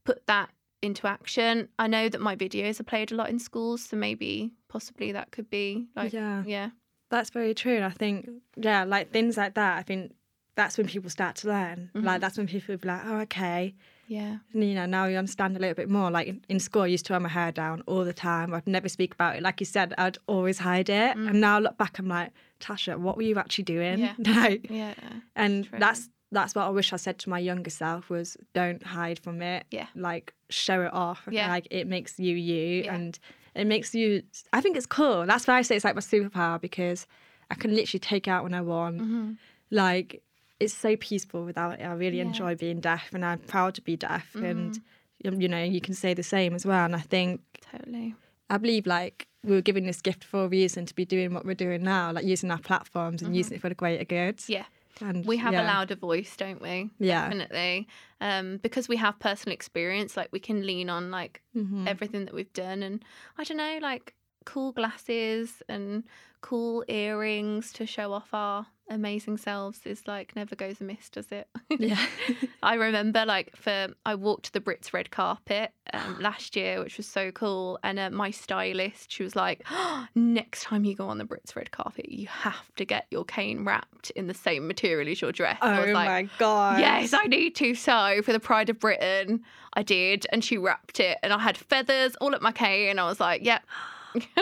put 0.04 0.26
that 0.26 0.50
into 0.82 1.06
action 1.06 1.68
i 1.78 1.86
know 1.86 2.08
that 2.08 2.20
my 2.20 2.36
videos 2.36 2.78
are 2.80 2.84
played 2.84 3.10
a 3.12 3.14
lot 3.16 3.28
in 3.30 3.38
schools 3.38 3.82
so 3.84 3.96
maybe 3.96 4.50
possibly 4.68 5.12
that 5.12 5.30
could 5.32 5.48
be 5.50 5.86
like 5.96 6.12
yeah 6.12 6.42
yeah 6.46 6.70
That's 7.08 7.30
very 7.30 7.54
true. 7.54 7.76
And 7.76 7.84
I 7.84 7.90
think, 8.02 8.28
yeah, 8.56 8.82
like 8.84 9.12
things 9.12 9.36
like 9.36 9.54
that, 9.54 9.78
I 9.78 9.82
think 9.82 10.12
that's 10.56 10.76
when 10.76 10.88
people 10.88 11.08
start 11.08 11.36
to 11.40 11.46
learn. 11.48 11.78
Like, 11.94 12.18
Mhm. 12.18 12.20
that's 12.22 12.36
when 12.38 12.48
people 12.48 12.76
be 12.76 12.88
like, 12.88 13.02
oh, 13.06 13.18
okay. 13.26 13.74
yeah 14.08 14.38
And, 14.52 14.64
you 14.68 14.74
know, 14.74 14.86
now 14.86 15.04
you 15.06 15.16
understand 15.16 15.56
a 15.56 15.60
little 15.60 15.76
bit 15.82 15.88
more. 15.88 16.10
Like 16.10 16.26
in, 16.32 16.40
in 16.48 16.58
school, 16.58 16.82
I 16.82 16.88
used 16.96 17.06
to 17.06 17.12
wear 17.12 17.20
my 17.20 17.28
hair 17.28 17.52
down 17.52 17.82
all 17.86 18.04
the 18.04 18.12
time. 18.28 18.52
I'd 18.52 18.66
never 18.66 18.88
speak 18.88 19.14
about 19.14 19.36
it. 19.36 19.42
Like 19.48 19.60
you 19.60 19.66
said, 19.66 19.94
I'd 19.98 20.18
always 20.26 20.58
hide 20.58 20.88
it. 20.90 21.16
Mm. 21.16 21.28
And 21.28 21.40
now 21.40 21.54
I 21.58 21.60
look 21.60 21.76
back, 21.78 21.94
I'm 22.00 22.08
like, 22.08 22.30
Tasha, 22.60 22.98
what 22.98 23.16
were 23.16 23.22
you 23.22 23.38
actually 23.38 23.64
doing? 23.64 23.98
Yeah. 23.98 24.14
yeah 24.70 24.94
and 25.34 25.68
True. 25.68 25.78
that's 25.78 26.08
that's 26.32 26.54
what 26.54 26.64
I 26.64 26.70
wish 26.70 26.92
I 26.92 26.96
said 26.96 27.18
to 27.20 27.28
my 27.30 27.38
younger 27.38 27.70
self 27.70 28.10
was 28.10 28.36
don't 28.52 28.82
hide 28.82 29.18
from 29.18 29.40
it. 29.42 29.64
Yeah. 29.70 29.86
Like 29.94 30.34
show 30.48 30.82
it 30.82 30.92
off. 30.92 31.28
Yeah. 31.30 31.48
Like 31.48 31.68
it 31.70 31.86
makes 31.86 32.18
you 32.18 32.34
you 32.34 32.82
Yeah. 32.84 32.94
and 32.94 33.18
it 33.54 33.66
makes 33.66 33.94
you 33.94 34.22
I 34.52 34.60
think 34.60 34.76
it's 34.76 34.86
cool. 34.86 35.24
That's 35.26 35.46
why 35.46 35.54
I 35.58 35.62
say 35.62 35.76
it's 35.76 35.84
like 35.84 35.94
my 35.94 36.00
superpower 36.00 36.60
because 36.60 37.06
I 37.50 37.54
can 37.54 37.74
literally 37.74 38.00
take 38.00 38.26
out 38.28 38.42
when 38.42 38.54
I 38.54 38.60
want. 38.62 39.00
hmm 39.00 39.32
Like 39.70 40.22
it's 40.58 40.74
so 40.74 40.96
peaceful 40.96 41.44
without 41.44 41.80
it. 41.80 41.84
I 41.84 41.92
really 41.92 42.16
Yeah. 42.18 42.24
enjoy 42.24 42.54
being 42.56 42.80
deaf 42.80 43.10
and 43.12 43.24
I'm 43.24 43.38
proud 43.38 43.74
to 43.74 43.82
be 43.82 43.96
deaf 43.96 44.34
and 44.34 44.72
Mm-hmm. 44.72 45.28
um, 45.34 45.40
you 45.40 45.48
know, 45.48 45.62
you 45.62 45.80
can 45.80 45.94
say 45.94 46.14
the 46.14 46.22
same 46.22 46.54
as 46.54 46.64
well. 46.66 46.84
And 46.84 46.94
I 46.96 47.00
think 47.00 47.40
totally 47.72 48.14
I 48.50 48.58
believe 48.58 48.86
like 48.86 49.28
we 49.46 49.54
were 49.54 49.62
given 49.62 49.86
this 49.86 50.00
gift 50.02 50.24
for 50.24 50.44
a 50.44 50.48
reason 50.48 50.84
to 50.86 50.94
be 50.94 51.04
doing 51.04 51.32
what 51.34 51.44
we're 51.46 51.54
doing 51.54 51.82
now, 51.82 52.12
like 52.12 52.24
using 52.24 52.50
our 52.50 52.58
platforms 52.58 53.22
and 53.22 53.34
using 53.36 53.56
it 53.56 53.60
for 53.60 53.68
the 53.68 53.74
greater 53.74 54.04
good. 54.04 54.36
Mm-hmm. 54.38 54.52
yeah 54.52 54.64
And 55.00 55.24
we 55.26 55.36
have 55.38 55.52
yeah, 55.54 55.62
a 55.64 55.66
louder 55.72 55.94
voice 55.96 56.36
don't 56.36 56.60
we 56.60 56.90
Yeah. 56.98 57.28
definitely 57.28 57.86
um 58.20 58.58
because 58.66 58.88
we 58.88 58.96
have 58.96 59.18
personal 59.18 59.52
experience 59.54 60.16
like 60.16 60.30
we 60.32 60.40
can 60.40 60.58
lean 60.66 60.88
on 60.90 61.10
like 61.10 61.42
Mhm. 61.54 61.86
everything 61.86 62.24
that 62.26 62.34
we've 62.34 62.52
done 62.66 62.82
and 62.82 63.04
i 63.38 63.44
don't 63.44 63.58
know 63.64 63.78
like 63.82 64.14
cool 64.52 64.72
glasses 64.72 65.62
and 65.68 66.04
cool 66.40 66.84
earrings 66.88 67.72
to 67.72 67.84
show 67.86 68.12
off 68.12 68.28
our 68.32 68.66
amazing 68.88 69.36
selves 69.36 69.80
is 69.84 70.06
like 70.06 70.34
never 70.36 70.54
goes 70.54 70.80
amiss 70.80 71.08
does 71.10 71.32
it 71.32 71.48
Yeah. 71.78 71.98
i 72.62 72.74
remember 72.74 73.24
like 73.24 73.54
for 73.56 73.88
i 74.04 74.14
walked 74.14 74.52
the 74.52 74.60
brits 74.60 74.92
red 74.92 75.10
carpet 75.10 75.72
um, 75.92 76.16
last 76.20 76.54
year 76.54 76.80
which 76.82 76.96
was 76.96 77.06
so 77.06 77.32
cool 77.32 77.78
and 77.82 77.98
uh, 77.98 78.10
my 78.10 78.30
stylist 78.30 79.10
she 79.10 79.22
was 79.24 79.34
like 79.34 79.66
next 80.14 80.62
time 80.62 80.84
you 80.84 80.94
go 80.94 81.08
on 81.08 81.18
the 81.18 81.24
brits 81.24 81.56
red 81.56 81.70
carpet 81.72 82.08
you 82.08 82.28
have 82.28 82.74
to 82.76 82.84
get 82.84 83.06
your 83.10 83.24
cane 83.24 83.64
wrapped 83.64 84.10
in 84.10 84.28
the 84.28 84.34
same 84.34 84.66
material 84.68 85.08
as 85.10 85.20
your 85.20 85.32
dress 85.32 85.58
I 85.60 85.80
was 85.80 85.90
Oh 85.90 85.92
like, 85.92 86.06
my 86.08 86.28
god. 86.38 86.78
Yes, 86.78 87.12
I 87.12 87.24
need 87.24 87.56
to. 87.56 87.74
So 87.74 88.20
for 88.22 88.32
the 88.32 88.38
Pride 88.40 88.68
of 88.70 88.78
Britain, 88.78 89.42
I 89.72 89.82
did, 89.82 90.26
and 90.32 90.44
she 90.44 90.58
wrapped 90.58 91.00
it, 91.00 91.18
and 91.22 91.32
I 91.32 91.38
had 91.38 91.56
feathers 91.56 92.14
all 92.20 92.34
at 92.34 92.42
my 92.42 92.52
cane, 92.52 92.88
and 92.90 93.00
I 93.00 93.04
was 93.06 93.18
like, 93.18 93.44
"Yep." 93.44 93.62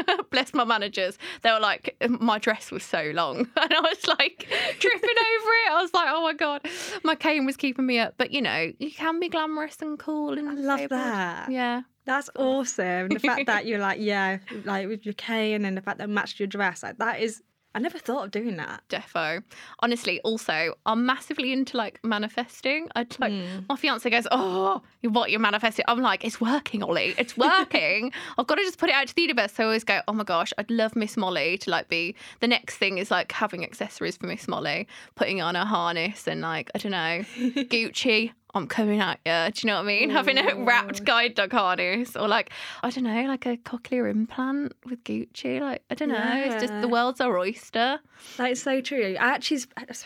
Bless 0.31 0.55
my 0.55 0.65
managers. 0.65 1.19
They 1.43 1.51
were 1.51 1.61
like, 1.61 1.97
my 2.09 2.39
dress 2.39 2.71
was 2.71 2.83
so 2.83 3.11
long, 3.15 3.39
and 3.57 3.73
I 3.73 3.81
was 3.81 4.07
like 4.07 4.47
tripping 4.79 5.11
over 5.11 5.51
it. 5.67 5.73
I 5.73 5.79
was 5.81 5.93
like, 5.95 6.09
"Oh 6.11 6.23
my 6.23 6.35
god, 6.35 6.63
my 7.03 7.15
cane 7.15 7.47
was 7.47 7.57
keeping 7.57 7.87
me 7.87 7.99
up." 7.99 8.15
But 8.17 8.31
you 8.31 8.43
know, 8.43 8.73
you 8.79 8.91
can 8.91 9.21
be 9.21 9.29
glamorous 9.29 9.77
and 9.81 9.99
cool 9.99 10.39
and 10.39 10.49
I 10.49 10.53
love 10.55 10.79
disabled. 10.79 11.01
that. 11.01 11.51
Yeah, 11.51 11.83
That's 12.05 12.31
oh. 12.37 12.61
awesome. 12.61 13.09
The 13.09 13.19
fact 13.19 13.47
that 13.47 13.67
you're 13.67 13.79
like, 13.79 13.99
yeah, 14.01 14.39
like 14.65 14.89
with 14.89 15.05
your 15.05 15.15
cane 15.15 15.65
and 15.65 15.77
the 15.77 15.81
fact 15.83 15.99
that 15.99 16.05
it 16.05 16.13
matched 16.13 16.39
your 16.39 16.47
dress, 16.49 16.83
like 16.83 16.99
that 16.99 17.21
is 17.21 17.43
I 17.75 17.81
never 17.81 17.99
thought 17.99 18.27
of 18.27 18.31
doing 18.31 18.57
that. 18.57 18.83
Defo. 18.89 19.43
Honestly, 19.81 20.21
also, 20.21 20.75
I'm 20.87 21.05
massively 21.07 21.53
into 21.53 21.77
like 21.77 21.99
manifesting. 22.05 22.89
I'd 22.95 23.19
like 23.19 23.33
Mm. 23.33 23.65
my 23.69 23.77
fiance 23.77 24.09
goes, 24.09 24.27
Oh, 24.31 24.81
you 25.03 25.11
what 25.11 25.31
you're 25.31 25.41
manifesting? 25.41 25.85
I'm 25.89 26.01
like, 26.01 26.25
it's 26.25 26.41
working, 26.41 26.83
Ollie. 26.83 27.15
It's 27.19 27.37
working. 27.49 28.13
I've 28.39 28.47
got 28.47 28.57
to 28.57 28.63
just 28.63 28.79
put 28.79 28.89
it 28.91 28.95
out 28.95 29.09
to 29.09 29.15
the 29.15 29.23
universe. 29.23 29.53
So 29.55 29.65
I 29.65 29.67
always 29.67 29.85
go, 29.85 30.01
Oh 30.07 30.13
my 30.13 30.25
gosh, 30.25 30.53
I'd 30.59 30.71
love 30.71 30.95
Miss 30.95 31.17
Molly 31.17 31.59
to 31.59 31.71
like 31.71 31.89
be 31.89 32.15
the 32.41 32.49
next 32.49 32.77
thing 32.77 32.99
is 32.99 33.11
like 33.11 33.33
having 33.33 33.65
accessories 33.65 34.17
for 34.17 34.27
Miss 34.27 34.47
Molly, 34.47 34.87
putting 35.17 35.43
on 35.43 35.57
a 35.57 35.65
harness 35.65 36.27
and 36.29 36.41
like, 36.43 36.71
I 36.75 36.79
don't 36.79 36.93
know, 36.93 37.25
Gucci. 37.65 38.33
I'm 38.55 38.69
coming 38.69 39.01
at 39.01 39.19
you. 39.27 39.53
Do 39.53 39.61
you 39.63 39.67
know 39.67 39.77
what 39.77 39.83
I 39.85 39.87
mean? 39.87 40.11
Having 40.11 40.39
a 40.39 40.55
wrapped 40.55 41.05
guide 41.05 41.35
dog 41.35 41.53
harness, 41.53 42.15
or 42.17 42.29
like 42.29 42.51
I 42.83 42.91
don't 42.91 43.05
know, 43.05 43.23
like 43.27 43.47
a 43.47 43.57
cochlear 43.57 44.09
implant 44.11 44.73
with 44.85 45.03
Gucci. 45.05 45.61
Like 45.61 45.83
I 45.91 45.95
don't 45.95 46.09
know. 46.11 46.43
It's 46.47 46.63
just 46.63 46.81
the 46.81 46.89
world's 46.89 47.21
our 47.21 47.37
oyster. 47.39 47.99
That 48.37 48.51
is 48.53 48.63
so 48.63 48.81
true. 48.81 49.17
I 49.19 49.35
actually, 49.35 49.63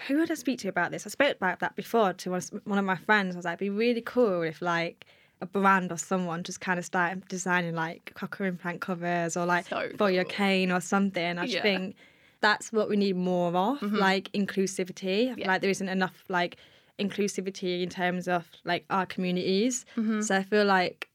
who 0.06 0.18
would 0.18 0.30
I 0.30 0.34
speak 0.34 0.60
to 0.60 0.68
about 0.68 0.90
this? 0.90 1.06
I 1.06 1.10
spoke 1.10 1.36
about 1.36 1.60
that 1.60 1.76
before 1.76 2.12
to 2.14 2.30
one 2.64 2.78
of 2.78 2.84
my 2.84 2.96
friends. 2.96 3.34
I 3.34 3.38
was 3.38 3.44
like, 3.44 3.54
it'd 3.54 3.58
be 3.60 3.70
really 3.70 4.00
cool 4.00 4.42
if 4.42 4.62
like 4.62 5.04
a 5.40 5.46
brand 5.46 5.92
or 5.92 5.96
someone 5.98 6.42
just 6.42 6.60
kind 6.60 6.78
of 6.78 6.84
started 6.84 7.28
designing 7.28 7.74
like 7.74 8.12
cochlear 8.16 8.48
implant 8.48 8.80
covers 8.80 9.36
or 9.36 9.46
like 9.46 9.68
So 9.68 9.90
for 9.96 10.10
your 10.10 10.24
cane 10.24 10.72
or 10.72 10.80
something. 10.80 11.38
I 11.38 11.42
just 11.44 11.56
Yeah. 11.56 11.62
think 11.62 11.96
that's 12.40 12.72
what 12.72 12.88
we 12.88 12.96
need 12.96 13.14
more 13.16 13.48
of, 13.54 13.78
Mhm. 13.80 13.98
like 13.98 14.32
inclusivity. 14.32 15.36
Yeah. 15.36 15.46
like 15.46 15.60
there 15.60 15.70
isn't 15.70 15.88
enough 15.88 16.24
like 16.28 16.56
inclusivity 16.98 17.82
in 17.82 17.88
terms 17.88 18.28
of 18.28 18.46
like 18.64 18.84
our 18.90 19.06
communities. 19.06 19.84
Mhm. 19.96 20.22
So 20.24 20.36
I 20.36 20.42
feel 20.42 20.64
like 20.64 21.08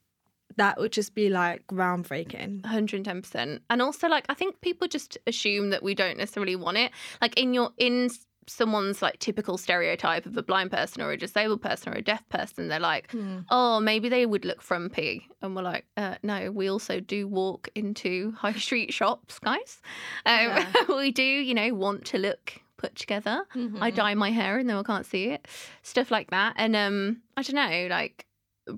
that 0.56 0.78
would 0.80 0.92
just 0.92 1.16
be 1.16 1.30
like 1.30 1.66
groundbreaking. 1.68 2.62
110% 2.62 3.60
and 3.72 3.82
also 3.82 4.08
like 4.08 4.26
i 4.30 4.34
think 4.36 4.62
people 4.62 4.88
just 4.88 5.18
assume 5.26 5.72
that 5.72 5.82
we 5.82 5.96
don't 5.96 6.18
necessarily 6.18 6.56
want 6.56 6.78
it 6.78 6.92
like 7.22 7.36
in 7.40 7.54
your 7.56 7.72
in 7.78 8.10
someone's 8.46 9.02
like 9.02 9.18
typical 9.20 9.58
stereotype 9.58 10.26
of 10.26 10.36
a 10.38 10.44
blind 10.44 10.70
person 10.70 11.02
or 11.02 11.12
a 11.12 11.18
disabled 11.18 11.62
person 11.62 11.94
or 11.94 11.96
a 11.96 12.02
deaf 12.02 12.28
person 12.30 12.68
they're 12.68 12.80
like 12.80 13.10
oh 13.50 13.80
maybe 13.80 14.10
they 14.10 14.26
would 14.26 14.46
look 14.46 14.62
frumpy 14.62 15.28
and 15.42 15.56
we're 15.56 15.62
like 15.64 15.86
uh, 15.98 16.16
no 16.24 16.52
we 16.52 16.70
also 16.70 17.00
do 17.00 17.28
walk 17.28 17.70
into 17.74 18.32
high 18.34 18.52
street 18.68 18.94
shops 18.94 19.40
guys 19.40 19.82
um, 20.26 20.34
Yeah. 20.50 20.72
we 20.90 21.12
do 21.12 21.24
you 21.24 21.54
know 21.54 21.74
want 21.74 22.06
to 22.08 22.18
look 22.18 22.60
put 22.84 22.96
together 22.96 23.38
I 23.56 23.58
Mhm. 23.92 23.96
dye 23.96 24.14
my 24.26 24.32
hair 24.40 24.58
and 24.60 24.68
then 24.70 24.78
I 24.78 24.84
can't 24.84 25.06
see 25.14 25.26
it. 25.36 25.42
Stuff 25.84 26.10
like 26.18 26.30
that. 26.32 26.52
And 26.58 26.76
um, 26.76 27.22
I 27.38 27.42
don't 27.44 27.56
know, 27.64 27.88
like 27.90 28.26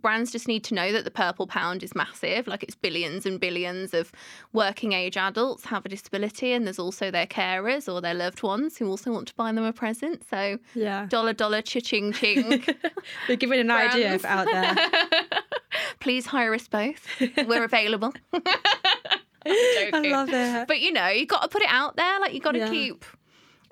brands 0.02 0.32
just 0.32 0.48
need 0.48 0.64
to 0.64 0.74
know 0.74 0.92
that 0.92 1.04
the 1.06 1.12
purple 1.12 1.46
pound 1.46 1.84
is 1.84 1.94
massive. 1.94 2.48
Like 2.48 2.64
it's 2.64 2.74
billions 2.76 3.26
and 3.28 3.40
billions 3.40 3.94
of 3.94 4.12
working 4.52 4.94
age 4.94 5.16
adults 5.16 5.66
have 5.66 5.86
a 5.86 5.90
disability, 5.90 6.54
and 6.54 6.66
there's 6.66 6.80
also 6.80 7.12
their 7.12 7.28
carers 7.28 7.86
or 7.92 8.02
their 8.02 8.16
loved 8.16 8.42
ones 8.42 8.78
who 8.78 8.88
also 8.90 9.12
want 9.12 9.28
to 9.28 9.36
buy 9.36 9.52
them 9.52 9.64
a 9.64 9.72
present. 9.74 10.24
So 10.30 10.58
Yeah. 10.74 11.06
dollar 11.10 11.34
dollar 11.34 11.62
cha-ching 11.62 12.14
ching. 12.14 12.64
You're 13.28 13.38
giving 13.38 13.60
an 13.60 13.70
idea 13.72 14.18
brands. 14.18 14.26
out 14.26 14.48
there. 14.52 14.76
Please 16.00 16.26
hire 16.26 16.54
us 16.56 16.68
both. 16.68 17.02
We're 17.48 17.64
available. 17.72 18.14
I 19.46 20.02
love 20.12 20.30
it. 20.34 20.68
But 20.68 20.80
you 20.82 20.92
know, 20.92 21.08
you 21.10 21.26
got 21.28 21.44
to 21.44 21.48
put 21.48 21.62
it 21.62 21.70
out 21.70 21.96
there. 21.96 22.20
Like 22.20 22.34
you 22.34 22.40
got 22.40 22.54
to 22.54 22.60
Yeah. 22.60 22.70
keep. 22.70 23.06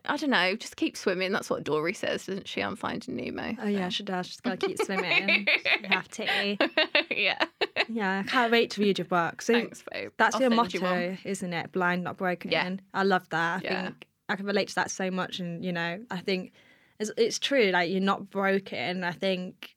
I 0.05 0.17
don't 0.17 0.31
know, 0.31 0.55
just 0.57 0.75
keep 0.75 0.97
swimming. 0.97 1.31
That's 1.31 1.49
what 1.49 1.63
Dory 1.63 1.93
says, 1.93 2.25
doesn't 2.25 2.47
she? 2.47 2.61
I'm 2.61 2.75
finding 2.75 3.15
Nemo. 3.15 3.55
Oh 3.61 3.67
yeah, 3.67 3.87
she 3.89 4.03
does. 4.03 4.27
She's 4.27 4.41
got 4.41 4.59
to 4.59 4.67
keep 4.67 4.77
swimming. 4.79 5.47
you 5.81 5.87
have 5.89 6.09
to. 6.09 6.57
yeah. 7.15 7.45
Yeah, 7.87 8.23
I 8.25 8.29
can't 8.29 8.51
wait 8.51 8.69
to 8.71 8.81
read 8.81 8.97
your 8.97 9.05
book. 9.05 9.41
So 9.41 9.53
Thanks, 9.53 9.83
babe. 9.91 10.11
that's 10.17 10.35
I'll 10.35 10.41
your 10.41 10.49
send 10.51 10.73
you 10.73 10.79
motto, 10.81 11.17
isn't 11.23 11.53
it? 11.53 11.71
Blind, 11.71 12.03
not 12.03 12.17
broken. 12.17 12.51
Yeah. 12.51 12.75
I 12.93 13.03
love 13.03 13.27
that. 13.29 13.61
I 13.61 13.63
Yeah. 13.63 13.83
think 13.83 14.05
I 14.29 14.35
can 14.35 14.45
relate 14.45 14.67
to 14.69 14.75
that 14.75 14.91
so 14.91 15.09
much, 15.09 15.39
and 15.39 15.63
you 15.63 15.71
know, 15.71 15.99
I 16.11 16.17
think 16.17 16.51
it's, 16.99 17.11
it's 17.17 17.39
true. 17.39 17.71
Like 17.71 17.89
you're 17.89 18.01
not 18.01 18.29
broken. 18.29 19.03
I 19.05 19.11
think 19.13 19.73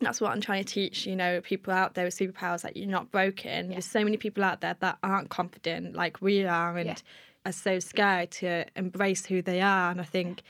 that's 0.00 0.20
what 0.20 0.30
I'm 0.32 0.40
trying 0.40 0.62
to 0.64 0.72
teach. 0.72 1.04
You 1.06 1.16
know, 1.16 1.40
people 1.40 1.72
out 1.72 1.94
there 1.94 2.04
with 2.04 2.16
superpowers. 2.16 2.62
Like 2.62 2.76
you're 2.76 2.86
not 2.86 3.10
broken. 3.10 3.70
There's 3.70 3.84
so 3.86 4.04
many 4.04 4.18
people 4.18 4.44
out 4.44 4.60
there 4.60 4.76
that 4.80 4.98
aren't 5.02 5.30
confident, 5.30 5.96
like 5.96 6.20
we 6.22 6.44
are, 6.44 6.76
and 6.76 6.86
Yeah. 6.90 6.96
Are 7.44 7.52
so 7.52 7.78
scared 7.78 8.30
to 8.32 8.64
embrace 8.76 9.26
who 9.26 9.42
they 9.42 9.60
are. 9.60 9.90
And 9.90 10.00
I 10.00 10.04
think 10.04 10.42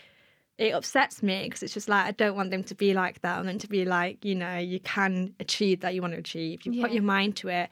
it 0.58 0.72
upsets 0.72 1.22
me 1.22 1.44
because 1.44 1.62
it's 1.62 1.74
just 1.74 1.88
like 1.88 2.06
I 2.06 2.12
don't 2.12 2.36
want 2.36 2.50
them 2.50 2.62
to 2.64 2.74
be 2.74 2.94
like 2.94 3.20
that. 3.22 3.34
I 3.34 3.36
want 3.36 3.48
them 3.48 3.58
to 3.58 3.68
be 3.68 3.84
like, 3.84 4.24
you 4.24 4.34
know, 4.34 4.58
you 4.58 4.80
can 4.80 5.34
achieve 5.40 5.80
that 5.80 5.94
you 5.94 6.02
want 6.02 6.14
to 6.14 6.20
achieve. 6.20 6.64
You 6.64 6.80
put 6.80 6.92
your 6.92 7.02
mind 7.02 7.36
to 7.36 7.48
it, 7.48 7.70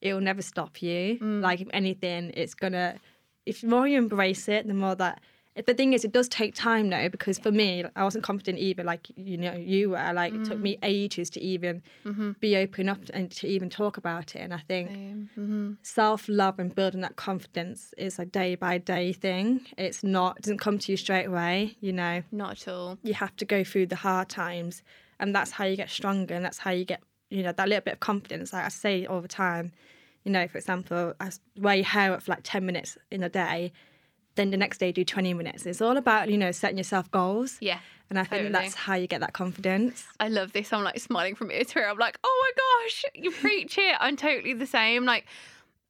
it 0.00 0.12
will 0.12 0.20
never 0.20 0.42
stop 0.42 0.82
you. 0.82 1.18
Mm. 1.18 1.40
Like 1.40 1.60
if 1.60 1.68
anything, 1.72 2.32
it's 2.34 2.54
gonna. 2.54 3.00
If 3.46 3.60
the 3.60 3.68
more 3.68 3.86
you 3.86 3.98
embrace 3.98 4.48
it, 4.48 4.66
the 4.66 4.74
more 4.74 4.94
that. 4.96 5.20
The 5.56 5.74
thing 5.74 5.92
is, 5.92 6.04
it 6.04 6.12
does 6.12 6.28
take 6.28 6.54
time 6.54 6.90
though, 6.90 7.08
because 7.08 7.38
for 7.38 7.52
me, 7.52 7.84
I 7.94 8.02
wasn't 8.02 8.24
confident 8.24 8.58
either. 8.58 8.82
Like 8.82 9.06
you 9.16 9.36
know, 9.36 9.52
you 9.54 9.90
were. 9.90 10.12
Like 10.12 10.34
it 10.34 10.44
took 10.44 10.60
me 10.60 10.78
ages 10.82 11.30
to 11.30 11.40
even 11.40 11.82
Mm-hmm. 12.04 12.32
be 12.40 12.56
open 12.56 12.88
up 12.88 12.98
and 13.14 13.30
to 13.30 13.46
even 13.46 13.70
talk 13.70 13.96
about 13.96 14.34
it. 14.34 14.40
And 14.40 14.52
I 14.52 14.58
think 14.58 14.90
Mm-hmm. 14.90 15.72
self 15.82 16.28
love 16.28 16.58
and 16.58 16.74
building 16.74 17.00
that 17.02 17.16
confidence 17.16 17.94
is 17.96 18.18
a 18.18 18.24
day 18.24 18.54
by 18.56 18.78
day 18.78 19.12
thing. 19.12 19.66
It's 19.78 20.02
not, 20.04 20.36
it 20.38 20.42
doesn't 20.42 20.58
come 20.58 20.78
to 20.78 20.92
you 20.92 20.96
straight 20.96 21.26
away. 21.26 21.76
You 21.80 21.92
know, 21.92 22.22
Not 22.32 22.52
at 22.52 22.68
all. 22.68 22.98
you 23.02 23.14
have 23.14 23.34
to 23.36 23.44
go 23.44 23.64
through 23.64 23.86
the 23.86 23.96
hard 23.96 24.28
times, 24.28 24.82
and 25.20 25.34
that's 25.34 25.52
how 25.52 25.64
you 25.64 25.76
get 25.76 25.90
stronger, 25.90 26.34
and 26.34 26.44
that's 26.44 26.58
how 26.58 26.70
you 26.72 26.84
get, 26.84 27.00
you 27.30 27.42
know, 27.42 27.52
that 27.52 27.68
little 27.68 27.82
bit 27.84 27.94
of 27.94 28.00
confidence. 28.00 28.52
Like 28.52 28.64
I 28.64 28.68
say 28.68 29.06
all 29.06 29.20
the 29.20 29.28
time, 29.28 29.72
you 30.24 30.32
know, 30.32 30.46
for 30.48 30.58
example, 30.58 31.14
I 31.20 31.30
wear 31.58 31.76
your 31.76 31.84
hair 31.86 32.12
up 32.12 32.22
for 32.22 32.32
like 32.32 32.40
10 32.44 32.64
minutes 32.66 32.96
in 33.10 33.22
a 33.22 33.28
day, 33.28 33.72
then 34.36 34.50
the 34.50 34.56
next 34.56 34.78
day 34.78 34.90
do 34.92 35.04
20 35.04 35.34
minutes. 35.34 35.64
It's 35.66 35.80
all 35.80 35.96
about, 35.96 36.28
you 36.30 36.36
know, 36.38 36.50
setting 36.52 36.78
yourself 36.78 37.10
goals. 37.10 37.56
Yeah. 37.60 37.78
And 38.10 38.18
I 38.18 38.22
think 38.24 38.42
totally. 38.42 38.52
that's 38.52 38.74
how 38.74 38.94
you 38.94 39.06
get 39.06 39.20
that 39.20 39.32
confidence. 39.32 40.04
I 40.20 40.28
love 40.28 40.52
this. 40.52 40.72
I'm 40.72 40.84
like 40.84 40.98
smiling 41.00 41.34
from 41.34 41.50
ear 41.50 41.64
to 41.64 41.78
ear. 41.78 41.88
I'm 41.88 41.98
like, 41.98 42.18
oh 42.22 42.42
my 42.56 42.84
gosh, 42.84 43.04
you 43.14 43.30
preach 43.30 43.78
it. 43.78 43.96
I'm 44.00 44.16
totally 44.16 44.52
the 44.54 44.66
same. 44.66 45.04
Like, 45.04 45.26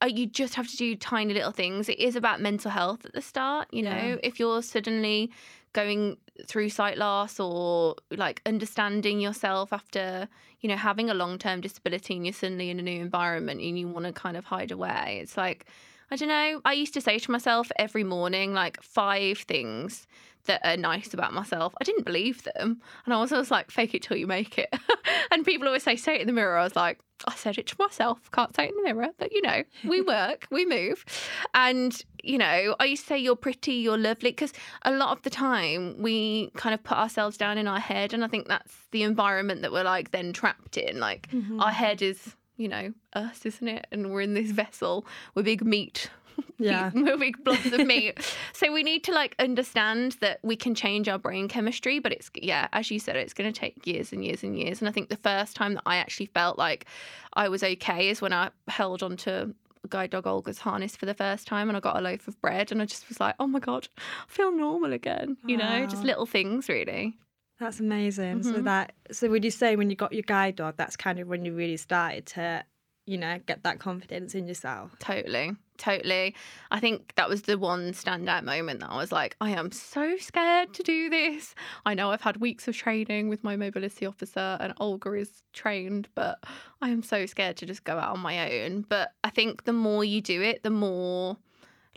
uh, 0.01 0.07
you 0.07 0.25
just 0.27 0.55
have 0.55 0.67
to 0.69 0.77
do 0.77 0.95
tiny 0.95 1.33
little 1.33 1.51
things. 1.51 1.89
It 1.89 1.99
is 1.99 2.15
about 2.15 2.39
mental 2.41 2.71
health 2.71 3.05
at 3.05 3.13
the 3.13 3.21
start. 3.21 3.67
You 3.71 3.83
know, 3.83 3.91
Yeah. 3.91 4.15
if 4.23 4.39
you're 4.39 4.61
suddenly 4.61 5.31
going 5.73 6.17
through 6.47 6.69
sight 6.69 6.97
loss 6.97 7.39
or 7.39 7.95
like 8.11 8.41
understanding 8.45 9.19
yourself 9.19 9.73
after, 9.73 10.27
you 10.61 10.69
know, 10.69 10.75
having 10.77 11.09
a 11.09 11.13
long 11.13 11.37
term 11.37 11.59
disability 11.61 12.15
and 12.15 12.25
you're 12.25 12.33
suddenly 12.33 12.69
in 12.69 12.79
a 12.79 12.81
new 12.81 13.01
environment 13.01 13.59
and 13.61 13.77
you 13.77 13.87
want 13.87 14.05
to 14.05 14.13
kind 14.13 14.37
of 14.37 14.45
hide 14.45 14.71
away, 14.71 15.19
it's 15.21 15.35
like, 15.35 15.65
I 16.15 16.17
don't 16.17 16.29
know. 16.29 16.61
I 16.63 16.71
used 16.71 16.93
to 16.93 17.01
say 17.01 17.19
to 17.19 17.29
myself 17.29 17.69
every 17.77 18.05
morning, 18.05 18.53
like 18.53 18.81
five 18.81 19.39
things 19.39 20.07
that 20.45 20.61
are 20.63 20.77
nice 20.77 21.13
about 21.13 21.33
myself. 21.33 21.73
I 21.81 21.83
didn't 21.83 22.05
believe 22.05 22.41
them. 22.43 22.81
And 23.03 23.13
I 23.13 23.19
was 23.19 23.33
always 23.33 23.51
like, 23.51 23.69
fake 23.69 23.93
it 23.93 24.01
till 24.01 24.15
you 24.15 24.25
make 24.25 24.57
it. 24.57 24.73
and 25.31 25.43
people 25.43 25.67
always 25.67 25.83
say, 25.83 25.97
say 25.97 26.15
it 26.15 26.21
in 26.21 26.27
the 26.27 26.31
mirror. 26.31 26.57
I 26.57 26.63
was 26.63 26.73
like, 26.73 26.99
I 27.27 27.35
said 27.35 27.57
it 27.57 27.67
to 27.67 27.75
myself. 27.77 28.31
Can't 28.31 28.55
say 28.55 28.63
it 28.63 28.69
in 28.69 28.77
the 28.77 28.93
mirror. 28.93 29.09
But, 29.17 29.33
you 29.33 29.41
know, 29.41 29.63
we 29.83 29.99
work, 30.13 30.47
we 30.51 30.65
move. 30.65 31.03
And, 31.53 32.01
you 32.23 32.37
know, 32.37 32.77
I 32.79 32.85
used 32.85 33.03
to 33.03 33.07
say, 33.07 33.17
you're 33.17 33.35
pretty, 33.35 33.73
you're 33.73 33.97
lovely. 33.97 34.31
Because 34.31 34.53
a 34.83 34.91
lot 34.91 35.17
of 35.17 35.21
the 35.23 35.29
time 35.29 36.01
we 36.01 36.49
kind 36.55 36.73
of 36.73 36.81
put 36.81 36.97
ourselves 36.97 37.35
down 37.35 37.57
in 37.57 37.67
our 37.67 37.81
head. 37.81 38.13
And 38.13 38.23
I 38.23 38.29
think 38.29 38.47
that's 38.47 38.73
the 38.91 39.03
environment 39.03 39.63
that 39.63 39.73
we're 39.73 39.83
like 39.83 40.11
then 40.11 40.31
trapped 40.31 40.77
in. 40.77 40.97
Like, 40.97 41.29
mm-hmm. 41.31 41.59
our 41.59 41.71
head 41.71 42.01
is, 42.01 42.37
you 42.57 42.67
know, 42.67 42.93
us, 43.13 43.45
isn't 43.45 43.67
it? 43.67 43.87
And 43.91 44.11
we're 44.11 44.21
in 44.21 44.33
this 44.33 44.51
vessel. 44.51 45.05
We're 45.33 45.43
big 45.43 45.63
meat 45.63 46.09
Yeah. 46.57 46.91
we're 46.95 47.17
big 47.17 47.43
blobs 47.43 47.65
of 47.65 47.85
meat. 47.85 48.17
so 48.53 48.71
we 48.71 48.83
need 48.83 49.03
to 49.05 49.11
like 49.11 49.35
understand 49.39 50.13
that 50.21 50.39
we 50.41 50.55
can 50.55 50.73
change 50.73 51.09
our 51.09 51.17
brain 51.17 51.47
chemistry, 51.47 51.99
but 51.99 52.13
it's 52.13 52.29
yeah, 52.33 52.67
as 52.71 52.89
you 52.89 52.99
said, 52.99 53.15
it's 53.17 53.33
going 53.33 53.51
to 53.51 53.57
take 53.57 53.85
years 53.85 54.13
and 54.13 54.23
years 54.23 54.43
and 54.43 54.57
years. 54.57 54.79
And 54.79 54.87
I 54.87 54.91
think 54.91 55.09
the 55.09 55.17
first 55.17 55.55
time 55.55 55.73
that 55.73 55.83
I 55.85 55.97
actually 55.97 56.27
felt 56.27 56.57
like 56.57 56.85
I 57.33 57.49
was 57.49 57.61
okay 57.63 58.09
is 58.09 58.21
when 58.21 58.31
I 58.31 58.51
held 58.67 59.03
onto 59.03 59.53
guide 59.89 60.09
dog 60.09 60.25
Olga's 60.25 60.59
harness 60.59 60.95
for 60.95 61.05
the 61.05 61.13
first 61.13 61.45
time 61.45 61.67
and 61.67 61.77
I 61.77 61.79
got 61.79 61.97
a 61.97 62.01
loaf 62.01 62.27
of 62.27 62.41
bread 62.41 62.71
and 62.71 62.81
I 62.81 62.85
just 62.85 63.07
was 63.09 63.19
like, 63.19 63.35
oh 63.39 63.47
my 63.47 63.59
god, 63.59 63.89
I 63.97 64.31
feel 64.31 64.51
normal 64.51 64.93
again. 64.93 65.37
You 65.45 65.57
know, 65.57 65.85
just 65.85 66.03
ah. 66.03 66.07
little 66.07 66.25
things 66.25 66.69
really. 66.69 67.17
That's 67.59 67.79
amazing. 67.79 68.43
So 68.43 68.57
Mhm. 68.57 68.63
that 68.65 68.93
so 69.11 69.29
would 69.29 69.45
you 69.45 69.51
say 69.51 69.75
when 69.75 69.89
you 69.89 69.95
got 69.95 70.13
your 70.13 70.23
guide 70.23 70.55
dog, 70.57 70.75
that's 70.77 70.97
kind 70.97 71.19
of 71.19 71.27
when 71.27 71.45
you 71.45 71.53
really 71.55 71.77
started 71.77 72.25
to, 72.27 72.65
you 73.05 73.17
know, 73.17 73.39
get 73.45 73.63
that 73.63 73.79
confidence 73.79 74.35
in 74.35 74.47
yourself. 74.47 74.95
Totally. 74.99 75.55
Totally. 75.77 76.35
I 76.71 76.79
think 76.79 77.13
that 77.15 77.27
was 77.29 77.43
the 77.43 77.57
one 77.57 77.91
standout 77.91 78.43
moment 78.43 78.79
that 78.79 78.89
I 78.91 78.97
was 78.97 79.11
like, 79.11 79.35
I 79.41 79.51
am 79.51 79.71
so 79.71 80.17
scared 80.17 80.73
to 80.73 80.83
do 80.83 81.09
this. 81.09 81.53
I 81.85 81.93
know 81.93 82.11
I've 82.11 82.21
had 82.21 82.37
weeks 82.37 82.67
of 82.67 82.75
training 82.75 83.27
with 83.29 83.43
my 83.43 83.55
mobility 83.57 84.05
officer 84.05 84.57
and 84.59 84.73
Olga 84.79 85.13
is 85.13 85.43
trained, 85.53 86.07
but 86.15 86.39
I 86.81 86.89
am 86.89 87.03
so 87.03 87.25
scared 87.25 87.57
to 87.57 87.65
just 87.65 87.83
go 87.83 87.97
out 87.99 88.13
on 88.13 88.19
my 88.21 88.63
own. 88.63 88.81
But 88.87 89.11
I 89.23 89.29
think 89.29 89.63
the 89.65 89.73
more 89.73 90.03
you 90.05 90.21
do 90.21 90.41
it, 90.41 90.63
the 90.63 90.69
more 90.69 91.37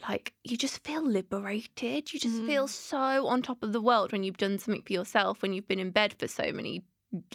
like 0.08 0.32
you 0.44 0.56
just 0.56 0.84
feel 0.84 1.04
liberated. 1.04 2.12
You 2.12 2.20
just 2.20 2.42
feel 2.42 2.68
so 2.68 3.26
on 3.26 3.42
top 3.42 3.62
of 3.62 3.72
the 3.72 3.80
world 3.80 4.12
when 4.12 4.22
you've 4.22 4.36
done 4.36 4.58
something 4.58 4.82
for 4.82 4.92
yourself, 4.92 5.42
when 5.42 5.52
you've 5.52 5.68
been 5.68 5.80
in 5.80 5.90
bed 5.90 6.14
for 6.18 6.28
so 6.28 6.52
many 6.52 6.82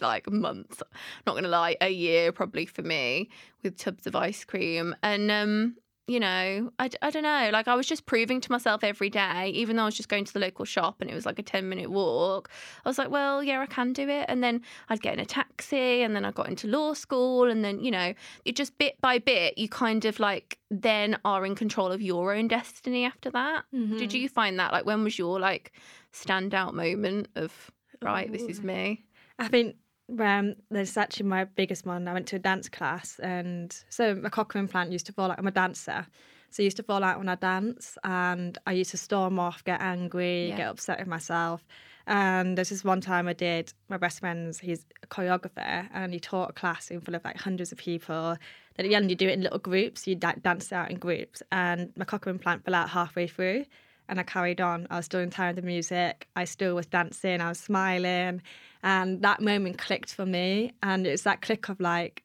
like 0.00 0.30
months. 0.30 0.82
Not 1.26 1.34
gonna 1.34 1.48
lie, 1.48 1.76
a 1.80 1.90
year 1.90 2.32
probably 2.32 2.66
for 2.66 2.82
me 2.82 3.28
with 3.62 3.76
tubs 3.76 4.06
of 4.06 4.16
ice 4.16 4.44
cream. 4.44 4.94
And 5.02 5.30
um 5.30 5.76
you 6.06 6.20
know, 6.20 6.70
I, 6.78 6.90
I 7.00 7.10
don't 7.10 7.22
know. 7.22 7.50
Like 7.52 7.66
I 7.66 7.74
was 7.74 7.86
just 7.86 8.04
proving 8.04 8.40
to 8.42 8.52
myself 8.52 8.84
every 8.84 9.08
day, 9.08 9.50
even 9.54 9.76
though 9.76 9.82
I 9.82 9.86
was 9.86 9.94
just 9.94 10.10
going 10.10 10.24
to 10.26 10.32
the 10.32 10.38
local 10.38 10.66
shop 10.66 11.00
and 11.00 11.10
it 11.10 11.14
was 11.14 11.24
like 11.24 11.38
a 11.38 11.42
10 11.42 11.68
minute 11.68 11.90
walk. 11.90 12.50
I 12.84 12.88
was 12.88 12.98
like, 12.98 13.10
well, 13.10 13.42
yeah, 13.42 13.60
I 13.60 13.66
can 13.66 13.94
do 13.94 14.08
it. 14.08 14.26
And 14.28 14.44
then 14.44 14.60
I'd 14.90 15.00
get 15.00 15.14
in 15.14 15.20
a 15.20 15.24
taxi 15.24 16.02
and 16.02 16.14
then 16.14 16.24
I 16.26 16.30
got 16.30 16.48
into 16.48 16.66
law 16.66 16.92
school. 16.92 17.50
And 17.50 17.64
then, 17.64 17.82
you 17.82 17.90
know, 17.90 18.12
it 18.44 18.54
just 18.54 18.76
bit 18.76 19.00
by 19.00 19.18
bit, 19.18 19.56
you 19.56 19.68
kind 19.68 20.04
of 20.04 20.20
like 20.20 20.58
then 20.70 21.18
are 21.24 21.46
in 21.46 21.54
control 21.54 21.90
of 21.90 22.02
your 22.02 22.34
own 22.34 22.48
destiny 22.48 23.06
after 23.06 23.30
that. 23.30 23.64
Mm-hmm. 23.74 23.96
Did 23.96 24.12
you 24.12 24.28
find 24.28 24.58
that? 24.58 24.72
Like, 24.72 24.84
when 24.84 25.04
was 25.04 25.18
your 25.18 25.40
like 25.40 25.72
standout 26.12 26.74
moment 26.74 27.28
of, 27.34 27.70
right, 28.02 28.30
this 28.30 28.42
is 28.42 28.62
me? 28.62 29.04
I 29.38 29.48
think 29.48 29.76
um, 30.18 30.54
there's 30.70 30.96
actually 30.96 31.26
my 31.26 31.44
biggest 31.44 31.86
one. 31.86 32.06
I 32.08 32.12
went 32.12 32.26
to 32.28 32.36
a 32.36 32.38
dance 32.38 32.68
class, 32.68 33.18
and 33.20 33.74
so 33.88 34.14
my 34.14 34.28
cochlear 34.28 34.56
implant 34.60 34.92
used 34.92 35.06
to 35.06 35.12
fall 35.12 35.30
out. 35.30 35.38
I'm 35.38 35.46
a 35.46 35.50
dancer, 35.50 36.06
so 36.50 36.62
it 36.62 36.64
used 36.64 36.76
to 36.76 36.82
fall 36.82 37.02
out 37.02 37.18
when 37.18 37.28
I 37.28 37.34
dance, 37.36 37.96
and 38.04 38.56
I 38.66 38.72
used 38.72 38.90
to 38.92 38.96
storm 38.96 39.38
off, 39.38 39.64
get 39.64 39.80
angry, 39.80 40.48
Yeah. 40.48 40.56
get 40.56 40.68
upset 40.68 40.98
with 40.98 41.08
myself. 41.08 41.66
And 42.06 42.58
there's 42.58 42.68
this 42.68 42.84
one 42.84 43.00
time 43.00 43.26
I 43.28 43.32
did. 43.32 43.72
My 43.88 43.96
best 43.96 44.20
friend's 44.20 44.60
he's 44.60 44.84
a 45.02 45.06
choreographer, 45.06 45.88
and 45.92 46.12
he 46.12 46.20
taught 46.20 46.50
a 46.50 46.52
class 46.52 46.90
in 46.90 47.00
front 47.00 47.16
of 47.16 47.24
like 47.24 47.38
hundreds 47.38 47.72
of 47.72 47.78
people. 47.78 48.36
Then 48.76 48.86
at 48.86 48.88
the 48.90 48.94
end, 48.94 49.08
you 49.08 49.16
do 49.16 49.28
it 49.28 49.32
in 49.32 49.40
little 49.42 49.58
groups. 49.58 50.06
You 50.06 50.14
dance 50.14 50.72
out 50.72 50.90
in 50.90 50.98
groups, 50.98 51.42
and 51.50 51.92
my 51.96 52.04
cochlear 52.04 52.28
implant 52.32 52.64
fell 52.64 52.74
out 52.74 52.90
halfway 52.90 53.26
through. 53.26 53.64
And 54.08 54.20
I 54.20 54.22
carried 54.22 54.60
on. 54.60 54.86
I 54.90 54.96
was 54.96 55.06
still 55.06 55.20
in 55.20 55.30
time 55.30 55.54
with 55.54 55.64
the 55.64 55.66
music. 55.66 56.28
I 56.36 56.44
still 56.44 56.74
was 56.74 56.86
dancing. 56.86 57.40
I 57.40 57.48
was 57.48 57.58
smiling. 57.58 58.42
And 58.82 59.22
that 59.22 59.40
moment 59.40 59.78
clicked 59.78 60.14
for 60.14 60.26
me. 60.26 60.72
And 60.82 61.06
it 61.06 61.10
was 61.10 61.22
that 61.22 61.40
click 61.40 61.68
of 61.68 61.80
like, 61.80 62.22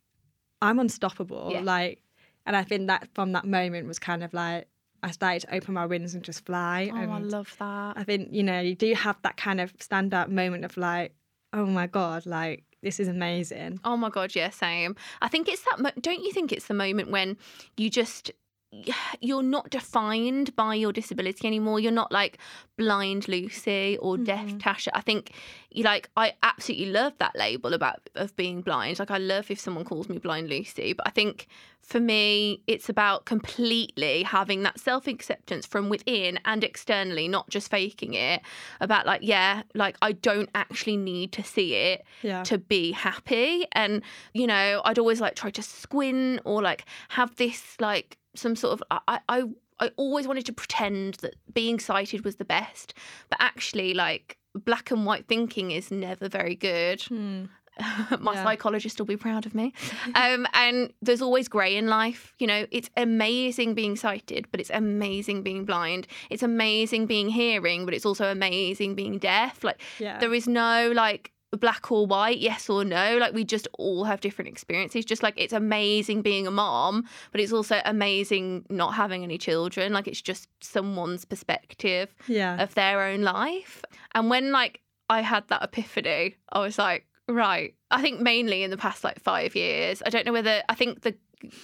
I'm 0.61 0.79
unstoppable. 0.79 1.49
Yeah. 1.51 1.61
Like, 1.61 2.01
and 2.45 2.55
I 2.55 2.63
think 2.63 2.87
that 2.87 3.07
from 3.13 3.31
that 3.31 3.45
moment 3.45 3.87
was 3.87 3.99
kind 3.99 4.23
of 4.23 4.33
like, 4.33 4.67
I 5.01 5.11
started 5.11 5.41
to 5.43 5.55
open 5.55 5.73
my 5.73 5.85
wings 5.85 6.13
and 6.15 6.23
just 6.23 6.45
fly. 6.45 6.89
Oh, 6.91 6.97
and 6.97 7.11
I 7.11 7.19
love 7.19 7.55
that. 7.59 7.93
I 7.97 8.03
think, 8.03 8.29
you 8.31 8.43
know, 8.43 8.59
you 8.59 8.75
do 8.75 8.93
have 8.93 9.15
that 9.21 9.37
kind 9.37 9.61
of 9.61 9.73
stand 9.79 10.13
up 10.13 10.29
moment 10.29 10.65
of 10.65 10.75
like, 10.75 11.13
oh 11.53 11.65
my 11.65 11.87
God, 11.87 12.25
like, 12.25 12.65
this 12.81 12.99
is 12.99 13.07
amazing. 13.07 13.79
Oh 13.83 13.97
my 13.97 14.09
god, 14.09 14.35
yeah, 14.35 14.49
same. 14.49 14.95
I 15.21 15.27
think 15.27 15.49
it's 15.49 15.63
that. 15.63 15.79
Mo- 15.79 15.91
don't 15.99 16.23
you 16.23 16.31
think 16.31 16.51
it's 16.51 16.67
the 16.67 16.73
moment 16.73 17.11
when 17.11 17.37
you 17.75 17.89
just 17.89 18.31
you're 19.19 19.43
not 19.43 19.69
defined 19.69 20.55
by 20.55 20.75
your 20.75 20.91
disability 20.91 21.47
anymore. 21.47 21.79
You're 21.79 21.91
not 21.91 22.11
like 22.11 22.37
blind 22.77 23.27
Lucy 23.27 23.97
or 23.99 24.17
deaf 24.17 24.45
Mhm. 24.45 24.59
Tasha. 24.59 24.87
I 24.93 25.01
think 25.01 25.31
you 25.71 25.83
like 25.83 26.09
I 26.15 26.33
absolutely 26.43 26.87
love 26.91 27.13
that 27.19 27.35
label 27.35 27.73
about 27.73 28.09
of 28.15 28.35
being 28.35 28.61
blind. 28.61 28.99
Like 28.99 29.11
I 29.11 29.17
love 29.17 29.49
if 29.51 29.59
someone 29.59 29.85
calls 29.85 30.07
me 30.07 30.17
blind 30.17 30.49
Lucy, 30.49 30.93
but 30.93 31.07
I 31.07 31.09
think 31.09 31.47
for 31.81 31.99
me 31.99 32.61
it's 32.67 32.89
about 32.89 33.25
completely 33.25 34.23
having 34.23 34.63
that 34.63 34.79
self-acceptance 34.79 35.65
from 35.65 35.89
within 35.89 36.39
and 36.45 36.63
externally, 36.63 37.27
not 37.27 37.49
just 37.49 37.69
faking 37.71 38.13
it. 38.13 38.41
About 38.79 39.05
like 39.05 39.21
yeah, 39.23 39.63
like 39.73 39.97
I 40.01 40.11
don't 40.13 40.49
actually 40.55 40.97
need 40.97 41.31
to 41.33 41.43
see 41.43 41.73
it 41.73 42.05
Yeah. 42.21 42.43
to 42.43 42.57
be 42.59 42.91
happy. 42.91 43.65
And, 43.73 44.03
you 44.33 44.45
know, 44.47 44.81
I'd 44.85 44.99
always 44.99 45.19
like 45.19 45.35
try 45.35 45.49
to 45.49 45.63
squint 45.63 46.41
or 46.45 46.61
like 46.61 46.85
have 47.09 47.35
this 47.37 47.75
like 47.79 48.17
some 48.35 48.55
sort 48.55 48.73
of 48.73 48.83
I 49.07 49.19
I 49.29 49.43
I 49.79 49.91
always 49.97 50.27
wanted 50.27 50.45
to 50.47 50.53
pretend 50.53 51.15
that 51.15 51.35
being 51.53 51.79
sighted 51.79 52.25
was 52.25 52.35
the 52.35 52.45
best. 52.45 52.93
But 53.29 53.39
actually 53.41 53.93
like 53.93 54.37
black 54.55 54.91
and 54.91 55.05
white 55.05 55.27
thinking 55.27 55.71
is 55.71 55.91
never 55.91 56.27
very 56.29 56.55
good. 56.55 57.01
Hmm. 57.03 57.45
My 58.19 58.33
Yeah. 58.33 58.43
psychologist 58.43 58.99
will 58.99 59.05
be 59.05 59.15
proud 59.15 59.45
of 59.45 59.55
me. 59.55 59.73
Um, 60.15 60.45
and 60.53 60.91
there's 61.01 61.21
always 61.21 61.47
grey 61.47 61.77
in 61.77 61.87
life. 61.87 62.33
You 62.39 62.47
know, 62.47 62.65
it's 62.71 62.89
amazing 62.97 63.73
being 63.73 63.95
sighted, 63.95 64.47
but 64.51 64.59
it's 64.59 64.71
amazing 64.73 65.43
being 65.43 65.63
blind. 65.63 66.05
It's 66.29 66.43
amazing 66.43 67.05
being 67.05 67.29
hearing, 67.29 67.85
but 67.85 67.93
it's 67.93 68.05
also 68.05 68.25
amazing 68.31 68.95
being 68.95 69.17
deaf. 69.17 69.63
Like 69.63 69.81
Yeah. 69.97 70.17
there 70.19 70.33
is 70.33 70.45
no 70.47 70.91
like 70.93 71.31
black 71.57 71.91
or 71.91 72.05
white, 72.05 72.39
yes 72.39 72.69
or 72.69 72.85
no. 72.85 73.17
Like 73.17 73.33
we 73.33 73.43
just 73.43 73.67
all 73.77 74.03
have 74.03 74.21
different 74.21 74.49
experiences. 74.49 75.05
Just 75.05 75.23
like 75.23 75.33
it's 75.37 75.53
amazing 75.53 76.21
being 76.21 76.47
a 76.47 76.51
mom, 76.51 77.05
but 77.31 77.41
it's 77.41 77.53
also 77.53 77.81
amazing 77.85 78.65
not 78.69 78.93
having 78.93 79.23
any 79.23 79.37
children. 79.37 79.93
Like 79.93 80.07
it's 80.07 80.21
just 80.21 80.47
someone's 80.61 81.25
perspective 81.25 82.13
yeah. 82.27 82.61
of 82.61 82.75
their 82.75 83.01
own 83.01 83.21
life. 83.21 83.83
And 84.13 84.29
when 84.29 84.51
like 84.51 84.81
I 85.09 85.21
had 85.21 85.47
that 85.47 85.63
epiphany, 85.63 86.35
I 86.51 86.59
was 86.59 86.77
like, 86.77 87.05
right. 87.27 87.73
I 87.91 88.01
think 88.01 88.21
mainly 88.21 88.63
in 88.63 88.71
the 88.71 88.77
past 88.77 89.03
like 89.03 89.19
five 89.19 89.55
years. 89.55 90.03
I 90.05 90.09
don't 90.09 90.25
know 90.25 90.33
whether 90.33 90.61
I 90.69 90.75
think 90.75 91.01
the 91.01 91.15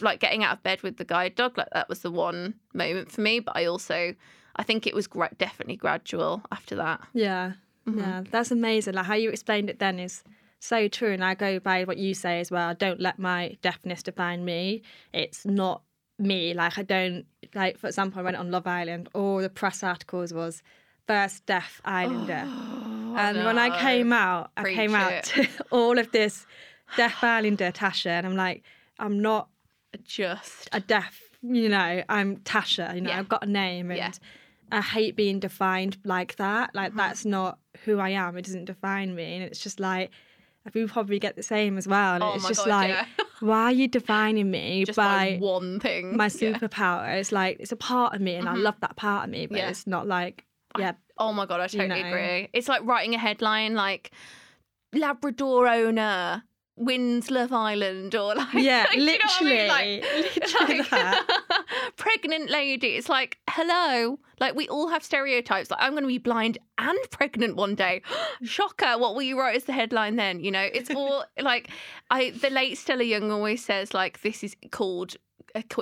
like 0.02 0.20
getting 0.22 0.44
out 0.44 0.54
of 0.54 0.64
bed 0.64 0.82
with 0.84 0.98
the 0.98 1.04
guide 1.04 1.36
dog 1.36 1.58
like 1.58 1.68
that 1.74 1.90
was 1.90 2.00
the 2.00 2.12
one 2.12 2.56
moment 2.74 3.12
for 3.12 3.22
me. 3.22 3.40
But 3.40 3.56
I 3.56 3.66
also 3.66 4.16
I 4.56 4.64
think 4.64 4.88
it 4.88 4.96
was 4.96 5.08
gra- 5.08 5.36
definitely 5.38 5.76
gradual 5.76 6.42
after 6.52 6.76
that. 6.78 7.02
Yeah, 7.14 7.54
Mhm. 7.88 7.98
yeah, 8.00 8.24
that's 8.32 8.52
amazing. 8.52 8.94
Like 8.96 9.06
how 9.06 9.16
you 9.16 9.30
explained 9.30 9.70
it 9.70 9.80
then 9.80 10.00
is 10.00 10.24
so 10.60 10.88
true, 10.88 11.12
and 11.12 11.24
I 11.24 11.36
go 11.36 11.60
by 11.60 11.84
what 11.84 11.98
you 11.98 12.14
say 12.14 12.40
as 12.40 12.50
well. 12.52 12.74
Don't 12.74 13.00
let 13.00 13.20
my 13.20 13.58
deafness 13.62 14.02
define 14.04 14.44
me. 14.46 14.82
It's 15.14 15.46
not 15.46 15.84
me. 16.18 16.54
Like 16.54 16.78
I 16.78 16.84
don't 16.84 17.26
like. 17.54 17.78
For 17.78 17.88
example, 17.88 18.20
I 18.20 18.24
went 18.24 18.38
on 18.38 18.50
Love 18.52 18.66
Island. 18.66 19.10
All 19.14 19.38
the 19.42 19.50
press 19.50 19.84
articles 19.84 20.34
was 20.34 20.64
first 21.08 21.46
deaf 21.46 21.82
islander, 21.86 22.44
and 23.18 23.46
when 23.46 23.58
I 23.60 23.80
came 23.80 24.12
out, 24.12 24.52
I 24.58 24.64
Preach 24.64 24.76
came 24.76 24.96
out 24.96 25.24
to 25.36 25.48
all 25.70 26.00
of 26.00 26.12
this 26.12 26.48
deaf 26.98 27.24
islander 27.24 27.72
Tasha, 27.72 28.10
and 28.10 28.26
I'm 28.26 28.36
like, 28.36 28.64
I'm 28.98 29.20
not 29.20 29.50
just 30.04 30.70
a 30.74 30.80
deaf, 30.80 31.22
you 31.44 31.70
know, 31.70 32.04
I'm 32.10 32.38
Tasha, 32.38 32.96
you 32.96 33.02
know, 33.02 33.12
Yeah. 33.12 33.20
I've 33.20 33.30
got 33.30 33.44
a 33.44 33.50
name 33.50 33.92
and 33.92 33.98
Yeah. 33.98 34.12
I 34.72 34.82
hate 34.82 35.16
being 35.16 35.40
defined 35.40 35.98
like 36.04 36.36
that. 36.38 36.74
Like 36.74 36.90
Mm-hmm. 36.90 36.98
that's 36.98 37.26
not 37.26 37.60
who 37.86 38.00
I 38.00 38.10
am. 38.10 38.36
It 38.38 38.46
doesn't 38.46 38.66
define 38.66 39.16
me. 39.16 39.36
And 39.36 39.44
it's 39.44 39.60
just 39.60 39.80
like 39.80 40.12
we 40.74 40.88
probably 40.88 41.20
get 41.20 41.36
the 41.36 41.44
same 41.44 41.78
as 41.78 41.88
well. 41.88 42.20
Oh 42.24 42.34
it's 42.36 42.48
just 42.48 42.66
God, 42.66 42.70
like, 42.70 42.90
yeah. 42.90 43.06
why 43.40 43.64
are 43.66 43.72
you 43.72 43.88
defining 43.88 44.50
me 44.50 44.84
by 44.86 44.94
by 44.94 45.38
one 45.40 45.80
thing. 45.80 46.18
my 46.18 46.26
Yeah. 46.26 46.54
superpower? 46.58 47.16
It's 47.20 47.32
like 47.32 47.58
it's 47.60 47.72
a 47.72 47.76
part 47.76 48.16
of 48.16 48.22
me 48.22 48.36
and 48.36 48.50
I 48.50 48.56
love 48.56 48.76
that 48.82 48.96
part 48.96 49.26
of 49.26 49.30
me, 49.30 49.46
but 49.46 49.58
Yeah. 49.58 49.70
it's 49.70 49.86
not 49.86 50.08
like 50.08 50.46
yeah. 50.80 50.94
Oh 51.18 51.32
my 51.32 51.46
god, 51.46 51.60
I 51.62 51.64
you 51.66 51.80
totally 51.80 52.02
know. 52.04 52.10
agree. 52.10 52.50
It's 52.54 52.68
like 52.68 52.82
writing 52.84 53.14
a 53.14 53.20
headline 53.20 53.76
like 53.76 54.12
Labrador 54.94 55.68
owner 55.68 56.44
wins 56.78 57.32
Love 57.32 57.54
Island 57.54 58.16
or 58.16 58.36
like 58.36 58.54
Yeah, 58.54 58.86
you 58.94 59.06
know 59.06 59.14
I 59.14 59.44
mean? 59.44 59.58
literally. 59.60 59.68
Like- 59.68 60.04
Literally 60.36 60.78
like, 60.80 60.90
that. 60.90 61.65
Pregnant 61.98 62.50
lady. 62.50 62.96
It's 62.96 63.10
like 63.10 63.38
hello. 63.50 64.20
Like 64.40 64.56
we 64.56 64.68
all 64.68 64.90
have 64.90 65.04
stereotypes. 65.04 65.72
Like 65.72 65.80
I'm 65.82 65.92
going 65.92 66.04
to 66.04 66.08
be 66.08 66.18
blind 66.18 66.58
and 66.78 66.98
pregnant 67.12 67.56
one 67.56 67.76
day. 67.76 68.02
Shocker! 68.44 68.98
What 68.98 69.16
will 69.16 69.22
you 69.22 69.40
write 69.40 69.56
as 69.56 69.64
the 69.66 69.74
headline 69.74 70.16
then? 70.16 70.44
You 70.44 70.52
know, 70.52 70.68
it's 70.74 70.92
all 70.92 71.26
like 71.42 71.70
I. 72.10 72.32
The 72.32 72.50
late 72.50 72.78
Stella 72.78 73.04
Young 73.04 73.32
always 73.32 73.64
says 73.64 73.94
like 73.94 74.22
this 74.22 74.44
is 74.44 74.56
called. 74.72 75.16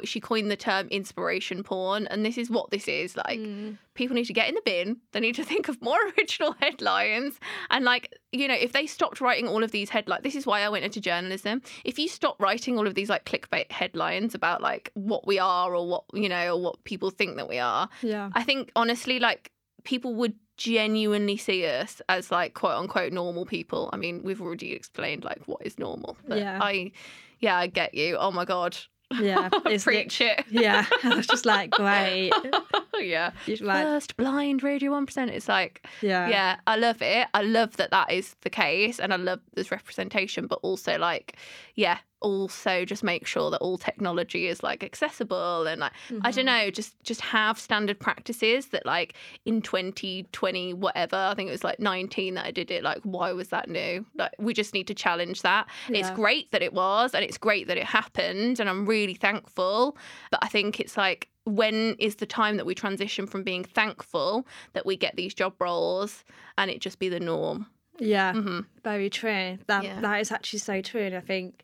She 0.04 0.20
coined 0.20 0.52
the 0.52 0.56
term 0.56 0.88
inspiration 0.90 1.64
porn, 1.64 2.08
and 2.08 2.26
this 2.26 2.38
is 2.38 2.50
what 2.50 2.70
this 2.72 2.88
is 2.88 3.16
like 3.18 3.40
Mm. 3.40 3.78
people 3.96 4.16
need 4.16 4.26
to 4.26 4.34
get 4.34 4.48
in 4.50 4.56
the 4.56 4.62
bin. 4.66 4.98
They 5.12 5.20
need 5.20 5.36
to 5.36 5.44
think 5.52 5.68
of 5.68 5.82
more 5.82 5.98
original 6.18 6.54
headlines. 6.60 7.40
And 7.70 7.84
like, 7.86 8.14
you 8.32 8.48
know, 8.48 8.54
if 8.56 8.72
they 8.74 8.86
stopped 8.88 9.20
writing 9.22 9.48
all 9.48 9.64
of 9.64 9.72
these 9.72 9.90
headlines, 9.90 10.24
this 10.24 10.36
is 10.36 10.46
why 10.46 10.62
I 10.62 10.70
went 10.70 10.86
into 10.86 11.02
journalism. 11.02 11.62
If 11.84 11.98
you 12.00 12.08
stop 12.08 12.42
writing 12.42 12.78
all 12.78 12.88
of 12.88 12.96
these 12.96 13.10
like 13.10 13.26
clickbait 13.26 13.72
headlines 13.72 14.36
about 14.36 14.62
like 14.62 14.92
what 14.94 15.26
we 15.26 15.40
are 15.40 15.76
or 15.76 15.88
what, 15.88 16.04
you 16.14 16.30
know, 16.30 16.56
or 16.56 16.62
what 16.62 16.84
people 16.84 17.10
think 17.10 17.38
that 17.38 17.50
we 17.50 17.60
are, 17.60 17.90
Yeah. 18.02 18.30
I 18.34 18.44
think 18.44 18.72
honestly, 18.76 19.20
like 19.20 19.52
people 19.84 20.14
would 20.16 20.34
genuinely 20.56 21.36
see 21.36 21.66
us 21.66 22.02
as 22.10 22.30
like 22.32 22.54
quote 22.54 22.78
unquote 22.78 23.12
normal 23.12 23.46
people. 23.46 23.90
I 23.92 23.98
mean, 23.98 24.22
we've 24.24 24.42
already 24.42 24.72
explained 24.74 25.24
like 25.24 25.42
what 25.48 25.66
is 25.66 25.78
normal. 25.80 26.16
But 26.28 26.38
Yeah. 26.40 26.60
I 26.62 26.92
yeah, 27.40 27.58
I 27.58 27.68
get 27.68 27.94
you. 27.94 28.16
Oh 28.18 28.32
my 28.32 28.46
god. 28.46 28.78
Yeah. 29.20 29.50
Preach 29.80 30.22
it. 30.22 30.46
Yeah. 30.50 30.86
I 31.04 31.16
was 31.16 31.28
just 31.28 31.46
like, 31.46 31.72
great. 31.72 32.32
yeah. 33.02 33.32
Like, 33.62 33.84
First 33.84 34.18
blind 34.18 34.64
radio 34.64 34.92
one 34.92 35.06
percent. 35.06 35.32
It's 35.32 35.48
like 35.48 35.86
yeah. 36.02 36.28
yeah, 36.30 36.56
I 36.68 36.76
love 36.76 37.02
it. 37.02 37.28
I 37.34 37.42
love 37.42 37.78
that 37.78 37.92
that 37.92 38.12
is 38.12 38.36
the 38.42 38.50
case, 38.50 39.00
and 39.00 39.14
I 39.14 39.18
love 39.18 39.40
this 39.56 39.72
representation. 39.72 40.48
But 40.48 40.60
also, 40.64 40.98
like, 40.98 41.38
yeah, 41.76 41.98
also 42.22 42.86
just 42.86 43.04
make 43.04 43.28
sure 43.28 43.52
that 43.52 43.58
all 43.58 43.78
technology 43.78 44.48
is 44.48 44.64
like 44.64 44.82
accessible 44.84 45.68
and 45.68 45.82
like 45.82 45.92
I 45.92 46.14
Mm-hmm. 46.14 46.32
don't 46.32 46.46
know, 46.46 46.70
just 46.72 46.96
just 47.04 47.22
have 47.22 47.60
standard 47.60 48.00
practices 48.00 48.68
that 48.68 48.86
like 48.86 49.16
in 49.46 49.62
2020 49.62 50.74
whatever. 50.74 51.16
I 51.16 51.34
think 51.36 51.50
it 51.50 51.52
was 51.52 51.64
like 51.64 51.80
19 51.80 52.36
that 52.36 52.46
I 52.46 52.52
did 52.52 52.72
it. 52.72 52.84
Like, 52.84 53.00
why 53.04 53.32
was 53.34 53.50
that 53.50 53.70
new? 53.70 54.06
Like, 54.16 54.32
we 54.40 54.54
just 54.54 54.74
need 54.74 54.88
to 54.88 54.94
challenge 54.94 55.42
that. 55.42 55.68
It's 55.90 56.10
great 56.12 56.52
that 56.52 56.62
it 56.62 56.74
was, 56.74 57.14
and 57.14 57.24
it's 57.24 57.38
great 57.38 57.68
that 57.68 57.78
it 57.78 57.84
happened, 57.86 58.60
and 58.60 58.70
I'm 58.70 58.86
really 58.86 59.16
thankful. 59.16 59.98
But 60.32 60.40
I 60.44 60.48
think 60.48 60.80
it's 60.80 60.96
like 60.98 61.30
when 61.46 61.96
is 62.00 62.16
the 62.18 62.26
time 62.26 62.58
that 62.58 62.66
we 62.66 62.74
transition 62.76 63.28
from 63.28 63.44
being 63.44 63.64
thankful 63.64 64.48
that 64.74 64.86
we 64.86 64.96
get 64.96 65.16
these 65.16 65.34
job 65.34 65.54
roles 65.60 66.24
and 66.58 66.72
it 66.72 66.80
just 66.80 67.00
be 67.00 67.10
the 67.10 67.20
norm? 67.20 67.68
Yeah. 68.00 68.34
hmm 68.34 68.62
Very 68.84 69.10
true. 69.10 69.58
That 69.68 69.84
Yeah. 69.84 70.02
that 70.02 70.20
is 70.22 70.32
actually 70.32 70.60
so 70.60 70.82
true, 70.82 71.02
and 71.02 71.16
I 71.16 71.22
think 71.22 71.64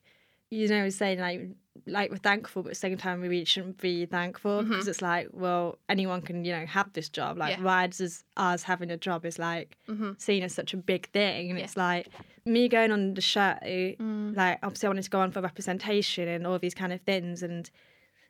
you 0.51 0.67
know, 0.67 0.81
we're 0.81 0.89
saying 0.91 1.19
like 1.19 1.41
like 1.85 2.11
we're 2.11 2.17
thankful, 2.17 2.63
but 2.63 2.69
at 2.69 2.71
the 2.71 2.79
same 2.79 2.97
time 2.97 3.21
we 3.21 3.27
really 3.29 3.45
shouldn't 3.45 3.79
be 3.79 4.05
thankful 4.05 4.63
because 4.63 4.87
it's 4.87 5.01
like, 5.01 5.29
well, 5.31 5.77
anyone 5.87 6.21
can 6.21 6.43
you 6.43 6.51
know 6.51 6.65
have 6.65 6.91
this 6.93 7.07
job. 7.09 7.37
Like 7.37 7.57
Yeah. 7.57 7.63
why 7.63 7.87
does 7.87 8.23
us 8.35 8.63
having 8.63 8.91
a 8.91 8.97
job 8.97 9.25
is 9.25 9.39
like 9.39 9.77
hmm 9.87 10.11
seen 10.17 10.43
as 10.43 10.53
such 10.53 10.73
a 10.73 10.77
big 10.77 11.09
thing, 11.11 11.49
and 11.49 11.57
Yeah. 11.59 11.65
it's 11.65 11.77
like 11.77 12.07
me 12.45 12.67
going 12.67 12.91
on 12.91 13.13
the 13.13 13.21
show. 13.21 13.55
Mm. 13.63 14.35
Like 14.35 14.59
obviously 14.63 14.87
I 14.87 14.89
wanted 14.89 15.03
to 15.03 15.09
go 15.09 15.19
on 15.21 15.31
for 15.31 15.41
representation 15.41 16.27
and 16.27 16.45
all 16.45 16.59
these 16.59 16.75
kind 16.75 16.91
of 16.93 17.01
things, 17.01 17.41
and 17.43 17.69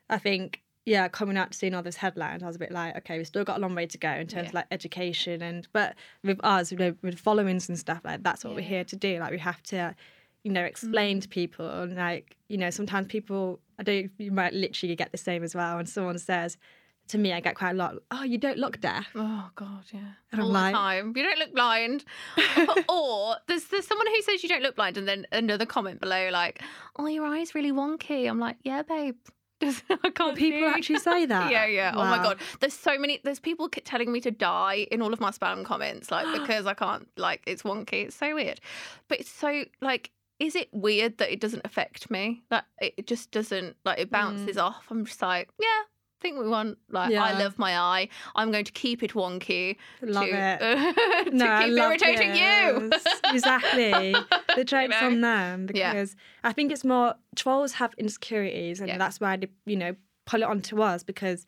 I 0.08 0.18
think 0.18 0.62
yeah, 0.86 1.08
coming 1.08 1.36
out 1.36 1.52
to 1.52 1.58
seeing 1.58 1.74
all 1.74 1.84
headlines, 1.84 2.42
I 2.42 2.46
was 2.46 2.56
a 2.56 2.58
bit 2.58 2.72
like, 2.72 2.96
okay, 2.98 3.18
we've 3.18 3.26
still 3.26 3.44
got 3.44 3.58
a 3.58 3.60
long 3.60 3.74
way 3.74 3.86
to 3.86 3.98
go 3.98 4.10
in 4.10 4.26
terms 4.26 4.44
Yeah. 4.44 4.48
of 4.48 4.54
like 4.54 4.66
education 4.70 5.42
and 5.42 5.68
but 5.72 5.94
with 6.24 6.40
us, 6.42 6.72
you 6.72 6.78
know, 6.78 6.94
with 7.02 7.18
followings 7.18 7.68
and 7.68 7.78
stuff 7.78 8.00
like 8.04 8.22
that's 8.22 8.44
what 8.44 8.54
we're 8.54 8.62
here 8.62 8.84
to 8.84 8.96
do. 8.96 9.18
Like 9.18 9.30
we 9.30 9.38
have 9.38 9.62
to, 9.64 9.94
you 10.42 10.52
know, 10.52 10.62
explain 10.64 11.20
to 11.20 11.28
mm. 11.28 11.32
people 11.32 11.68
and 11.68 11.96
like, 11.96 12.36
you 12.48 12.56
know, 12.56 12.70
sometimes 12.70 13.08
people 13.08 13.60
I 13.78 13.82
don't 13.82 14.10
you 14.18 14.32
might 14.32 14.54
literally 14.54 14.96
get 14.96 15.12
the 15.12 15.18
same 15.18 15.44
as 15.44 15.54
well. 15.54 15.78
And 15.78 15.88
someone 15.88 16.18
says 16.18 16.56
to 17.08 17.18
me, 17.18 17.32
I 17.32 17.40
get 17.40 17.56
quite 17.56 17.72
a 17.72 17.74
lot, 17.74 17.96
oh, 18.12 18.22
you 18.22 18.38
don't 18.38 18.56
look 18.56 18.80
deaf. 18.80 19.08
Oh 19.14 19.50
God, 19.56 19.84
yeah. 19.92 20.12
And 20.32 20.40
I'm 20.40 20.46
All 20.46 20.52
like- 20.52 20.72
the 20.72 20.78
time. 20.78 21.12
You 21.14 21.22
don't 21.24 21.38
look 21.38 21.54
blind. 21.54 22.04
or 22.88 23.36
there's 23.48 23.64
there's 23.64 23.86
someone 23.86 24.06
who 24.06 24.22
says 24.22 24.42
you 24.42 24.48
don't 24.48 24.62
look 24.62 24.76
blind, 24.76 24.96
and 24.96 25.06
then 25.06 25.26
another 25.30 25.66
comment 25.66 26.00
below 26.00 26.30
like, 26.32 26.62
"Oh, 26.96 27.06
your 27.06 27.26
eyes 27.26 27.54
really 27.54 27.72
wonky." 27.72 28.28
I'm 28.28 28.38
like, 28.38 28.56
"Yeah, 28.62 28.82
babe." 28.82 29.16
I 29.62 30.10
can't 30.14 30.36
People 30.36 30.60
see. 30.60 30.66
actually 30.66 30.98
say 30.98 31.26
that. 31.34 31.50
Yeah, 31.50 31.66
yeah. 31.66 31.92
Oh 31.94 32.04
my 32.04 32.18
god. 32.18 32.38
There's 32.60 32.74
so 32.74 32.98
many. 32.98 33.20
There's 33.22 33.40
people 33.40 33.68
telling 33.68 34.12
me 34.12 34.20
to 34.22 34.30
die 34.30 34.86
in 34.90 35.02
all 35.02 35.12
of 35.12 35.20
my 35.20 35.30
spam 35.30 35.64
comments, 35.64 36.10
like 36.10 36.26
because 36.40 36.66
I 36.66 36.74
can't. 36.74 37.08
Like 37.16 37.42
it's 37.46 37.62
wonky. 37.62 38.04
It's 38.04 38.16
so 38.16 38.34
weird. 38.34 38.60
But 39.08 39.20
it's 39.20 39.30
so 39.30 39.64
like. 39.80 40.10
Is 40.38 40.56
it 40.56 40.70
weird 40.72 41.18
that 41.18 41.30
it 41.30 41.38
doesn't 41.38 41.60
affect 41.66 42.10
me? 42.10 42.42
Like 42.50 42.64
it 42.80 42.94
it 42.96 43.06
just 43.06 43.30
doesn't. 43.30 43.76
Like 43.84 43.98
it 43.98 44.10
bounces 44.10 44.56
mm. 44.56 44.62
off. 44.62 44.86
I'm 44.90 45.04
just 45.04 45.20
like, 45.20 45.50
yeah. 45.60 45.82
I 46.20 46.22
think 46.22 46.38
we 46.38 46.48
want. 46.48 46.76
Like 46.90 47.14
I 47.14 47.38
love 47.42 47.58
my 47.58 47.78
eye. 47.78 48.08
I'm 48.36 48.52
going 48.52 48.66
to 48.66 48.72
keep 48.72 49.02
it 49.02 49.12
wonky. 49.14 49.76
Love 50.02 50.26
to, 50.26 50.30
it. 50.30 51.24
to 51.30 51.34
no, 51.34 51.60
keep 51.64 51.78
irritating 51.78 52.34
you. 52.36 52.90
exactly. 53.32 54.14
The 54.56 54.64
joke's 54.64 55.00
know? 55.00 55.06
on 55.06 55.20
them 55.22 55.68
Yeah. 55.72 55.92
because 55.92 56.16
I 56.44 56.52
think 56.52 56.72
it's 56.72 56.84
more 56.84 57.14
trolls 57.36 57.72
have 57.74 57.94
insecurities, 57.96 58.80
and 58.80 58.88
Yeah. 58.88 58.98
that's 58.98 59.18
why 59.20 59.36
they, 59.36 59.48
you 59.64 59.76
know, 59.76 59.94
pull 60.26 60.42
it 60.42 60.46
onto 60.46 60.82
us 60.82 61.02
because 61.04 61.46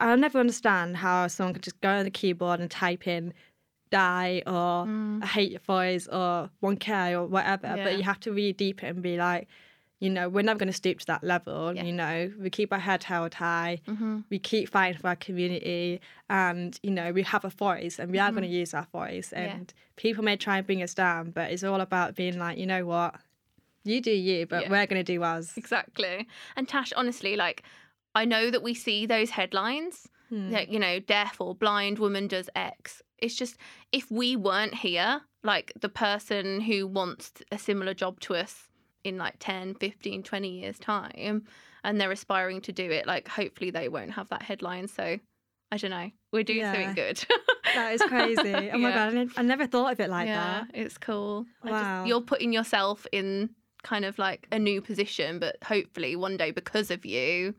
I'll 0.00 0.16
never 0.16 0.40
understand 0.40 0.96
how 0.96 1.28
someone 1.28 1.52
could 1.54 1.62
just 1.62 1.80
go 1.80 1.90
on 1.90 2.04
the 2.04 2.10
keyboard 2.10 2.58
and 2.60 2.70
type 2.70 3.06
in 3.06 3.34
die 3.90 4.42
or 4.46 4.86
Mm. 4.86 5.22
I 5.22 5.26
hate 5.26 5.50
your 5.52 5.60
voice 5.60 6.08
or 6.08 6.50
1K 6.62 7.12
or 7.12 7.26
whatever. 7.26 7.74
Yeah. 7.76 7.84
But 7.84 7.96
you 7.98 8.02
have 8.02 8.18
to 8.20 8.32
read 8.32 8.56
deep 8.56 8.82
and 8.82 9.00
be 9.02 9.16
like, 9.16 9.46
you 10.00 10.08
know, 10.10 10.28
we're 10.28 10.42
never 10.42 10.58
going 10.58 10.68
to 10.68 10.72
stoop 10.72 11.00
to 11.00 11.06
that 11.06 11.24
level. 11.24 11.74
Yeah. 11.74 11.82
You 11.84 11.92
know, 11.92 12.32
we 12.38 12.50
keep 12.50 12.72
our 12.72 12.78
head 12.78 13.02
held 13.04 13.34
high. 13.34 13.80
Mhm. 13.86 14.24
We 14.30 14.38
keep 14.38 14.68
fighting 14.68 14.98
for 15.00 15.08
our 15.08 15.16
community, 15.16 16.00
and 16.30 16.78
you 16.82 16.90
know 16.90 17.12
we 17.12 17.22
have 17.24 17.44
a 17.44 17.50
voice, 17.50 17.98
and 17.98 18.10
we 18.12 18.18
are 18.18 18.30
going 18.30 18.42
to 18.44 18.48
use 18.48 18.74
our 18.74 18.86
voice. 18.92 19.30
Mm-hmm. 19.30 19.44
Yeah. 19.44 19.54
And 19.56 19.74
people 19.96 20.22
may 20.24 20.36
try 20.36 20.58
and 20.58 20.66
bring 20.66 20.82
us 20.82 20.94
down, 20.94 21.30
but 21.30 21.50
it's 21.50 21.64
all 21.64 21.80
about 21.80 22.14
being 22.14 22.38
like, 22.38 22.58
you 22.58 22.66
know 22.66 22.84
what, 22.86 23.16
you 23.84 24.00
do 24.00 24.12
you, 24.12 24.46
but 24.46 24.62
Yeah. 24.64 24.70
we're 24.70 24.86
going 24.86 25.04
to 25.04 25.12
do 25.14 25.22
us. 25.22 25.56
Exactly. 25.56 26.28
And 26.56 26.68
Tash, 26.68 26.92
honestly, 26.94 27.36
like 27.36 27.62
I 28.14 28.24
know 28.24 28.50
that 28.50 28.62
we 28.62 28.74
see 28.74 29.06
those 29.06 29.30
headlines, 29.30 30.08
Hmm. 30.28 30.50
that 30.50 30.68
you 30.68 30.78
know, 30.78 31.00
deaf 31.00 31.40
or 31.40 31.54
blind 31.54 31.98
woman 31.98 32.28
does 32.28 32.50
X. 32.54 33.02
It's 33.18 33.34
just 33.34 33.56
if 33.92 34.10
we 34.10 34.36
weren't 34.36 34.74
here, 34.74 35.22
like 35.42 35.72
the 35.80 35.88
person 35.88 36.60
who 36.60 36.86
wants 36.86 37.32
a 37.50 37.58
similar 37.58 37.94
job 37.94 38.20
to 38.20 38.34
us 38.36 38.67
in 39.08 39.18
like 39.18 39.34
10, 39.40 39.74
15, 39.74 40.22
20 40.22 40.48
years 40.48 40.78
time 40.78 41.44
and 41.84 42.00
they're 42.00 42.12
aspiring 42.12 42.60
to 42.62 42.72
do 42.72 42.90
it, 42.90 43.06
like 43.06 43.28
hopefully 43.28 43.70
they 43.70 43.88
won't 43.88 44.12
have 44.12 44.28
that 44.28 44.42
headline. 44.42 44.88
So 44.88 45.18
I 45.70 45.76
don't 45.76 45.90
know. 45.90 46.10
We're 46.32 46.42
doing 46.44 46.60
Yeah. 46.60 46.72
something 46.72 46.94
good. 46.94 47.24
That 47.74 47.92
is 47.94 48.02
crazy. 48.02 48.52
Oh 48.72 48.78
my 48.78 48.90
Yeah. 48.90 49.10
god, 49.12 49.28
I 49.36 49.42
never 49.42 49.66
thought 49.66 49.92
of 49.92 50.00
it 50.00 50.10
like 50.10 50.26
yeah, 50.26 50.64
that. 50.64 50.70
it's 50.74 50.96
cool. 50.98 51.46
Wow. 51.64 51.70
Just, 52.04 52.08
you're 52.08 52.20
putting 52.20 52.52
yourself 52.52 53.06
in 53.12 53.50
kind 53.82 54.04
of 54.04 54.18
like 54.18 54.46
a 54.50 54.58
new 54.58 54.80
position, 54.80 55.38
but 55.38 55.56
hopefully 55.62 56.16
one 56.16 56.36
day 56.36 56.50
because 56.50 56.90
of 56.90 57.04
you, 57.04 57.54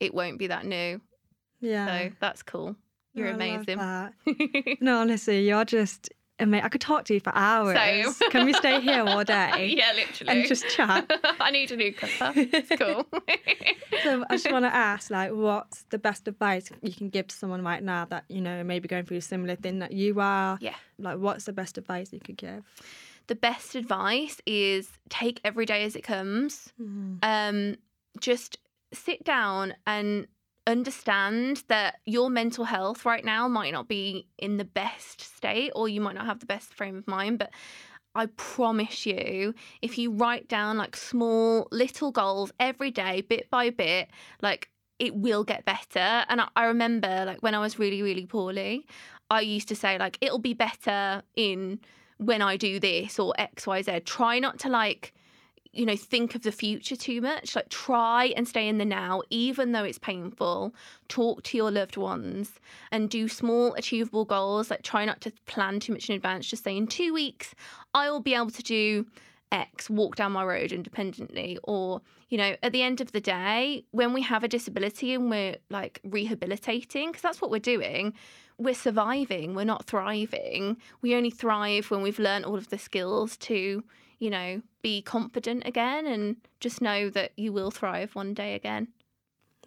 it 0.00 0.14
won't 0.14 0.38
be 0.38 0.46
that 0.48 0.64
new. 0.66 1.00
Yeah, 1.60 1.86
So 1.86 2.10
that's 2.20 2.42
cool. 2.42 2.74
You're 3.14 3.26
love 3.28 3.36
amazing. 3.66 3.78
No, 4.80 4.98
honestly, 5.00 5.46
you're 5.46 5.64
just 5.64 6.08
amazing. 6.40 6.64
I 6.64 6.68
could 6.68 6.80
talk 6.80 7.04
to 7.06 7.14
you 7.14 7.20
for 7.20 7.32
hours. 7.34 7.76
Same. 7.76 8.12
Can 8.30 8.44
we 8.44 8.52
stay 8.52 8.80
here 8.80 9.02
all 9.04 9.22
day 9.24 9.74
yeah, 9.76 9.92
literally. 9.94 10.40
and 10.40 10.48
just 10.48 10.68
chat? 10.68 11.10
I 11.40 11.50
need 11.50 11.70
a 11.70 11.76
new 11.76 11.92
cuppa. 11.92 12.32
It's 12.36 12.70
cool. 12.80 13.06
So 14.02 14.24
I 14.30 14.36
just 14.36 14.50
want 14.50 14.64
to 14.64 14.74
ask, 14.74 15.10
like, 15.10 15.30
what's 15.32 15.82
the 15.90 15.98
best 15.98 16.26
advice 16.26 16.70
you 16.80 16.92
can 16.92 17.10
give 17.10 17.26
to 17.26 17.36
someone 17.36 17.62
right 17.62 17.82
now 17.82 18.06
that 18.06 18.24
you 18.28 18.40
know 18.40 18.64
maybe 18.64 18.88
going 18.88 19.04
through 19.04 19.18
a 19.18 19.20
similar 19.20 19.56
thing 19.56 19.80
that 19.80 19.92
you 19.92 20.20
are? 20.20 20.56
Yeah. 20.60 20.74
Like, 20.98 21.18
what's 21.18 21.44
the 21.44 21.52
best 21.52 21.76
advice 21.76 22.12
you 22.12 22.20
could 22.20 22.36
give? 22.36 22.64
the 23.26 23.34
best 23.36 23.76
advice 23.76 24.40
is 24.44 24.88
take 25.08 25.40
every 25.44 25.64
day 25.64 25.84
as 25.84 25.94
it 25.94 26.02
comes. 26.02 26.72
um, 27.22 27.76
just 28.18 28.58
sit 28.92 29.22
down 29.22 29.74
and 29.86 30.26
understand 30.70 31.64
that 31.68 32.00
your 32.06 32.30
mental 32.30 32.64
health 32.64 33.04
right 33.04 33.24
now 33.24 33.48
might 33.48 33.72
not 33.72 33.88
be 33.88 34.26
in 34.38 34.56
the 34.56 34.64
best 34.64 35.20
state 35.20 35.72
or 35.74 35.88
you 35.88 36.00
might 36.00 36.14
not 36.14 36.26
have 36.26 36.40
the 36.40 36.46
best 36.46 36.72
frame 36.74 36.96
of 36.96 37.06
mind 37.06 37.38
but 37.38 37.50
I 38.14 38.26
promise 38.26 39.06
you, 39.06 39.54
if 39.82 39.96
you 39.96 40.10
write 40.12 40.48
down 40.48 40.76
like 40.76 40.96
small 40.96 41.68
little 41.70 42.10
goals 42.10 42.52
every 42.58 42.90
day, 42.90 43.20
bit 43.20 43.48
by 43.50 43.70
bit, 43.70 44.08
like 44.42 44.68
it 44.98 45.14
will 45.14 45.44
get 45.44 45.64
better. 45.64 46.24
And 46.28 46.40
I, 46.40 46.48
I 46.56 46.64
remember 46.64 47.24
like 47.24 47.40
when 47.40 47.54
I 47.54 47.60
was 47.60 47.78
really, 47.78 48.02
really 48.02 48.26
poorly, 48.26 48.86
I 49.30 49.42
used 49.42 49.68
to 49.68 49.76
say 49.76 49.98
like 49.98 50.18
it'll 50.20 50.40
be 50.40 50.54
better 50.54 51.22
in 51.36 51.78
when 52.18 52.42
I 52.42 52.56
do 52.56 52.80
this 52.80 53.18
or 53.18 53.32
X, 53.38 53.66
Y, 53.66 53.82
Z. 53.82 54.00
Try 54.00 54.40
not 54.40 54.58
to 54.60 54.68
like 54.68 55.14
you 55.72 55.86
know, 55.86 55.96
think 55.96 56.34
of 56.34 56.42
the 56.42 56.52
future 56.52 56.96
too 56.96 57.20
much. 57.20 57.54
Like, 57.54 57.68
try 57.68 58.26
and 58.36 58.48
stay 58.48 58.68
in 58.68 58.78
the 58.78 58.84
now, 58.84 59.22
even 59.30 59.72
though 59.72 59.84
it's 59.84 59.98
painful. 59.98 60.74
Talk 61.08 61.42
to 61.44 61.56
your 61.56 61.70
loved 61.70 61.96
ones 61.96 62.52
and 62.90 63.08
do 63.08 63.28
small, 63.28 63.74
achievable 63.74 64.24
goals. 64.24 64.70
Like, 64.70 64.82
try 64.82 65.04
not 65.04 65.20
to 65.22 65.32
plan 65.46 65.78
too 65.78 65.92
much 65.92 66.08
in 66.08 66.16
advance. 66.16 66.48
Just 66.48 66.64
say, 66.64 66.76
in 66.76 66.86
two 66.86 67.14
weeks, 67.14 67.54
I 67.94 68.10
will 68.10 68.20
be 68.20 68.34
able 68.34 68.50
to 68.50 68.62
do 68.62 69.06
X, 69.52 69.88
walk 69.88 70.16
down 70.16 70.32
my 70.32 70.44
road 70.44 70.72
independently. 70.72 71.58
Or, 71.62 72.00
you 72.28 72.38
know, 72.38 72.56
at 72.62 72.72
the 72.72 72.82
end 72.82 73.00
of 73.00 73.12
the 73.12 73.20
day, 73.20 73.84
when 73.92 74.12
we 74.12 74.22
have 74.22 74.42
a 74.42 74.48
disability 74.48 75.14
and 75.14 75.30
we're 75.30 75.56
like 75.70 76.00
rehabilitating, 76.04 77.10
because 77.10 77.22
that's 77.22 77.40
what 77.40 77.50
we're 77.50 77.58
doing, 77.58 78.14
we're 78.58 78.74
surviving, 78.74 79.54
we're 79.54 79.64
not 79.64 79.86
thriving. 79.86 80.76
We 81.00 81.14
only 81.14 81.30
thrive 81.30 81.90
when 81.90 82.02
we've 82.02 82.18
learned 82.18 82.44
all 82.44 82.56
of 82.56 82.70
the 82.70 82.78
skills 82.78 83.36
to, 83.38 83.82
you 84.18 84.30
know, 84.30 84.62
be 84.82 85.02
confident 85.02 85.62
again 85.66 86.06
and 86.06 86.36
just 86.60 86.80
know 86.80 87.10
that 87.10 87.32
you 87.36 87.52
will 87.52 87.70
thrive 87.70 88.14
one 88.14 88.34
day 88.34 88.54
again. 88.54 88.88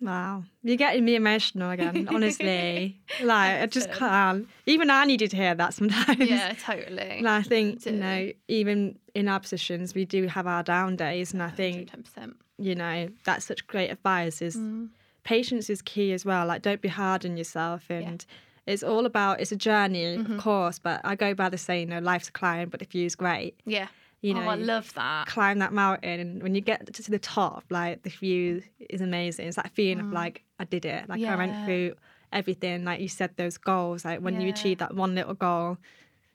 Wow, 0.01 0.43
you're 0.64 0.76
getting 0.76 1.05
me 1.05 1.16
emotional 1.16 1.70
again. 1.70 2.07
Honestly, 2.14 2.99
like 3.22 3.61
I 3.61 3.66
just 3.68 3.91
can't. 3.91 4.47
Even 4.66 4.89
I 4.89 5.05
needed 5.05 5.32
to 5.32 5.38
hear 5.38 5.55
that 5.55 5.74
sometimes. 5.74 6.20
Yeah, 6.20 6.53
totally. 6.53 7.20
And 7.20 7.30
I 7.30 7.41
think 7.41 7.86
you 7.86 7.93
know, 7.93 8.32
even 8.47 8.97
in 9.14 9.28
our 9.28 9.39
positions, 9.39 9.93
we 9.95 10.03
do 10.05 10.28
have 10.28 10.47
our 10.47 10.64
down 10.64 10.95
days, 10.95 11.32
and 11.32 11.41
I 11.41 11.49
think 11.49 11.89
110%. 11.91 12.34
you 12.57 12.76
know 12.76 13.09
that's 13.24 13.45
such 13.45 13.66
great 13.68 13.89
advice. 13.89 14.41
Is 14.41 14.57
Mm. 14.57 14.89
patience 15.24 15.70
is 15.70 15.82
key 15.82 16.11
as 16.11 16.26
well. 16.26 16.45
Like, 16.47 16.64
don't 16.64 16.82
be 16.82 16.89
hard 16.89 17.24
on 17.26 17.38
yourself, 17.38 17.89
and 17.89 18.26
it's 18.66 18.84
all 18.84 19.05
about 19.05 19.39
it's 19.39 19.51
a 19.53 19.55
journey, 19.55 20.18
Mhm. 20.18 20.32
of 20.38 20.38
course. 20.43 20.80
But 20.80 20.99
I 21.05 21.16
go 21.16 21.34
by 21.34 21.47
the 21.49 21.57
saying, 21.57 21.89
you 21.89 21.93
know, 21.95 21.99
life's 22.01 22.28
a 22.28 22.32
climb, 22.32 22.68
but 22.70 22.80
the 22.82 22.86
view's 22.88 23.16
great. 23.16 23.55
Yeah. 23.66 23.88
You 24.24 24.34
know, 24.34 24.41
oh, 24.41 24.47
I 24.49 24.55
love 24.55 24.93
that. 24.93 25.28
climb 25.28 25.59
that 25.59 25.74
mountain, 25.74 26.19
and 26.21 26.41
when 26.41 26.55
you 26.55 26.61
get 26.61 26.91
to 26.93 27.11
the 27.11 27.19
top, 27.19 27.65
like 27.69 28.03
the 28.03 28.09
view 28.09 28.63
is 28.80 29.01
amazing. 29.01 29.47
It's 29.47 29.57
that 29.57 29.69
feeling 29.71 29.99
of 29.99 30.07
Mm. 30.07 30.13
like 30.13 30.43
I 30.59 30.63
did 30.63 30.86
it. 30.86 31.09
Like 31.09 31.21
I 31.24 31.36
went 31.36 31.53
through 31.65 31.95
everything. 32.32 32.86
Like 32.86 33.01
you 33.01 33.09
said, 33.09 33.36
those 33.36 33.57
goals. 33.57 34.05
Like 34.05 34.21
when 34.21 34.39
you 34.39 34.47
achieve 34.49 34.78
that 34.80 34.95
one 34.95 35.13
little 35.13 35.34
goal, 35.34 35.78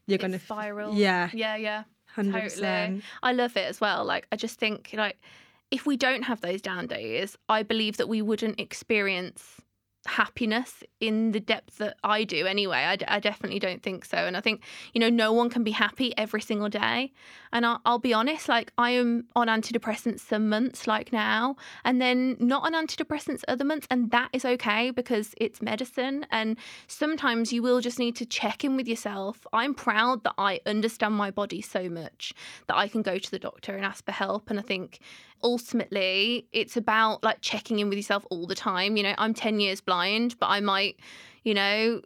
you're 0.07 0.17
It 0.17 0.21
gonna 0.21 0.39
spirals. 0.39 0.97
Yeah, 0.97 1.31
Yeah, 1.33 1.57
yeah. 1.57 1.85
hundred 2.15 2.43
percent. 2.43 3.03
I 3.23 3.33
love 3.33 3.57
it 3.57 3.67
as 3.67 3.81
well. 3.81 4.05
Like 4.05 4.27
I 4.31 4.37
just 4.37 4.59
think 4.59 4.91
like 4.93 5.17
if 5.71 5.87
we 5.87 5.97
don't 5.97 6.25
have 6.25 6.43
those 6.43 6.61
down 6.61 6.87
days, 6.89 7.39
I 7.49 7.63
believe 7.63 7.97
that 7.97 8.09
we 8.09 8.21
wouldn't 8.21 8.61
experience 8.61 9.63
happiness 10.09 10.83
in 11.01 11.33
the 11.33 11.41
depth 11.41 11.79
that 11.79 11.97
I 12.03 12.25
do 12.25 12.47
anyway. 12.47 12.79
I, 12.79 12.97
d- 12.97 13.05
I 13.07 13.21
definitely 13.21 13.59
don't 13.59 13.83
think 13.83 14.05
so. 14.05 14.17
And 14.17 14.37
I 14.37 14.41
think, 14.41 14.63
you 14.93 15.01
know, 15.01 15.09
no 15.09 15.33
one 15.33 15.51
can 15.51 15.63
be 15.63 15.71
happy 15.71 16.17
every 16.17 16.41
single 16.41 16.69
day. 16.69 17.13
And 17.53 17.65
I'll, 17.65 17.81
I'll 17.85 17.99
be 17.99 18.13
honest, 18.13 18.49
like 18.49 18.73
I 18.77 18.91
am 18.91 19.27
on 19.37 19.47
antidepressants 19.49 20.21
some 20.21 20.49
months, 20.49 20.87
like 20.87 21.13
now, 21.13 21.57
and 21.85 22.01
then 22.01 22.37
not 22.41 22.65
on 22.65 22.75
antidepressants 22.75 23.43
other 23.47 23.65
months. 23.65 23.87
And 23.91 24.11
that 24.11 24.31
is 24.33 24.45
okay 24.45 24.91
because 24.91 25.35
it's 25.37 25.63
medicine. 25.63 26.27
And 26.31 26.57
sometimes 26.87 27.53
you 27.53 27.63
will 27.63 27.81
just 27.81 27.99
need 27.99 28.17
to 28.17 28.27
check 28.27 28.65
in 28.65 28.77
with 28.77 28.89
yourself. 28.89 29.47
I'm 29.53 29.75
proud 29.75 30.25
that 30.25 30.35
I 30.39 30.61
understand 30.67 31.15
my 31.15 31.31
body 31.31 31.61
so 31.61 31.89
much 31.89 32.35
that 32.67 32.77
I 32.77 32.89
can 32.89 33.03
go 33.03 33.19
to 33.19 33.31
the 33.31 33.39
doctor 33.39 33.77
and 33.77 33.85
ask 33.85 34.05
for 34.05 34.13
help. 34.13 34.51
And 34.51 34.59
I 34.59 34.63
think 34.63 34.99
ultimately 35.43 36.47
it's 36.53 36.77
about 36.77 37.23
like 37.23 37.39
checking 37.41 37.79
in 37.79 37.89
with 37.89 37.99
yourself 37.99 38.27
all 38.31 38.47
the 38.47 38.55
time. 38.55 38.97
You 38.97 39.03
know, 39.03 39.15
I'm 39.19 39.35
10 39.35 39.61
years 39.61 39.81
blind, 39.81 40.37
but 40.39 40.47
I 40.47 40.61
might, 40.61 40.99
you 41.45 41.55
know, 41.55 42.01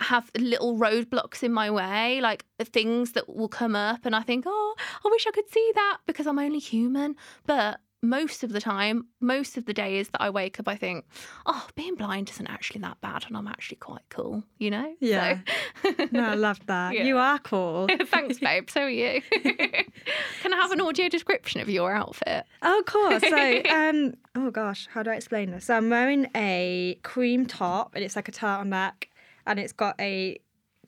have 0.00 0.30
little 0.36 0.76
roadblocks 0.76 1.42
in 1.42 1.52
my 1.52 1.70
way, 1.70 2.20
like 2.20 2.44
uh, 2.60 2.64
things 2.64 3.12
that 3.12 3.28
will 3.28 3.48
come 3.48 3.74
up, 3.74 4.06
and 4.06 4.14
I 4.14 4.22
think, 4.22 4.44
oh, 4.46 4.74
I 5.04 5.08
wish 5.10 5.26
I 5.26 5.30
could 5.32 5.50
see 5.50 5.72
that 5.74 5.98
because 6.06 6.26
I'm 6.26 6.38
only 6.38 6.60
human. 6.60 7.16
But 7.46 7.80
most 8.02 8.44
of 8.44 8.52
the 8.52 8.60
time, 8.60 9.06
most 9.20 9.56
of 9.56 9.66
the 9.66 9.74
days 9.74 10.08
that 10.10 10.22
I 10.22 10.30
wake 10.30 10.60
up, 10.60 10.68
I 10.68 10.76
think, 10.76 11.04
oh, 11.46 11.66
being 11.74 11.96
blind 11.96 12.30
isn't 12.30 12.46
actually 12.46 12.80
that 12.82 13.00
bad, 13.00 13.24
and 13.26 13.36
I'm 13.36 13.48
actually 13.48 13.78
quite 13.78 14.02
cool, 14.08 14.44
you 14.58 14.70
know? 14.70 14.94
Yeah. 15.00 15.40
So- 15.82 16.06
No, 16.12 16.22
I 16.24 16.34
love 16.34 16.60
that. 16.66 16.94
Yeah. 16.94 17.04
You 17.04 17.18
are 17.18 17.38
cool. 17.40 17.88
Thanks, 18.06 18.38
babe. 18.38 18.70
So 18.70 18.82
are 18.82 18.88
you. 18.90 19.20
Can 20.42 20.52
I 20.52 20.56
have 20.56 20.70
an 20.72 20.80
audio 20.80 21.08
description 21.08 21.60
of 21.60 21.68
your 21.68 21.92
outfit? 21.92 22.44
Oh, 22.62 22.78
of 22.80 22.86
course. 22.86 23.22
So, 23.28 23.62
um, 23.70 24.14
oh 24.36 24.50
gosh, 24.50 24.86
how 24.92 25.02
do 25.02 25.10
I 25.10 25.14
explain 25.14 25.50
this? 25.50 25.64
So 25.66 25.74
I'm 25.76 25.90
wearing 25.90 26.28
a 26.36 26.98
cream 27.02 27.46
top, 27.46 27.94
and 27.94 28.04
it's 28.04 28.14
like 28.16 28.28
a 28.28 28.32
turtleneck, 28.32 29.04
and 29.46 29.58
it's 29.58 29.72
got 29.72 29.96
a 30.00 30.38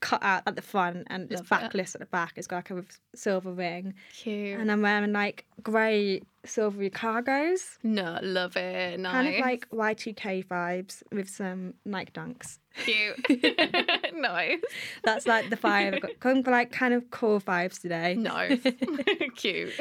cut 0.00 0.22
out 0.22 0.42
at 0.46 0.56
the 0.56 0.62
front, 0.62 1.06
and 1.10 1.30
it's 1.30 1.40
Love 1.40 1.46
it. 1.46 1.50
backless 1.50 1.94
at 1.94 2.00
the 2.00 2.06
back. 2.06 2.32
It's 2.36 2.46
got 2.46 2.56
like 2.56 2.70
a 2.70 2.84
silver 3.16 3.52
ring, 3.52 3.94
Cute. 4.14 4.58
and 4.58 4.70
I'm 4.72 4.82
wearing 4.82 5.12
like 5.12 5.44
grey 5.62 6.22
silvery 6.44 6.88
cargos, 6.90 7.76
no, 7.82 8.18
love 8.22 8.56
it. 8.56 8.98
Nice. 8.98 9.12
kind 9.12 9.28
of 9.28 9.40
like 9.40 9.68
Y2K 9.70 10.46
vibes 10.46 11.02
with 11.12 11.28
some 11.28 11.74
Nike 11.84 12.12
Dunks. 12.12 12.58
cute. 12.84 13.16
nice. 14.14 14.60
That's 15.04 15.26
like 15.26 15.50
the 15.50 15.56
vibe. 15.56 15.94
I've 15.96 16.00
got 16.00 16.18
come 16.20 16.42
for 16.42 16.50
like 16.50 16.72
kind 16.72 16.94
of 16.94 17.10
cool 17.10 17.40
vibes 17.40 17.80
today. 17.80 18.14
Nice. 18.14 18.60
cute. 19.36 19.72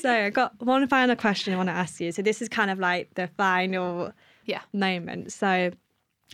So 0.00 0.10
I 0.10 0.30
got 0.30 0.60
one 0.62 0.86
final 0.88 1.14
question 1.16 1.52
I 1.52 1.56
want 1.56 1.68
to 1.68 1.74
ask 1.74 2.00
you. 2.00 2.10
So 2.12 2.22
this 2.22 2.40
is 2.40 2.48
kind 2.48 2.70
of 2.70 2.78
like 2.78 3.12
the 3.14 3.26
final 3.36 4.12
Yeah. 4.46 4.60
moment. 4.72 5.32
So 5.32 5.46
I 5.46 5.70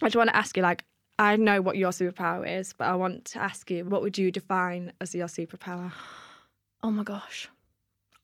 just 0.02 0.14
want 0.16 0.28
to 0.30 0.36
ask 0.36 0.56
you, 0.56 0.62
like, 0.62 0.84
I 1.18 1.36
know 1.36 1.60
what 1.62 1.76
your 1.76 1.92
superpower 1.92 2.58
is, 2.60 2.72
but 2.72 2.88
I 2.88 2.94
want 2.96 3.24
to 3.26 3.42
ask 3.42 3.70
you, 3.70 3.84
what 3.84 4.02
would 4.02 4.18
you 4.18 4.30
define 4.32 4.92
as 5.00 5.14
your 5.14 5.28
superpower? 5.28 5.92
Oh 6.82 6.90
my 6.90 7.04
gosh. 7.04 7.48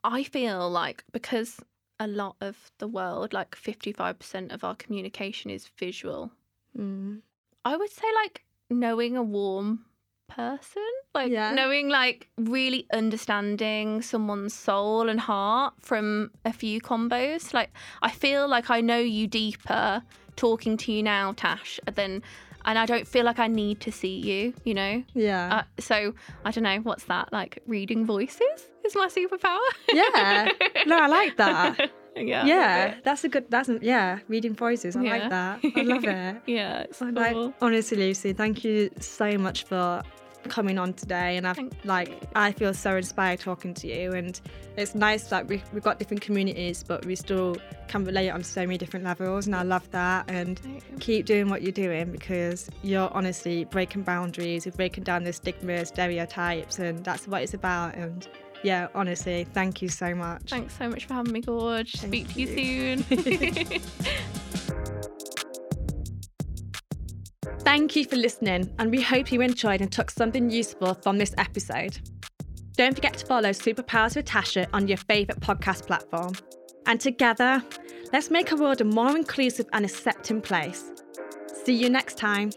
I 0.03 0.25
feel 0.25 0.69
like 0.71 1.05
because 1.13 1.61
a 2.01 2.07
lot 2.07 2.37
of 2.41 2.73
the 2.79 2.89
world, 2.89 3.33
like 3.33 3.55
55% 3.55 4.53
of 4.53 4.65
our 4.65 4.75
communication 4.75 5.51
is 5.51 5.69
visual, 5.79 6.33
Mm. 6.79 7.23
I 7.65 7.77
would 7.77 7.91
say 7.91 8.07
like 8.23 8.45
knowing 8.71 9.17
a 9.17 9.25
warm 9.25 9.87
person, 10.29 10.87
like 11.15 11.33
Yeah. 11.33 11.53
knowing 11.53 11.89
like 11.89 12.29
really 12.39 12.87
understanding 12.93 14.03
someone's 14.03 14.55
soul 14.55 15.09
and 15.09 15.19
heart 15.19 15.75
from 15.81 16.31
a 16.45 16.53
few 16.53 16.81
combos. 16.81 17.53
Like 17.53 17.71
I 18.03 18.11
feel 18.13 18.47
like 18.49 18.71
I 18.71 18.81
know 18.81 18.99
you 18.99 19.27
deeper 19.27 20.03
talking 20.37 20.77
to 20.79 20.93
you 20.93 21.03
now, 21.03 21.33
Tash, 21.33 21.81
than 21.93 22.23
and 22.65 22.79
I 22.79 22.87
don't 22.87 23.07
feel 23.07 23.25
like 23.25 23.39
I 23.39 23.47
need 23.47 23.81
to 23.81 23.93
see 23.93 24.17
you, 24.17 24.55
you 24.65 24.75
know? 24.75 25.03
Yeah. 25.15 25.57
Uh, 25.59 25.63
so 25.81 26.15
I 26.45 26.51
don't 26.51 26.65
know, 26.65 26.79
what's 26.79 27.05
that? 27.05 27.33
Like 27.33 27.63
reading 27.67 28.05
voices 28.07 28.69
is 28.85 28.95
my 28.95 29.09
superpower? 29.09 29.59
yeah. 29.93 30.49
No, 30.87 30.99
I 30.99 31.07
like 31.07 31.37
that. 31.37 31.91
yeah. 32.17 32.45
Yeah, 32.47 32.95
that's 33.05 33.25
a 33.25 33.29
good. 33.29 33.47
That's 33.51 33.69
a, 33.69 33.79
yeah, 33.83 34.19
reading 34.29 34.55
voices. 34.55 34.97
I 34.97 35.03
Yeah. 35.03 35.11
like 35.13 35.31
that. 35.31 35.61
I 35.77 35.83
love 35.83 36.05
it. 36.17 36.43
Yeah, 36.47 36.81
it's 36.81 37.01
I 37.03 37.13
cool. 37.13 37.47
like, 37.47 37.55
honestly, 37.61 37.97
Lucy, 37.99 38.33
thank 38.33 38.65
you 38.65 38.91
so 39.01 39.37
much 39.39 39.65
for 39.65 40.03
coming 40.49 40.79
on 40.79 40.95
today. 40.95 41.37
And 41.37 41.47
I've 41.47 41.59
like. 41.85 42.23
I 42.35 42.53
feel 42.53 42.75
so 42.75 42.97
inspired 42.97 43.41
talking 43.41 43.75
to 43.75 43.87
you. 43.87 44.13
And 44.13 44.41
it's 44.77 44.95
nice 44.95 45.25
that 45.25 45.47
we, 45.47 45.63
we've 45.73 45.83
got 45.83 45.99
different 45.99 46.23
communities, 46.23 46.83
but 46.83 47.05
we 47.05 47.15
still 47.15 47.57
can 47.89 48.05
relate 48.05 48.31
on 48.31 48.43
so 48.43 48.63
many 48.63 48.79
different 48.79 49.05
levels. 49.05 49.47
And 49.47 49.55
I 49.55 49.63
love 49.63 49.91
that. 49.91 50.31
And 50.31 50.61
keep 51.01 51.27
doing 51.27 51.49
what 51.49 51.63
you're 51.63 51.73
doing 51.73 52.13
because 52.13 52.69
you're 52.83 53.11
honestly 53.13 53.65
breaking 53.65 54.03
boundaries, 54.03 54.67
you're 54.67 54.73
breaking 54.73 55.05
down 55.05 55.25
the 55.25 55.33
stigmas, 55.33 55.89
stereotypes, 55.89 56.79
and 56.79 57.05
that's 57.05 57.27
what 57.27 57.43
it's 57.43 57.55
about. 57.55 57.95
And 57.95 58.27
yeah, 58.63 58.89
honestly, 58.95 59.47
thank 59.53 59.83
you 59.83 59.89
so 59.89 60.15
much. 60.15 60.51
Thanks 60.51 60.77
so 60.77 60.89
much 60.89 61.07
for 61.07 61.15
having 61.15 61.33
me, 61.33 61.41
Gorge. 61.41 61.93
Thank 61.95 62.29
Speak 62.29 62.35
to 62.35 62.41
you 62.41 62.47
you. 62.47 63.03
soon. 63.03 63.81
Thank 67.71 67.95
you 67.95 68.05
for 68.05 68.17
listening, 68.17 68.69
and 68.81 68.91
we 68.91 69.01
hope 69.01 69.31
you 69.31 69.43
enjoyed 69.43 69.81
and 69.81 69.93
took 69.93 70.11
something 70.11 70.51
useful 70.51 70.95
from 70.95 71.19
this 71.19 71.33
episode. 71.39 72.01
Don't 72.77 72.97
forget 72.97 73.17
to 73.19 73.27
follow 73.27 73.51
Superpowers 73.51 74.17
with 74.17 74.25
Tasha 74.25 74.67
on 74.73 74.89
your 74.89 74.97
favourite 74.97 75.41
podcast 75.41 75.87
platform. 75.87 76.33
And 76.87 77.01
together, 77.01 77.63
let's 78.13 78.29
make 78.29 78.51
a 78.51 78.57
world 78.57 78.81
a 78.81 78.85
more 78.85 79.17
inclusive 79.17 79.67
and 79.73 79.85
accepting 79.85 80.41
place. 80.41 80.91
See 81.65 81.75
you 81.75 81.89
next 81.89 82.19
time. 82.19 82.51